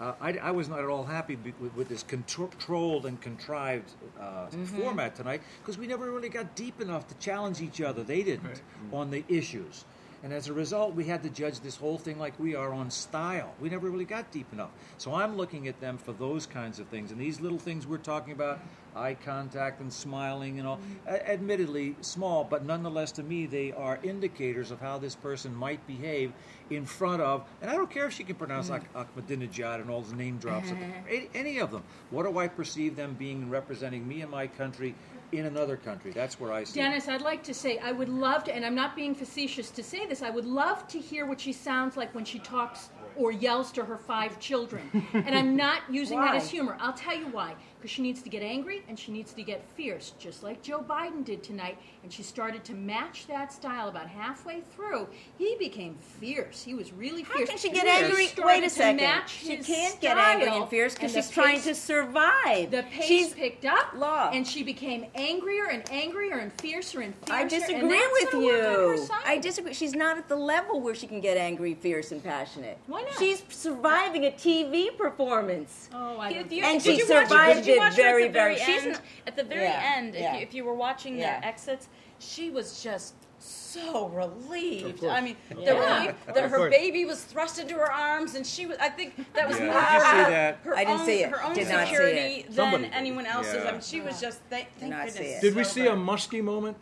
uh, 0.00 0.14
I, 0.20 0.32
I 0.38 0.50
was 0.50 0.68
not 0.68 0.78
at 0.78 0.86
all 0.86 1.04
happy 1.04 1.36
be- 1.36 1.52
with, 1.60 1.74
with 1.76 1.88
this 1.88 2.02
controlled 2.02 3.06
and 3.06 3.20
contrived 3.20 3.90
uh, 4.18 4.46
format 4.48 5.14
tonight 5.14 5.42
because 5.60 5.78
we 5.78 5.86
never 5.86 6.10
really 6.10 6.28
got 6.28 6.54
deep 6.54 6.80
enough 6.80 7.06
to 7.08 7.14
challenge 7.16 7.60
each 7.60 7.80
other. 7.80 8.02
They 8.02 8.22
didn't 8.22 8.62
on 8.92 9.10
the 9.10 9.24
issues. 9.28 9.84
And 10.22 10.34
as 10.34 10.48
a 10.48 10.52
result, 10.52 10.94
we 10.94 11.04
had 11.04 11.22
to 11.22 11.30
judge 11.30 11.60
this 11.60 11.76
whole 11.76 11.96
thing 11.96 12.18
like 12.18 12.38
we 12.38 12.54
are 12.54 12.74
on 12.74 12.90
style. 12.90 13.54
We 13.58 13.70
never 13.70 13.88
really 13.88 14.04
got 14.04 14.30
deep 14.30 14.52
enough. 14.52 14.70
So 14.98 15.14
I'm 15.14 15.36
looking 15.36 15.66
at 15.66 15.80
them 15.80 15.96
for 15.96 16.12
those 16.12 16.44
kinds 16.44 16.78
of 16.78 16.88
things. 16.88 17.10
And 17.10 17.18
these 17.18 17.40
little 17.40 17.58
things 17.58 17.86
we're 17.86 17.96
talking 17.96 18.34
about, 18.34 18.60
eye 18.94 19.14
contact 19.14 19.80
and 19.80 19.90
smiling 19.90 20.58
and 20.58 20.68
all, 20.68 20.78
admittedly 21.08 21.96
small, 22.02 22.44
but 22.44 22.64
nonetheless 22.64 23.12
to 23.12 23.22
me, 23.22 23.46
they 23.46 23.72
are 23.72 23.98
indicators 24.02 24.70
of 24.70 24.80
how 24.80 24.98
this 24.98 25.14
person 25.14 25.54
might 25.54 25.84
behave 25.86 26.32
in 26.70 26.84
front 26.84 27.22
of, 27.22 27.44
and 27.62 27.70
I 27.70 27.74
don't 27.74 27.90
care 27.90 28.06
if 28.06 28.12
she 28.12 28.24
can 28.24 28.36
pronounce 28.36 28.70
mm. 28.70 28.76
Ak- 28.76 28.92
Ahmadinejad 29.16 29.80
and 29.80 29.90
all 29.90 30.02
those 30.02 30.12
name 30.12 30.38
drops, 30.38 30.70
any, 31.08 31.28
any 31.34 31.58
of 31.58 31.70
them. 31.70 31.82
What 32.10 32.24
do 32.24 32.38
I 32.38 32.48
perceive 32.48 32.96
them 32.96 33.14
being 33.14 33.42
and 33.42 33.50
representing 33.50 34.06
me 34.06 34.22
and 34.22 34.30
my 34.30 34.46
country 34.46 34.94
in 35.32 35.46
another 35.46 35.76
country? 35.76 36.12
That's 36.12 36.38
where 36.40 36.52
I 36.52 36.64
see. 36.64 36.80
Dennis, 36.80 37.08
I'd 37.08 37.22
like 37.22 37.42
to 37.44 37.54
say, 37.54 37.78
I 37.78 37.92
would 37.92 38.08
love 38.08 38.44
to, 38.44 38.54
and 38.54 38.64
I'm 38.64 38.74
not 38.74 38.96
being 38.96 39.14
facetious 39.14 39.70
to 39.70 39.82
say 39.82 40.06
this, 40.06 40.22
I 40.22 40.30
would 40.30 40.46
love 40.46 40.86
to 40.88 40.98
hear 40.98 41.26
what 41.26 41.40
she 41.40 41.52
sounds 41.52 41.96
like 41.96 42.14
when 42.14 42.24
she 42.24 42.38
talks 42.38 42.90
or 43.16 43.32
yells 43.32 43.72
to 43.72 43.84
her 43.84 43.96
five 43.96 44.38
children. 44.40 44.82
and 45.12 45.34
I'm 45.36 45.56
not 45.56 45.82
using 45.90 46.20
that 46.20 46.34
as 46.34 46.48
humor. 46.48 46.76
I'll 46.80 46.92
tell 46.92 47.16
you 47.16 47.26
why. 47.26 47.54
Because 47.80 47.92
she 47.92 48.02
needs 48.02 48.20
to 48.20 48.28
get 48.28 48.42
angry 48.42 48.82
and 48.90 48.98
she 48.98 49.10
needs 49.10 49.32
to 49.32 49.42
get 49.42 49.64
fierce, 49.74 50.12
just 50.18 50.42
like 50.42 50.62
Joe 50.62 50.84
Biden 50.86 51.24
did 51.24 51.42
tonight. 51.42 51.78
And 52.02 52.12
she 52.12 52.22
started 52.22 52.62
to 52.64 52.74
match 52.74 53.26
that 53.26 53.54
style 53.54 53.88
about 53.88 54.06
halfway 54.06 54.60
through. 54.60 55.08
He 55.38 55.56
became 55.58 55.94
fierce. 55.94 56.62
He 56.62 56.74
was 56.74 56.92
really 56.92 57.24
fierce. 57.24 57.28
How 57.28 57.36
fierce. 57.38 57.48
can 57.50 57.58
she 57.58 57.70
get 57.70 57.84
She 57.84 58.04
angry? 58.04 58.26
started 58.26 58.46
Wait 58.60 58.64
a 58.66 58.70
second. 58.70 58.96
match 58.98 59.30
She 59.30 59.56
can't 59.56 59.98
get 60.00 60.18
angry 60.18 60.48
and 60.48 60.68
fierce 60.68 60.92
because 60.94 61.14
and 61.14 61.22
the 61.22 61.26
she's 61.26 61.34
trying 61.34 61.60
to 61.62 61.74
survive. 61.74 62.70
the 62.70 62.82
pace 62.90 63.04
she's 63.06 63.32
picked 63.32 63.64
up, 63.64 63.94
Law. 63.96 64.30
and 64.32 64.46
she 64.46 64.62
became 64.62 65.06
angrier 65.14 65.66
and 65.66 65.82
angrier 65.90 66.36
and 66.38 66.52
fiercer 66.60 67.00
and 67.00 67.14
fiercer. 67.14 67.32
I 67.34 67.40
and 67.42 67.50
disagree 67.50 67.88
that's 67.88 68.12
with 68.22 68.30
gonna 68.32 68.44
work 68.46 68.60
on 68.66 68.74
her 68.74 68.94
you. 68.96 69.08
I 69.26 69.38
disagree. 69.38 69.72
She's 69.74 69.94
not 69.94 70.18
at 70.18 70.28
the 70.28 70.36
level 70.36 70.80
where 70.80 70.94
she 70.94 71.06
can 71.06 71.20
get 71.20 71.36
angry, 71.38 71.74
fierce, 71.74 72.12
and 72.12 72.22
passionate. 72.22 72.76
Why 72.88 73.02
not? 73.02 73.18
She's 73.18 73.42
surviving 73.48 74.26
a 74.26 74.30
TV 74.30 74.96
performance. 74.96 75.88
Oh, 75.94 76.18
I 76.18 76.32
don't 76.32 76.52
And 76.52 76.82
did 76.82 76.82
she 76.82 76.98
you 76.98 77.06
watch- 77.08 77.28
survived 77.28 77.68
did 77.70 77.76
you 77.76 77.80
it 77.82 77.84
watch 77.84 77.96
her 77.96 78.02
very, 78.02 78.24
at 78.24 78.28
the 78.28 78.32
very, 78.32 78.56
very- 78.56 78.72
end. 78.78 78.92
not- 78.92 79.00
At 79.26 79.36
the 79.36 79.44
very 79.44 79.62
Yeah, 79.64 79.94
end, 79.96 80.14
yeah. 80.14 80.20
if, 80.34 80.34
you, 80.40 80.46
if 80.48 80.54
you 80.54 80.64
were 80.64 80.74
watching 80.74 81.16
Yeah. 81.18 81.40
their 81.40 81.48
exits, 81.48 81.88
she 82.18 82.50
was 82.50 82.82
just 82.82 83.14
so 83.38 84.08
relieved. 84.08 85.02
I 85.04 85.20
mean, 85.22 85.36
the 85.48 85.62
Yeah. 85.62 85.98
relief 86.02 86.14
that 86.34 86.50
her 86.50 86.68
baby 86.68 87.06
was 87.06 87.22
thrust 87.24 87.58
into 87.58 87.74
her 87.74 87.90
arms, 87.90 88.34
and 88.34 88.46
she 88.46 88.66
was. 88.66 88.76
I 88.78 88.90
think 88.90 89.14
that 89.34 89.48
was 89.48 89.58
Yeah. 89.58 89.66
more 89.66 89.80
Did 89.80 89.92
you 89.92 90.00
for 90.00 90.06
see 90.06 90.68
her, 90.68 90.76
I 90.76 90.84
didn't 90.84 91.00
own, 91.00 91.06
see 91.06 91.22
it. 91.22 91.30
her 91.30 91.42
own 91.42 91.54
Did 91.54 91.68
not 91.68 91.86
see 91.88 91.94
security 91.94 92.18
it. 92.18 92.46
than 92.46 92.54
Somebody 92.54 92.90
anyone 92.92 93.24
else's. 93.26 93.54
Yeah. 93.62 93.68
I 93.68 93.72
mean, 93.72 93.80
she 93.80 94.00
was 94.02 94.20
just. 94.20 94.40
Thank, 94.50 94.68
thank 94.78 94.90
not 94.92 95.06
goodness. 95.06 95.40
Did 95.40 95.54
we 95.54 95.64
see 95.64 95.86
a 95.86 95.92
Muskie 95.92 96.42
moment? 96.44 96.76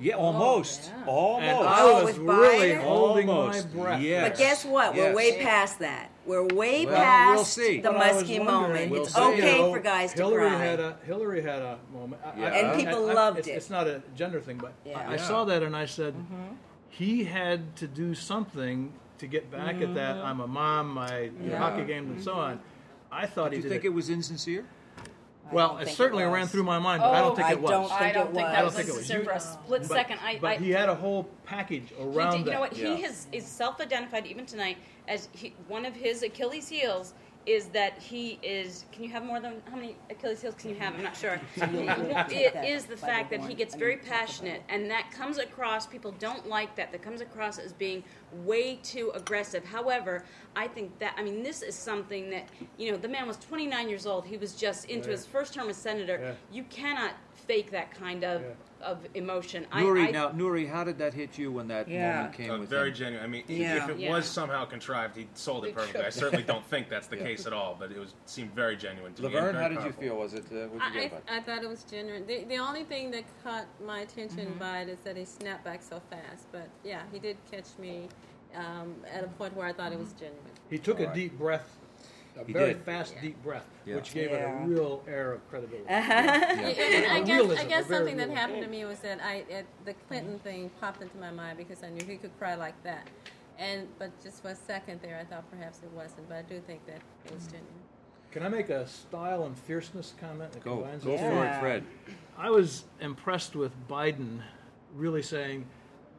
Yeah, 0.00 0.14
oh, 0.16 0.20
almost. 0.26 0.90
yeah. 0.96 1.04
Almost. 1.06 1.44
And 1.48 1.58
Oh, 1.58 1.62
I 1.62 1.92
was 2.02 2.04
with 2.04 2.18
really 2.18 2.68
Biden? 2.70 2.82
holding 2.82 3.28
Almost. 3.28 3.74
my 3.74 3.82
breath. 3.82 4.00
Yes. 4.02 4.28
But 4.30 4.38
guess 4.38 4.64
what? 4.64 4.94
We're 4.94 5.06
Yes. 5.06 5.16
way 5.16 5.42
past 5.42 5.78
that. 5.80 6.10
We're 6.26 6.46
way 6.46 6.86
Well, 6.86 6.94
past 6.96 7.34
we'll 7.36 7.44
see. 7.44 7.80
the 7.80 7.90
But 7.90 7.96
I 8.00 8.12
was 8.12 8.22
Muskie 8.22 8.38
wondering, 8.38 8.44
moment. 8.46 8.90
We'll 8.90 9.02
it's 9.02 9.14
see. 9.14 9.20
okay 9.20 9.52
you 9.56 9.58
know, 9.62 9.72
for 9.72 9.80
guys 9.80 10.12
to 10.12 10.16
Hillary 10.18 10.48
cry. 10.50 10.58
had 10.58 10.80
a 10.80 10.96
Hillary 11.04 11.42
had 11.42 11.62
a 11.62 11.78
moment, 11.92 12.22
I- 12.24 12.38
Yeah. 12.38 12.46
I- 12.46 12.50
And 12.50 12.66
I- 12.68 12.76
people 12.76 13.10
I- 13.10 13.12
loved 13.14 13.38
it's, 13.40 13.48
it. 13.48 13.52
It's 13.52 13.70
not 13.70 13.86
a 13.88 14.02
gender 14.14 14.40
thing, 14.40 14.58
but 14.58 14.72
Yeah. 14.84 14.98
I, 15.00 15.12
I 15.12 15.14
Yeah. 15.16 15.22
saw 15.22 15.44
that 15.46 15.62
and 15.62 15.74
I 15.76 15.86
said 15.86 16.14
mm-hmm. 16.14 16.54
he 16.88 17.24
had 17.24 17.74
to 17.76 17.86
do 17.88 18.14
something 18.14 18.92
to 19.18 19.26
get 19.26 19.50
back 19.50 19.80
at 19.82 19.94
that. 19.94 20.16
Mm-hmm. 20.16 20.26
I'm 20.26 20.40
a 20.40 20.46
mom, 20.48 20.94
my 20.94 21.30
Yeah. 21.44 21.56
hockey 21.58 21.84
games, 21.84 22.10
and 22.10 22.22
so 22.22 22.34
on. 22.34 22.60
I 23.10 23.26
thought 23.26 23.50
Do 23.50 23.56
he 23.56 23.56
you 23.58 23.62
did 23.64 23.68
think 23.70 23.84
it. 23.84 23.88
it 23.88 23.94
was 23.94 24.08
insincere? 24.08 24.64
Well, 25.50 25.78
it 25.78 25.88
certainly 25.88 26.22
it 26.24 26.28
ran 26.28 26.46
through 26.46 26.62
my 26.64 26.78
mind, 26.78 27.00
but 27.02 27.10
I 27.10 27.20
Oh, 27.20 27.22
don't 27.28 27.36
think 27.36 27.48
I 27.48 27.52
it 27.52 27.60
was. 27.60 27.70
don't 27.70 27.92
I 27.92 28.12
don't 28.12 28.28
it 28.28 28.34
think 28.34 28.34
was. 28.34 28.52
that 28.52 28.58
I 28.58 28.62
was 28.64 28.74
don't 28.74 28.84
think 28.84 28.88
it 28.96 28.98
was. 28.98 29.10
You- 29.10 29.24
for 29.24 29.30
a 29.32 29.40
split 29.40 29.82
but, 29.82 29.88
second. 29.90 30.18
I, 30.22 30.38
but 30.40 30.46
I, 30.52 30.56
he 30.56 30.70
had 30.70 30.88
a 30.88 30.94
whole 30.94 31.24
package 31.44 31.88
He 31.96 32.02
around 32.02 32.38
did- 32.38 32.46
you 32.46 32.52
know 32.52 32.60
what? 32.60 32.76
Yeah. 32.76 32.94
He 32.96 33.02
has 33.02 33.26
is 33.32 33.44
self-identified 33.46 34.26
even 34.26 34.46
tonight 34.46 34.78
as 35.08 35.28
he, 35.32 35.54
one 35.68 35.84
of 35.84 35.94
his 35.94 36.22
Achilles' 36.22 36.68
heels 36.68 37.14
is 37.46 37.66
that 37.68 37.98
he 37.98 38.38
is. 38.42 38.84
Can 38.92 39.04
you 39.04 39.10
have 39.10 39.24
more 39.24 39.40
than 39.40 39.62
how 39.68 39.76
many 39.76 39.96
Achilles 40.10 40.40
heels 40.42 40.54
can 40.56 40.70
you 40.70 40.76
have? 40.76 40.94
I'm 40.94 41.02
not 41.02 41.16
sure. 41.16 41.40
it 41.56 42.64
is 42.64 42.86
the 42.86 42.96
fact 42.96 43.30
that 43.30 43.44
he 43.44 43.54
gets 43.54 43.74
very 43.74 43.96
passionate, 43.96 44.62
and 44.68 44.90
that 44.90 45.10
comes 45.10 45.38
across. 45.38 45.86
People 45.86 46.12
don't 46.18 46.48
like 46.48 46.76
that. 46.76 46.92
That 46.92 47.02
comes 47.02 47.20
across 47.20 47.58
as 47.58 47.72
being 47.72 48.04
way 48.44 48.78
too 48.82 49.10
aggressive. 49.14 49.64
However, 49.64 50.24
I 50.56 50.68
think 50.68 50.98
that 50.98 51.14
I 51.16 51.22
mean 51.22 51.42
this 51.42 51.62
is 51.62 51.74
something 51.74 52.30
that 52.30 52.48
you 52.78 52.92
know 52.92 52.98
the 52.98 53.08
man 53.08 53.26
was 53.26 53.36
29 53.38 53.88
years 53.88 54.06
old. 54.06 54.26
He 54.26 54.36
was 54.36 54.54
just 54.54 54.86
into 54.86 55.10
his 55.10 55.26
first 55.26 55.54
term 55.54 55.68
as 55.68 55.76
senator. 55.76 56.18
Yeah. 56.22 56.34
You 56.52 56.64
cannot 56.64 57.12
fake 57.34 57.70
that 57.72 57.92
kind 57.92 58.24
of 58.24 58.42
Yeah. 58.42 58.48
Of 58.82 58.98
emotion. 59.14 59.66
Nuri, 59.72 60.04
I, 60.04 60.08
I, 60.08 60.10
now, 60.10 60.28
Nuri, 60.30 60.68
how 60.68 60.84
did 60.84 60.98
that 60.98 61.14
hit 61.14 61.38
you 61.38 61.50
when 61.52 61.68
that 61.68 61.88
Yeah. 61.88 62.16
moment 62.16 62.34
came 62.34 62.50
Uh, 62.50 62.58
with 62.58 62.68
very 62.68 62.88
him? 62.88 62.94
genuine. 62.94 63.24
I 63.24 63.28
mean, 63.28 63.44
Yeah. 63.48 63.84
if 63.84 63.90
it 63.90 63.98
Yeah. 63.98 64.10
was 64.10 64.26
somehow 64.26 64.64
contrived, 64.64 65.16
he 65.16 65.28
sold 65.34 65.64
it 65.66 65.74
perfectly. 65.74 66.04
I 66.04 66.10
certainly 66.10 66.44
don't 66.44 66.64
think 66.66 66.88
that's 66.88 67.06
the 67.06 67.16
case 67.28 67.46
at 67.46 67.52
all, 67.52 67.76
but 67.78 67.90
it 67.92 67.98
was 67.98 68.14
seemed 68.26 68.54
very 68.54 68.76
genuine 68.76 69.14
to 69.14 69.22
me. 69.22 69.26
and 69.26 69.34
Laverne, 69.34 69.52
very 69.54 69.62
how 69.62 69.68
did 69.68 69.74
you 69.76 69.80
powerful. 69.92 70.02
feel? 70.02 70.16
Was 70.18 70.34
it? 70.34 70.44
Uh, 70.52 70.68
what 70.68 70.82
did 70.82 70.94
you 70.94 71.00
I, 71.00 71.04
about 71.04 71.18
it? 71.20 71.24
I, 71.30 71.36
I 71.36 71.40
thought 71.40 71.62
it 71.62 71.68
was 71.68 71.84
genuine. 71.84 72.26
The, 72.26 72.44
the 72.44 72.58
only 72.58 72.84
thing 72.84 73.10
that 73.12 73.24
caught 73.44 73.66
my 73.84 74.00
attention 74.00 74.54
by 74.58 74.80
it 74.80 74.88
is 74.88 74.98
that 75.04 75.16
he 75.16 75.24
snapped 75.24 75.64
back 75.64 75.82
so 75.82 76.00
fast. 76.10 76.46
But 76.52 76.68
yeah, 76.84 77.02
he 77.12 77.18
did 77.18 77.36
catch 77.50 77.78
me 77.78 78.08
um, 78.54 78.94
at 79.10 79.24
a 79.24 79.28
point 79.28 79.56
where 79.56 79.66
I 79.66 79.72
thought 79.72 79.92
it 79.92 79.98
was 79.98 80.12
genuine. 80.12 80.38
He 80.68 80.78
took 80.78 80.98
a 80.98 81.02
Alright. 81.04 81.14
deep 81.14 81.38
breath, 81.38 81.78
a 82.40 82.44
He 82.44 82.52
very 82.52 82.74
did. 82.74 82.82
fast, 82.82 83.14
deep 83.20 83.42
breath, 83.42 83.66
Yeah. 83.84 83.96
which 83.96 84.14
gave 84.14 84.30
it 84.32 84.40
Yeah. 84.40 84.64
a 84.64 84.66
real 84.66 85.02
air 85.06 85.32
of 85.32 85.48
credibility. 85.50 85.86
And, 85.88 86.00
and 86.00 87.12
I 87.12 87.18
A 87.18 87.24
guess, 87.24 87.28
realism, 87.28 87.60
I 87.60 87.62
a 87.64 87.68
guess 87.68 87.86
very 87.86 87.98
something 87.98 88.16
that 88.16 88.28
real- 88.28 88.36
happened 88.36 88.62
to 88.62 88.68
me 88.68 88.84
was 88.84 88.98
that 89.00 89.20
I 89.22 89.44
it, 89.48 89.66
the 89.84 89.94
Clinton 90.08 90.34
mm-hmm. 90.34 90.42
thing 90.42 90.70
popped 90.80 91.02
into 91.02 91.16
my 91.18 91.30
mind 91.30 91.58
because 91.58 91.82
I 91.82 91.90
knew 91.90 92.04
he 92.06 92.16
could 92.16 92.36
cry 92.38 92.54
like 92.54 92.80
that. 92.84 93.08
And 93.58 93.86
but 93.98 94.10
just 94.22 94.42
for 94.42 94.48
a 94.48 94.56
second 94.56 95.00
there, 95.02 95.18
I 95.20 95.24
thought 95.24 95.48
perhaps 95.50 95.80
it 95.82 95.90
wasn't. 95.94 96.28
But 96.28 96.38
I 96.38 96.42
do 96.42 96.60
think 96.60 96.84
that 96.86 97.00
it 97.24 97.32
was 97.34 97.44
mm-hmm. 97.44 97.52
genuine. 97.52 97.82
Can 98.30 98.42
I 98.44 98.48
make 98.48 98.70
a 98.70 98.86
style 98.88 99.44
and 99.44 99.56
fierceness 99.56 100.14
comment 100.18 100.52
that 100.52 100.64
Go, 100.64 100.76
combines 100.76 101.04
go 101.04 101.10
the 101.12 101.16
two? 101.18 101.22
for 101.24 101.30
it, 101.32 101.44
Yeah. 101.44 101.60
Fred. 101.60 101.84
I 102.38 102.48
was 102.48 102.84
impressed 103.00 103.54
with 103.54 103.72
Biden 103.88 104.40
really 104.94 105.22
saying, 105.22 105.66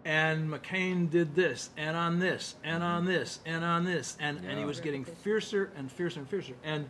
and 0.06 0.50
McCain 0.50 1.10
did 1.10 1.36
this, 1.36 1.70
and 1.78 1.96
on 1.96 2.20
this, 2.20 2.56
and 2.64 2.84
on 2.84 3.04
mm-hmm. 3.04 3.12
this, 3.12 3.40
and 3.46 3.64
on 3.64 3.86
this, 3.86 4.18
and, 4.20 4.40
and 4.46 4.60
he 4.60 4.66
was 4.66 4.80
getting 4.80 5.06
fiercer 5.06 5.72
and 5.78 5.92
fiercer 5.92 6.20
and 6.20 6.30
fiercer. 6.30 6.54
And 6.64 6.86
mm. 6.86 6.90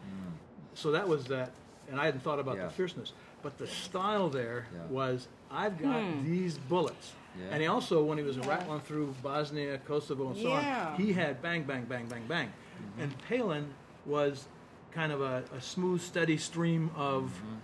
so 0.74 0.92
that 0.92 1.08
was 1.08 1.26
that, 1.26 1.52
and 1.90 2.00
I 2.00 2.06
hadn't 2.06 2.22
thought 2.22 2.40
about 2.40 2.58
Yeah. 2.58 2.66
the 2.66 2.72
fierceness. 2.72 3.14
But 3.44 3.58
the 3.58 3.68
style 3.68 4.30
there 4.30 4.68
Yeah. 4.74 4.86
was, 4.90 5.28
I've 5.52 5.78
got 5.78 6.02
hmm. 6.02 6.24
these 6.24 6.58
bullets. 6.58 7.14
Yeah. 7.38 7.48
And 7.52 7.62
he 7.62 7.68
also, 7.68 8.04
when 8.04 8.18
he 8.18 8.24
was 8.24 8.40
rattling 8.40 8.80
through 8.82 9.14
Bosnia, 9.22 9.80
Kosovo, 9.80 10.30
and 10.30 10.38
so 10.38 10.48
Yeah. 10.48 10.92
on, 10.92 11.00
he 11.00 11.14
had 11.14 11.42
bang, 11.42 11.64
bang, 11.64 11.84
bang, 11.84 12.08
bang, 12.08 12.24
bang. 12.28 12.48
Mm-hmm. 12.48 13.02
And 13.02 13.22
Palin 13.28 13.74
was 14.06 14.48
kind 14.92 15.12
of 15.12 15.22
a, 15.22 15.44
a 15.56 15.62
smooth, 15.62 16.02
steady 16.02 16.38
stream 16.38 16.90
of 16.96 17.26
mm-hmm. 17.26 17.56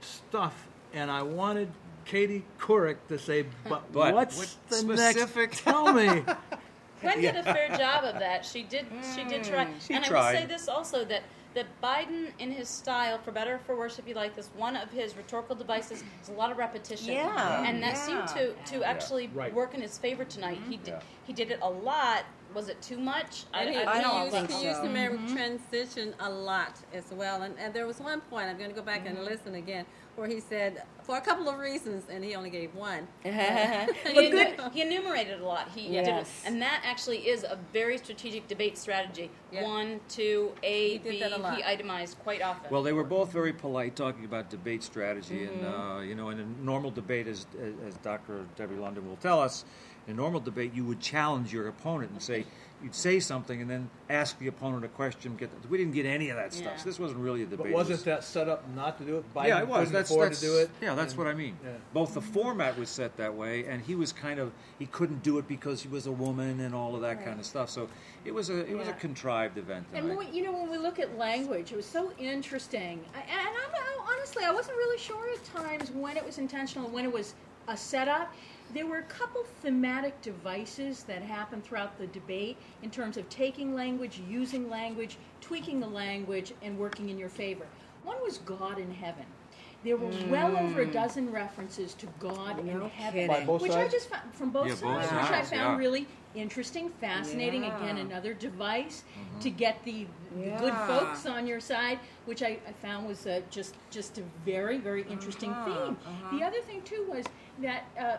stuff, 0.00 0.68
and 0.92 1.10
I 1.10 1.22
wanted 1.22 1.72
Katie 2.06 2.44
Couric 2.58 2.96
to 3.08 3.18
say, 3.18 3.44
"But, 3.68 3.82
But 3.92 4.14
what's 4.14 4.38
what 4.38 4.56
the 4.68 4.76
specific- 4.76 5.36
next? 5.36 5.58
Tell 5.64 5.92
me." 5.92 6.22
Gwen 7.02 7.20
did 7.20 7.36
a 7.36 7.42
fair 7.42 7.68
job 7.76 8.04
of 8.04 8.18
that. 8.20 8.44
She 8.44 8.62
did. 8.62 8.86
She 9.14 9.24
did 9.24 9.44
try. 9.44 9.66
Mm. 9.66 9.86
She 9.86 9.94
and 9.94 10.04
I 10.04 10.10
will 10.10 10.38
say 10.38 10.46
this 10.46 10.66
also 10.66 11.04
that 11.04 11.22
that 11.54 11.66
Biden, 11.82 12.28
in 12.38 12.50
his 12.50 12.68
style, 12.68 13.18
for 13.18 13.32
better 13.32 13.54
or 13.54 13.58
for 13.58 13.76
worse, 13.76 13.98
if 13.98 14.06
you 14.06 14.14
like 14.14 14.36
this, 14.36 14.50
one 14.56 14.76
of 14.76 14.90
his 14.90 15.16
rhetorical 15.16 15.56
devices 15.56 16.04
is 16.22 16.28
a 16.28 16.32
lot 16.32 16.50
of 16.50 16.58
repetition. 16.58 17.14
Yeah, 17.14 17.64
And 17.66 17.82
that 17.82 17.94
yeah. 17.94 18.26
seemed 18.26 18.28
to 18.28 18.72
to 18.72 18.84
actually 18.84 19.28
Right. 19.28 19.52
work 19.52 19.74
in 19.74 19.80
his 19.80 19.98
favor 19.98 20.24
tonight. 20.24 20.58
He 20.68 20.76
mm-hmm. 20.76 20.84
did. 20.84 20.94
Yeah. 20.94 21.00
He 21.26 21.32
did 21.32 21.50
it 21.50 21.58
a 21.62 21.70
lot. 21.70 22.24
Was 22.56 22.70
it 22.70 22.80
too 22.80 22.96
much? 22.96 23.44
And 23.52 23.68
he, 23.68 23.76
I 23.76 23.96
he 23.98 24.02
don't 24.02 24.22
used, 24.22 24.32
think 24.32 24.50
he 24.50 24.66
used 24.66 24.80
so. 24.80 24.88
the 24.88 24.94
word 24.94 25.12
mm-hmm. 25.12 25.34
transition 25.34 26.14
a 26.20 26.30
lot 26.30 26.74
as 26.94 27.04
well. 27.12 27.42
And, 27.42 27.54
and 27.58 27.74
there 27.74 27.86
was 27.86 28.00
one 28.00 28.22
point, 28.22 28.46
I'm 28.48 28.56
going 28.56 28.70
to 28.70 28.74
go 28.74 28.80
back 28.80 29.02
and 29.04 29.14
mm-hmm. 29.18 29.26
listen 29.26 29.56
again, 29.56 29.84
where 30.14 30.26
he 30.26 30.40
said, 30.40 30.82
for 31.02 31.18
a 31.18 31.20
couple 31.20 31.50
of 31.50 31.58
reasons, 31.58 32.04
and 32.10 32.24
he 32.24 32.34
only 32.34 32.48
gave 32.48 32.74
one. 32.74 33.06
He, 33.24 33.30
But 34.14 34.30
good. 34.30 34.60
he 34.72 34.80
enumerated 34.80 35.40
a 35.40 35.44
lot. 35.44 35.68
He 35.74 35.88
Yes. 35.88 36.06
did, 36.06 36.50
and 36.50 36.62
that 36.62 36.80
actually 36.82 37.28
is 37.28 37.44
a 37.44 37.58
very 37.74 37.98
strategic 37.98 38.48
debate 38.48 38.78
strategy. 38.78 39.30
Yeah. 39.52 39.64
One, 39.64 40.00
two, 40.08 40.52
A, 40.62 40.92
He 40.92 40.98
B. 40.98 41.20
that 41.20 41.32
a 41.32 41.36
lot. 41.36 41.56
He 41.56 41.62
itemized 41.62 42.18
quite 42.20 42.40
often. 42.40 42.70
Well, 42.70 42.82
they 42.82 42.94
were 42.94 43.04
both 43.04 43.30
very 43.32 43.52
polite 43.52 43.96
talking 43.96 44.24
about 44.24 44.48
debate 44.48 44.82
strategy, 44.82 45.44
and 45.44 45.62
mm-hmm. 45.62 45.80
uh, 45.80 46.00
you 46.00 46.14
know, 46.14 46.30
in 46.30 46.40
a 46.40 46.46
normal 46.64 46.90
debate, 46.90 47.26
as 47.26 47.46
as 47.86 47.94
Dr. 47.98 48.46
Debbie 48.56 48.76
London 48.76 49.06
will 49.06 49.16
tell 49.16 49.40
us, 49.40 49.66
in 50.06 50.16
normal 50.16 50.40
debate, 50.40 50.72
you 50.74 50.84
would 50.84 51.00
challenge 51.00 51.52
your 51.52 51.68
opponent 51.68 52.12
and 52.12 52.22
say, 52.22 52.44
you'd 52.82 52.94
say 52.94 53.18
something 53.18 53.60
and 53.60 53.70
then 53.70 53.90
ask 54.10 54.38
the 54.38 54.46
opponent 54.46 54.84
a 54.84 54.88
question. 54.88 55.34
Get 55.36 55.50
the, 55.62 55.68
we 55.68 55.78
didn't 55.78 55.94
get 55.94 56.06
any 56.06 56.28
of 56.28 56.36
that 56.36 56.52
stuff. 56.52 56.72
Yeah. 56.72 56.76
So 56.76 56.84
this 56.84 56.98
wasn't 57.00 57.20
really 57.20 57.42
a 57.42 57.46
debate. 57.46 57.66
But 57.66 57.72
wasn't 57.72 58.04
that 58.04 58.22
set 58.22 58.48
up 58.48 58.68
not 58.74 58.98
to 58.98 59.04
do 59.04 59.16
it? 59.16 59.34
Biden 59.34 59.48
yeah, 59.48 59.60
it 59.60 59.68
was. 59.68 59.90
That's, 59.90 60.10
afford 60.10 60.28
that's 60.30 60.40
to 60.40 60.46
do 60.46 60.58
it. 60.58 60.70
Yeah, 60.80 60.94
that's 60.94 61.14
and- 61.14 61.18
what 61.18 61.26
I 61.26 61.34
mean. 61.34 61.56
yeah. 61.64 61.70
Both 61.92 62.14
the 62.14 62.20
format 62.20 62.78
was 62.78 62.88
set 62.88 63.16
that 63.16 63.34
way, 63.34 63.64
and 63.66 63.82
he 63.82 63.94
was 63.94 64.12
kind 64.12 64.38
of 64.38 64.52
he 64.78 64.86
couldn't 64.86 65.22
do 65.22 65.38
it 65.38 65.48
because 65.48 65.82
he 65.82 65.88
was 65.88 66.06
a 66.06 66.12
woman 66.12 66.60
and 66.60 66.74
all 66.74 66.94
of 66.94 67.00
that 67.00 67.24
kind 67.24 67.40
of 67.40 67.46
stuff. 67.46 67.70
So 67.70 67.88
it 68.24 68.32
was 68.32 68.50
a 68.50 68.64
it 68.70 68.76
was 68.76 68.88
a 68.88 68.92
contrived 68.92 69.58
event. 69.58 69.86
And 69.94 70.08
when, 70.08 70.18
we- 70.18 70.30
you 70.30 70.44
know, 70.44 70.52
when 70.52 70.70
we 70.70 70.78
look 70.78 70.98
at 70.98 71.16
language, 71.18 71.72
it 71.72 71.76
was 71.76 71.86
so 71.86 72.12
interesting. 72.18 73.04
I- 73.14 73.20
And 73.20 73.48
I'm, 73.48 73.74
I, 73.74 74.14
honestly, 74.16 74.44
I 74.44 74.52
wasn't 74.52 74.76
really 74.76 74.98
sure 74.98 75.28
at 75.32 75.44
times 75.44 75.90
when 75.90 76.16
it 76.16 76.24
was 76.24 76.38
intentional 76.38 76.86
and 76.86 76.94
when 76.94 77.04
it 77.04 77.12
was 77.12 77.34
a 77.68 77.76
setup. 77.76 78.32
There 78.74 78.86
were 78.86 78.98
a 78.98 79.02
couple 79.02 79.44
thematic 79.62 80.20
devices 80.22 81.04
that 81.04 81.22
happened 81.22 81.64
throughout 81.64 81.98
the 81.98 82.08
debate 82.08 82.56
in 82.82 82.90
terms 82.90 83.16
of 83.16 83.28
taking 83.28 83.74
language, 83.74 84.20
using 84.28 84.68
language, 84.68 85.18
tweaking 85.40 85.78
the 85.80 85.86
language, 85.86 86.52
and 86.62 86.76
working 86.76 87.08
in 87.08 87.18
your 87.18 87.28
favor. 87.28 87.66
One 88.02 88.16
was 88.22 88.38
God 88.38 88.78
in 88.78 88.90
heaven. 88.90 89.26
There 89.86 89.96
were 89.96 90.10
well 90.28 90.56
over 90.56 90.80
a 90.80 90.86
dozen 90.86 91.30
references 91.30 91.94
to 91.94 92.08
God 92.18 92.58
in 92.58 92.66
No 92.66 92.88
heaven, 92.88 93.12
kidding. 93.12 93.28
By 93.28 93.44
both 93.44 93.62
which 93.62 93.70
I 93.70 93.82
sides? 93.82 93.92
just 93.94 94.08
found 94.10 94.34
from 94.34 94.50
both 94.50 94.66
Yeah, 94.66 94.72
both 94.72 94.80
sides, 94.80 95.12
which 95.12 95.20
I 95.20 95.38
sides, 95.38 95.50
found 95.50 95.74
yeah. 95.74 95.78
really 95.78 96.08
interesting, 96.34 96.90
fascinating. 97.00 97.62
Again, 97.62 97.98
another 97.98 98.34
device 98.34 99.04
to 99.40 99.48
get 99.48 99.84
the, 99.84 100.08
the 100.36 100.50
good 100.58 100.72
Yeah. 100.72 100.86
folks 100.88 101.24
on 101.24 101.46
your 101.46 101.60
side, 101.60 102.00
which 102.24 102.42
I, 102.42 102.58
I 102.66 102.72
found 102.82 103.06
was 103.06 103.28
uh, 103.28 103.42
just 103.48 103.76
just 103.92 104.18
a 104.18 104.22
very 104.44 104.78
very 104.78 105.02
interesting 105.08 105.54
theme. 105.64 105.96
The 106.32 106.44
other 106.44 106.60
thing 106.62 106.82
too 106.82 107.06
was 107.08 107.24
that 107.62 107.84
uh, 107.96 108.02
uh, 108.02 108.18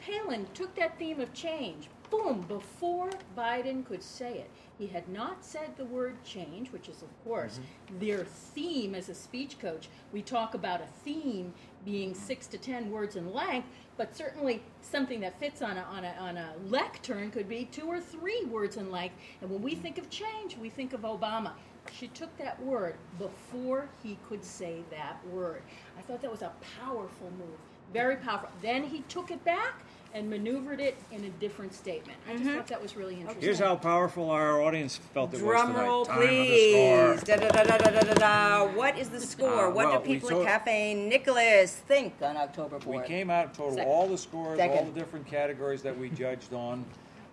Palin 0.00 0.44
took 0.54 0.74
that 0.74 0.98
theme 0.98 1.20
of 1.20 1.32
change. 1.32 1.88
Boom! 2.10 2.40
Before 2.48 3.10
Biden 3.38 3.86
could 3.86 4.02
say 4.02 4.38
it, 4.38 4.50
he 4.78 4.86
had 4.86 5.08
not 5.08 5.44
said 5.44 5.76
the 5.76 5.84
word 5.84 6.22
change, 6.24 6.70
which 6.70 6.88
is 6.88 7.02
of 7.02 7.24
course 7.24 7.58
mm-hmm. 7.58 7.98
their 7.98 8.24
theme 8.24 8.94
as 8.94 9.08
a 9.08 9.14
speech 9.14 9.58
coach. 9.58 9.88
We 10.12 10.22
talk 10.22 10.54
about 10.54 10.80
a 10.80 10.86
theme 11.04 11.54
being 11.84 12.14
six 12.14 12.46
to 12.48 12.58
ten 12.58 12.90
words 12.90 13.16
in 13.16 13.32
length, 13.32 13.68
but 13.96 14.16
certainly 14.16 14.62
something 14.82 15.20
that 15.20 15.38
fits 15.38 15.62
on 15.62 15.78
a, 15.78 15.82
on 15.82 16.04
a, 16.04 16.14
on 16.20 16.36
a 16.36 16.52
lectern 16.66 17.30
could 17.30 17.48
be 17.48 17.64
two 17.66 17.86
or 17.86 18.00
three 18.00 18.44
words 18.44 18.76
in 18.76 18.90
length. 18.90 19.14
And 19.40 19.50
when 19.50 19.62
we 19.62 19.72
mm-hmm. 19.72 19.82
think 19.82 19.98
of 19.98 20.10
change, 20.10 20.56
we 20.58 20.68
think 20.68 20.92
of 20.92 21.02
Obama. 21.02 21.52
She 21.92 22.08
took 22.08 22.36
that 22.38 22.60
word 22.62 22.96
before 23.18 23.88
he 24.02 24.18
could 24.28 24.44
say 24.44 24.82
that 24.90 25.24
word. 25.28 25.62
I 25.96 26.02
thought 26.02 26.20
that 26.22 26.30
was 26.30 26.42
a 26.42 26.52
powerful 26.80 27.30
move, 27.38 27.58
very 27.92 28.16
powerful. 28.16 28.50
Then 28.60 28.82
he 28.82 29.02
took 29.02 29.30
it 29.30 29.42
back 29.44 29.84
and 30.14 30.30
maneuvered 30.30 30.80
it 30.80 30.96
in 31.12 31.24
a 31.24 31.28
different 31.40 31.74
statement. 31.74 32.18
I 32.28 32.36
just 32.36 32.48
thought 32.50 32.66
that 32.68 32.80
was 32.82 32.96
really 32.96 33.14
interesting. 33.16 33.42
Here's 33.42 33.58
how 33.58 33.76
powerful 33.76 34.30
our 34.30 34.62
audience 34.62 34.96
felt 35.12 35.28
it 35.30 35.34
was 35.34 35.42
Drum 35.42 35.72
tonight. 35.72 35.84
roll, 35.86 36.06
Time 36.06 36.16
of 36.16 36.22
the 36.22 36.28
please. 36.28 36.72
score. 36.72 37.16
Da, 37.36 37.36
da, 37.36 37.48
da, 37.48 37.62
da, 37.64 37.76
da, 37.78 37.90
da, 37.90 38.00
da, 38.00 38.14
da. 38.14 38.64
What 38.74 38.98
is 38.98 39.10
the 39.10 39.20
score? 39.20 39.66
Uh, 39.66 39.70
what 39.70 39.86
well, 39.88 40.02
do 40.02 40.08
we 40.08 40.14
people 40.14 40.30
told- 40.30 40.46
at 40.46 40.64
Cafe 40.64 40.94
Nicholas 40.94 41.74
think 41.74 42.14
on 42.22 42.36
October 42.36 42.78
4th? 42.78 43.02
We 43.02 43.06
came 43.06 43.28
out, 43.30 43.52
total 43.54 43.74
Second. 43.74 43.88
all 43.90 44.06
the 44.08 44.16
scores, 44.18 44.58
all 44.58 44.66
Second. 44.68 44.94
the 44.94 45.00
different 45.00 45.26
categories 45.26 45.82
that 45.82 45.96
we 45.98 46.08
judged 46.10 46.52
on, 46.54 46.84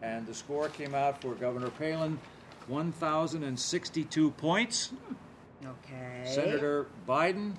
and 0.01 0.25
the 0.27 0.33
score 0.33 0.67
came 0.69 0.93
out 0.93 1.21
for 1.21 1.33
Governor 1.35 1.69
Palin, 1.69 2.19
1,062 2.67 4.31
points. 4.31 4.91
Okay. 5.65 6.23
Senator 6.25 6.87
Biden, 7.07 7.53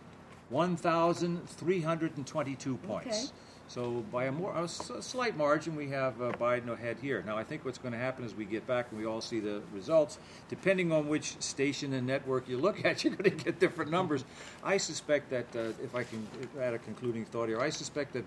1,322 0.50 2.76
points. 2.78 3.24
Okay. 3.24 3.32
So 3.68 4.04
by 4.12 4.24
a 4.26 4.32
more 4.32 4.54
a 4.56 4.68
slight 4.68 5.36
margin, 5.36 5.74
we 5.74 5.88
have 5.88 6.20
uh, 6.20 6.32
Biden 6.32 6.68
ahead 6.68 6.98
here. 7.00 7.22
Now 7.26 7.36
I 7.36 7.44
think 7.44 7.64
what's 7.64 7.78
going 7.78 7.92
to 7.92 7.98
happen 7.98 8.24
as 8.24 8.34
we 8.34 8.44
get 8.44 8.66
back 8.66 8.86
and 8.90 9.00
we 9.00 9.06
all 9.06 9.20
see 9.20 9.40
the 9.40 9.62
results, 9.72 10.18
depending 10.48 10.92
on 10.92 11.08
which 11.08 11.40
station 11.40 11.92
and 11.94 12.06
network 12.06 12.48
you 12.48 12.58
look 12.58 12.84
at, 12.84 13.02
you're 13.04 13.14
going 13.14 13.36
to 13.36 13.44
get 13.44 13.58
different 13.58 13.90
numbers. 13.90 14.24
I 14.62 14.76
suspect 14.76 15.30
that 15.30 15.46
uh, 15.56 15.72
if 15.82 15.94
I 15.94 16.04
can 16.04 16.26
add 16.60 16.74
a 16.74 16.78
concluding 16.78 17.24
thought 17.24 17.48
here, 17.48 17.60
I 17.60 17.70
suspect 17.70 18.12
that 18.12 18.24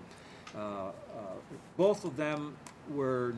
uh, 0.55 0.59
uh, 0.59 0.91
both 1.77 2.03
of 2.03 2.17
them 2.17 2.55
were 2.89 3.33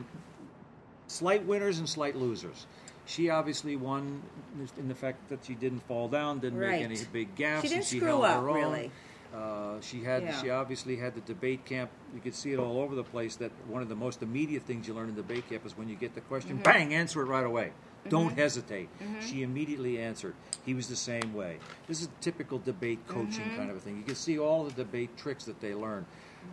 slight 1.06 1.44
winners 1.44 1.78
and 1.78 1.88
slight 1.88 2.16
losers. 2.16 2.66
She 3.06 3.28
obviously 3.28 3.76
won 3.76 4.22
in 4.78 4.88
the 4.88 4.94
fact 4.94 5.28
that 5.28 5.44
she 5.44 5.54
didn't 5.54 5.80
fall 5.80 6.08
down, 6.08 6.38
didn't 6.38 6.58
Right. 6.60 6.80
make 6.80 6.84
any 6.84 6.98
big 7.12 7.34
gaps. 7.34 7.62
She 7.62 7.68
didn't 7.68 7.78
and 7.80 7.86
she 7.86 7.96
screw 7.98 8.08
held 8.08 8.24
up, 8.24 8.40
her 8.42 8.48
own. 8.50 8.54
really. 8.56 8.90
Uh, 9.34 9.80
she 9.80 10.02
had. 10.02 10.24
Yeah. 10.24 10.42
She 10.42 10.50
obviously 10.50 10.96
had 10.96 11.14
the 11.14 11.20
debate 11.20 11.64
camp. 11.64 11.90
You 12.14 12.20
could 12.20 12.34
see 12.34 12.52
it 12.52 12.58
all 12.58 12.78
over 12.78 12.94
the 12.94 13.04
place. 13.04 13.36
That 13.36 13.52
one 13.68 13.80
of 13.82 13.88
the 13.88 13.94
most 13.94 14.22
immediate 14.22 14.64
things 14.64 14.88
you 14.88 14.94
learn 14.94 15.08
in 15.08 15.14
debate 15.14 15.48
camp 15.48 15.64
is 15.64 15.76
when 15.78 15.88
you 15.88 15.94
get 15.96 16.14
the 16.14 16.20
question, 16.22 16.54
Mm-hmm. 16.54 16.62
bang, 16.62 16.94
answer 16.94 17.20
it 17.22 17.26
right 17.26 17.46
away. 17.46 17.72
Don't 18.08 18.32
hesitate. 18.36 18.88
She 19.20 19.42
immediately 19.42 20.00
answered. 20.00 20.34
He 20.64 20.74
was 20.74 20.88
the 20.88 20.96
same 20.96 21.32
way. 21.34 21.58
This 21.86 22.00
is 22.00 22.08
typical 22.20 22.58
debate 22.58 22.98
coaching 23.06 23.44
Mm-hmm. 23.44 23.56
kind 23.56 23.70
of 23.70 23.76
a 23.76 23.80
thing. 23.80 23.96
You 23.98 24.02
can 24.04 24.14
see 24.14 24.38
all 24.38 24.64
the 24.64 24.72
debate 24.72 25.16
tricks 25.16 25.44
that 25.44 25.60
they 25.60 25.74
learn. 25.74 26.06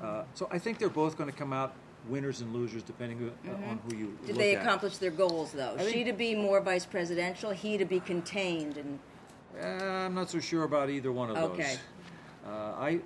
Uh, 0.04 0.24
so 0.34 0.48
I 0.52 0.60
think 0.60 0.78
they're 0.78 0.90
both 0.90 1.18
going 1.18 1.32
to 1.32 1.36
come 1.36 1.54
out 1.54 1.74
winners 2.10 2.42
and 2.42 2.54
losers 2.54 2.84
depending 2.84 3.32
uh, 3.48 3.70
on 3.70 3.80
who 3.90 3.96
you 3.98 4.06
Mm-hmm. 4.08 4.26
Did 4.28 4.36
look 4.36 4.38
they 4.38 4.56
at. 4.56 4.62
accomplish 4.62 4.98
their 4.98 5.12
goals, 5.12 5.52
though? 5.54 5.76
I 5.80 5.86
she 5.86 5.92
think- 5.94 6.08
to 6.08 6.14
be 6.14 6.36
more 6.36 6.62
vice 6.62 6.86
presidential, 6.86 7.50
he 7.52 7.78
to 7.78 7.86
be 7.86 8.00
contained, 8.02 8.78
and 8.78 9.00
Uh, 9.60 10.06
I'm 10.06 10.14
not 10.14 10.30
so 10.30 10.40
sure 10.40 10.64
about 10.64 10.90
either 10.92 11.12
one 11.12 11.32
of 11.32 11.38
Okay. 11.38 11.64
those. 11.64 11.78
Uh, 12.48 12.52
I 12.80 13.00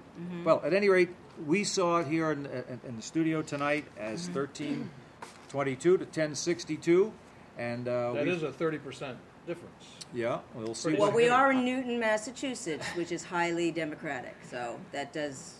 well, 0.44 0.62
at 0.64 0.74
any 0.74 0.88
rate, 0.90 1.10
we 1.46 1.64
saw 1.64 2.00
it 2.00 2.08
here 2.08 2.32
in, 2.32 2.46
in, 2.46 2.80
in 2.88 2.96
the 2.96 3.02
studio 3.02 3.42
tonight 3.42 3.86
as 3.98 4.28
1322 4.30 5.98
to 5.98 6.04
1062, 6.04 7.12
and 7.58 7.88
uh, 7.88 8.14
That 8.14 8.26
we, 8.26 8.32
is 8.32 8.44
a 8.44 8.52
thirty 8.52 8.78
percent 8.78 9.18
difference. 9.48 9.84
yeah, 10.14 10.40
we'll 10.54 10.76
see. 10.76 10.94
Well, 10.94 11.12
we 11.12 11.28
are 11.30 11.52
in 11.52 11.66
Newton, 11.66 12.00
Massachusetts, 12.00 12.86
which 12.96 13.12
is 13.12 13.24
highly 13.24 13.72
democratic, 13.72 14.36
so 14.48 14.80
that 14.92 15.12
does, 15.12 15.56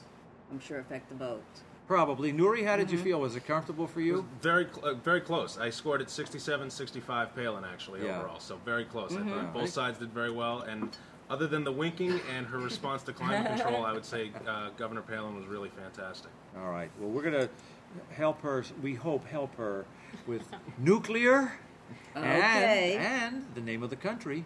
I'm 0.52 0.60
sure, 0.60 0.80
affect 0.80 1.10
the 1.10 1.16
vote. 1.16 1.44
Probably. 1.88 2.32
Nuri, 2.32 2.64
how 2.64 2.78
did 2.78 2.88
Mm-hmm. 2.88 2.98
you 2.98 3.04
feel? 3.04 3.20
Was 3.20 3.36
it 3.36 3.46
comfortable 3.48 3.88
for 3.88 4.00
you? 4.00 4.26
Very, 4.42 4.68
uh, 4.84 4.94
very 4.94 5.20
close. 5.22 5.58
I 5.58 5.72
scored 5.72 6.02
at 6.02 6.10
67 6.10 6.70
65 6.70 7.36
Palin, 7.36 7.66
actually, 7.66 8.06
Yeah. 8.06 8.20
overall. 8.20 8.40
So 8.40 8.58
very 8.64 8.86
close. 8.86 9.12
Mm-hmm. 9.12 9.28
I 9.28 9.32
thought 9.42 9.54
both 9.54 9.70
sides 9.70 9.98
did 9.98 10.14
very 10.14 10.32
well. 10.32 10.62
And 10.62 10.96
other 11.32 11.48
than 11.48 11.64
the 11.64 11.72
winking 11.72 12.20
and 12.36 12.46
her 12.46 12.60
response 12.60 13.04
to 13.04 13.14
climate 13.14 13.48
control, 13.48 13.86
I 13.86 13.94
would 13.94 14.04
say 14.06 14.32
uh, 14.48 14.70
Governor 14.78 15.02
Palin 15.02 15.36
was 15.36 15.46
really 15.46 15.70
fantastic. 15.70 16.30
All 16.60 16.70
right. 16.70 16.92
Well, 17.00 17.10
we're 17.10 17.22
going 17.22 17.48
to 17.48 17.50
help 18.14 18.42
her. 18.42 18.66
We 18.84 18.94
hope 18.94 19.26
help 19.26 19.56
her 19.56 19.86
with 20.28 20.44
nuclear 20.78 21.54
Okay. 22.16 22.98
and 22.98 23.34
and 23.34 23.46
the 23.56 23.62
name 23.62 23.82
of 23.82 23.90
the 23.90 23.96
country. 23.96 24.44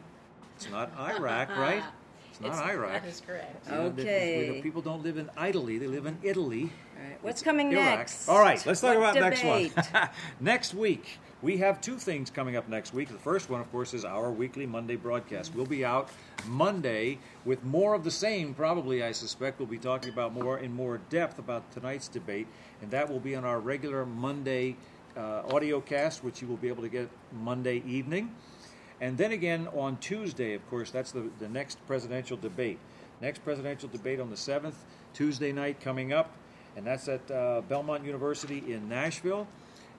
It's 0.55 0.69
not 0.69 0.91
Iraq, 0.97 1.49
right? 1.57 1.83
It's 2.41 2.57
not 2.57 2.69
Iraq. 2.69 3.01
That 3.03 3.05
is 3.09 3.21
correct. 3.25 3.65
You 3.67 3.71
know, 3.71 3.89
the- 3.89 4.01
Okay. 4.01 4.49
the 4.55 4.61
people 4.61 4.81
don't 4.81 5.03
live 5.03 5.17
in 5.17 5.29
Italy; 5.41 5.77
they 5.77 5.87
live 5.87 6.05
in 6.05 6.17
Italy. 6.21 6.63
All 6.97 7.03
right, 7.03 7.17
what's 7.21 7.41
It's 7.41 7.43
coming 7.43 7.71
Iraq. 7.71 7.99
next? 7.99 8.27
All 8.29 8.39
right, 8.39 8.63
let's 8.65 8.81
talk 8.81 8.97
What 8.97 9.15
about 9.15 9.15
next 9.15 9.43
one. 9.43 9.63
debate? 9.69 10.09
next 10.39 10.73
week, 10.73 11.19
we 11.41 11.57
have 11.57 11.79
two 11.81 11.97
things 11.97 12.29
coming 12.29 12.55
up 12.55 12.67
next 12.67 12.93
week. 12.93 13.09
The 13.09 13.17
first 13.19 13.49
one, 13.49 13.61
of 13.61 13.71
course, 13.71 13.93
is 13.93 14.03
our 14.03 14.31
weekly 14.31 14.65
Monday 14.65 14.95
broadcast. 14.95 15.55
We'll 15.55 15.65
be 15.65 15.85
out 15.85 16.09
Monday 16.47 17.19
with 17.45 17.63
more 17.63 17.93
of 17.93 18.03
the 18.03 18.11
same, 18.11 18.53
probably, 18.53 19.03
I 19.03 19.11
suspect. 19.11 19.59
We'll 19.59 19.67
be 19.67 19.77
talking 19.77 20.11
about 20.11 20.33
more 20.33 20.57
in 20.59 20.73
more 20.73 20.99
depth 21.09 21.39
about 21.39 21.71
tonight's 21.71 22.07
debate, 22.07 22.47
and 22.81 22.91
that 22.91 23.09
will 23.09 23.19
be 23.19 23.35
on 23.35 23.45
our 23.45 23.59
regular 23.59 24.05
Monday 24.05 24.75
uh, 25.17 25.43
audio 25.53 25.79
cast, 25.79 26.23
which 26.25 26.41
you 26.41 26.47
will 26.47 26.57
be 26.57 26.67
able 26.67 26.83
to 26.83 26.89
get 26.89 27.07
Monday 27.31 27.81
evening. 27.87 28.35
And 29.05 29.19
then 29.19 29.33
again 29.33 29.67
on 29.75 29.97
Tuesday, 29.97 30.55
of 30.55 30.67
course, 30.67 30.89
that's 30.89 31.11
the, 31.11 31.29
the 31.37 31.47
next 31.47 31.77
presidential 31.85 32.37
debate. 32.37 32.79
Next 33.21 33.43
presidential 33.43 33.87
debate 33.87 34.19
on 34.19 34.31
the 34.31 34.35
7th, 34.35 34.73
Tuesday 35.13 35.51
night 35.51 35.79
coming 35.79 36.11
up, 36.11 36.31
and 36.75 36.87
that's 36.87 37.07
at 37.07 37.29
uh, 37.29 37.61
Belmont 37.69 38.03
University 38.03 38.73
in 38.73 38.89
Nashville. 38.89 39.47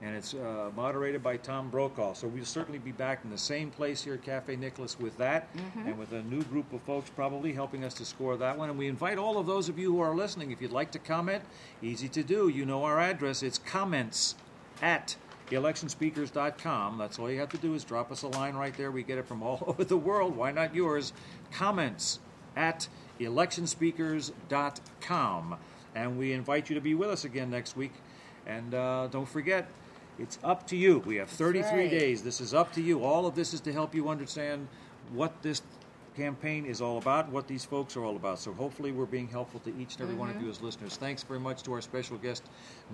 And 0.02 0.16
it's 0.16 0.34
uh, 0.34 0.72
moderated 0.74 1.22
by 1.22 1.36
Tom 1.36 1.70
Brokaw. 1.70 2.14
So 2.14 2.26
we'll 2.26 2.44
certainly 2.44 2.80
be 2.80 2.90
back 2.90 3.20
in 3.22 3.30
the 3.30 3.38
same 3.38 3.70
place 3.70 4.02
here 4.02 4.14
at 4.14 4.24
Cafe 4.24 4.56
Nicholas 4.56 4.98
with 4.98 5.16
that, 5.18 5.48
and 5.86 5.96
with 5.96 6.10
a 6.10 6.22
new 6.24 6.42
group 6.42 6.72
of 6.72 6.82
folks 6.82 7.08
probably 7.08 7.52
helping 7.52 7.84
us 7.84 7.94
to 7.94 8.04
score 8.04 8.36
that 8.36 8.58
one. 8.58 8.70
And 8.70 8.78
we 8.78 8.88
invite 8.88 9.18
all 9.18 9.38
of 9.38 9.46
those 9.46 9.68
of 9.68 9.78
you 9.78 9.92
who 9.92 10.00
are 10.00 10.16
listening, 10.16 10.50
if 10.50 10.60
you'd 10.60 10.72
like 10.72 10.90
to 10.90 10.98
comment, 10.98 11.44
easy 11.80 12.08
to 12.08 12.24
do. 12.24 12.48
You 12.48 12.66
know 12.66 12.82
our 12.82 12.98
address. 12.98 13.44
It's 13.44 13.58
comments 13.58 14.34
at 14.82 15.14
electionspeakers.com. 15.50 16.98
That's 16.98 17.18
all 17.18 17.30
you 17.30 17.40
have 17.40 17.48
to 17.50 17.58
do 17.58 17.74
is 17.74 17.84
drop 17.84 18.10
us 18.10 18.22
a 18.22 18.28
line 18.28 18.54
right 18.54 18.74
there. 18.76 18.90
We 18.90 19.02
get 19.02 19.18
it 19.18 19.26
from 19.26 19.42
all 19.42 19.62
over 19.66 19.84
the 19.84 19.96
world. 19.96 20.36
Why 20.36 20.52
not 20.52 20.74
yours? 20.74 21.12
Comments 21.52 22.18
at 22.56 22.88
electionspeakers.com. 23.20 25.56
And 25.94 26.18
we 26.18 26.32
invite 26.32 26.68
you 26.68 26.74
to 26.74 26.80
be 26.80 26.94
with 26.94 27.10
us 27.10 27.24
again 27.24 27.50
next 27.50 27.76
week. 27.76 27.92
And 28.46 28.74
uh, 28.74 29.08
don't 29.10 29.28
forget, 29.28 29.68
it's 30.18 30.38
up 30.44 30.66
to 30.68 30.76
you. 30.76 31.00
We 31.00 31.16
have 31.16 31.28
33 31.28 31.70
right. 31.70 31.90
days. 31.90 32.22
This 32.22 32.40
is 32.40 32.54
up 32.54 32.72
to 32.74 32.82
you. 32.82 33.04
All 33.04 33.26
of 33.26 33.34
this 33.34 33.52
is 33.54 33.60
to 33.62 33.72
help 33.72 33.94
you 33.94 34.08
understand 34.08 34.68
what 35.12 35.42
this 35.42 35.62
campaign 36.16 36.64
is 36.66 36.80
all 36.80 36.98
about, 36.98 37.28
what 37.30 37.46
these 37.46 37.64
folks 37.64 37.96
are 37.96 38.04
all 38.04 38.16
about. 38.16 38.38
So 38.38 38.52
hopefully 38.52 38.92
we're 38.92 39.04
being 39.06 39.28
helpful 39.28 39.60
to 39.60 39.70
each 39.78 39.94
and 39.94 40.02
every 40.02 40.14
one 40.14 40.30
of 40.30 40.40
you 40.40 40.48
as 40.48 40.60
listeners. 40.62 40.96
Thanks 40.96 41.22
very 41.22 41.40
much 41.40 41.62
to 41.64 41.72
our 41.74 41.80
special 41.80 42.16
guest, 42.16 42.44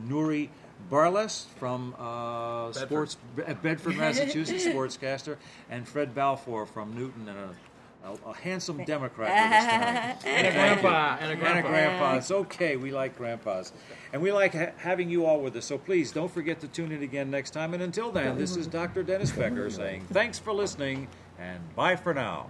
Nuri 0.09 0.49
Barles 0.91 1.47
from 1.57 1.95
uh, 1.99 2.67
Bedford. 2.73 3.11
Sports 3.11 3.17
uh, 3.47 3.55
Bedford, 3.55 3.97
Massachusetts, 3.97 4.65
sportscaster, 4.67 5.37
and 5.71 5.87
Fred 5.87 6.15
Balfour 6.15 6.67
from 6.67 6.95
Newton, 6.95 7.29
and 7.29 7.39
a, 7.39 8.09
a, 8.09 8.31
a 8.31 8.35
handsome 8.35 8.85
Democrat 8.85 9.31
with 9.33 9.53
us 9.53 9.65
tonight. 10.25 10.37
And 10.37 10.47
a 10.49 10.51
grandpa. 10.53 11.17
And 11.21 11.25
a 11.27 11.31
And 11.31 11.33
a 11.33 11.37
grandpa. 11.41 11.69
grandpa. 11.71 12.17
It's 12.17 12.31
okay. 12.31 12.77
We 12.77 12.91
like 12.91 13.17
grandpas. 13.17 13.73
And 14.13 14.21
we 14.21 14.33
like 14.33 14.55
ha- 14.55 14.73
having 14.77 15.09
you 15.09 15.25
all 15.25 15.41
with 15.41 15.55
us. 15.57 15.65
So 15.67 15.79
please 15.79 16.11
don't 16.11 16.31
forget 16.31 16.59
to 16.61 16.69
tune 16.69 16.91
in 16.93 17.03
again 17.03 17.31
next 17.31 17.51
time. 17.53 17.75
And 17.75 17.83
until 17.83 18.11
then, 18.11 18.37
this 18.37 18.57
is 18.57 18.67
Dr. 18.67 19.03
Dennis 19.05 19.31
Becker 19.31 19.71
saying 19.71 20.07
thanks 20.11 20.39
for 20.39 20.53
listening 20.53 21.07
and 21.39 21.61
bye 21.75 21.97
for 21.97 22.15
now. 22.15 22.49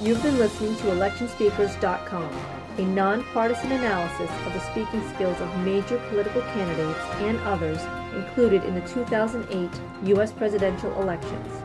You've 0.00 0.22
been 0.22 0.38
listening 0.38 0.76
to 0.76 0.84
electionspeakers.com, 0.84 2.30
a 2.78 2.82
nonpartisan 2.82 3.72
analysis 3.72 4.30
of 4.46 4.52
the 4.52 4.60
speaking 4.60 5.08
skills 5.14 5.40
of 5.40 5.58
major 5.58 5.98
political 6.08 6.42
candidates 6.42 6.98
and 7.20 7.38
others 7.40 7.80
included 8.14 8.64
in 8.64 8.74
the 8.74 8.80
2008 8.88 9.70
U.S. 10.08 10.32
presidential 10.32 10.92
elections. 11.00 11.62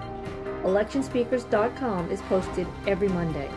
Electionspeakers.com 0.63 2.11
is 2.11 2.21
posted 2.23 2.67
every 2.85 3.07
Monday. 3.07 3.49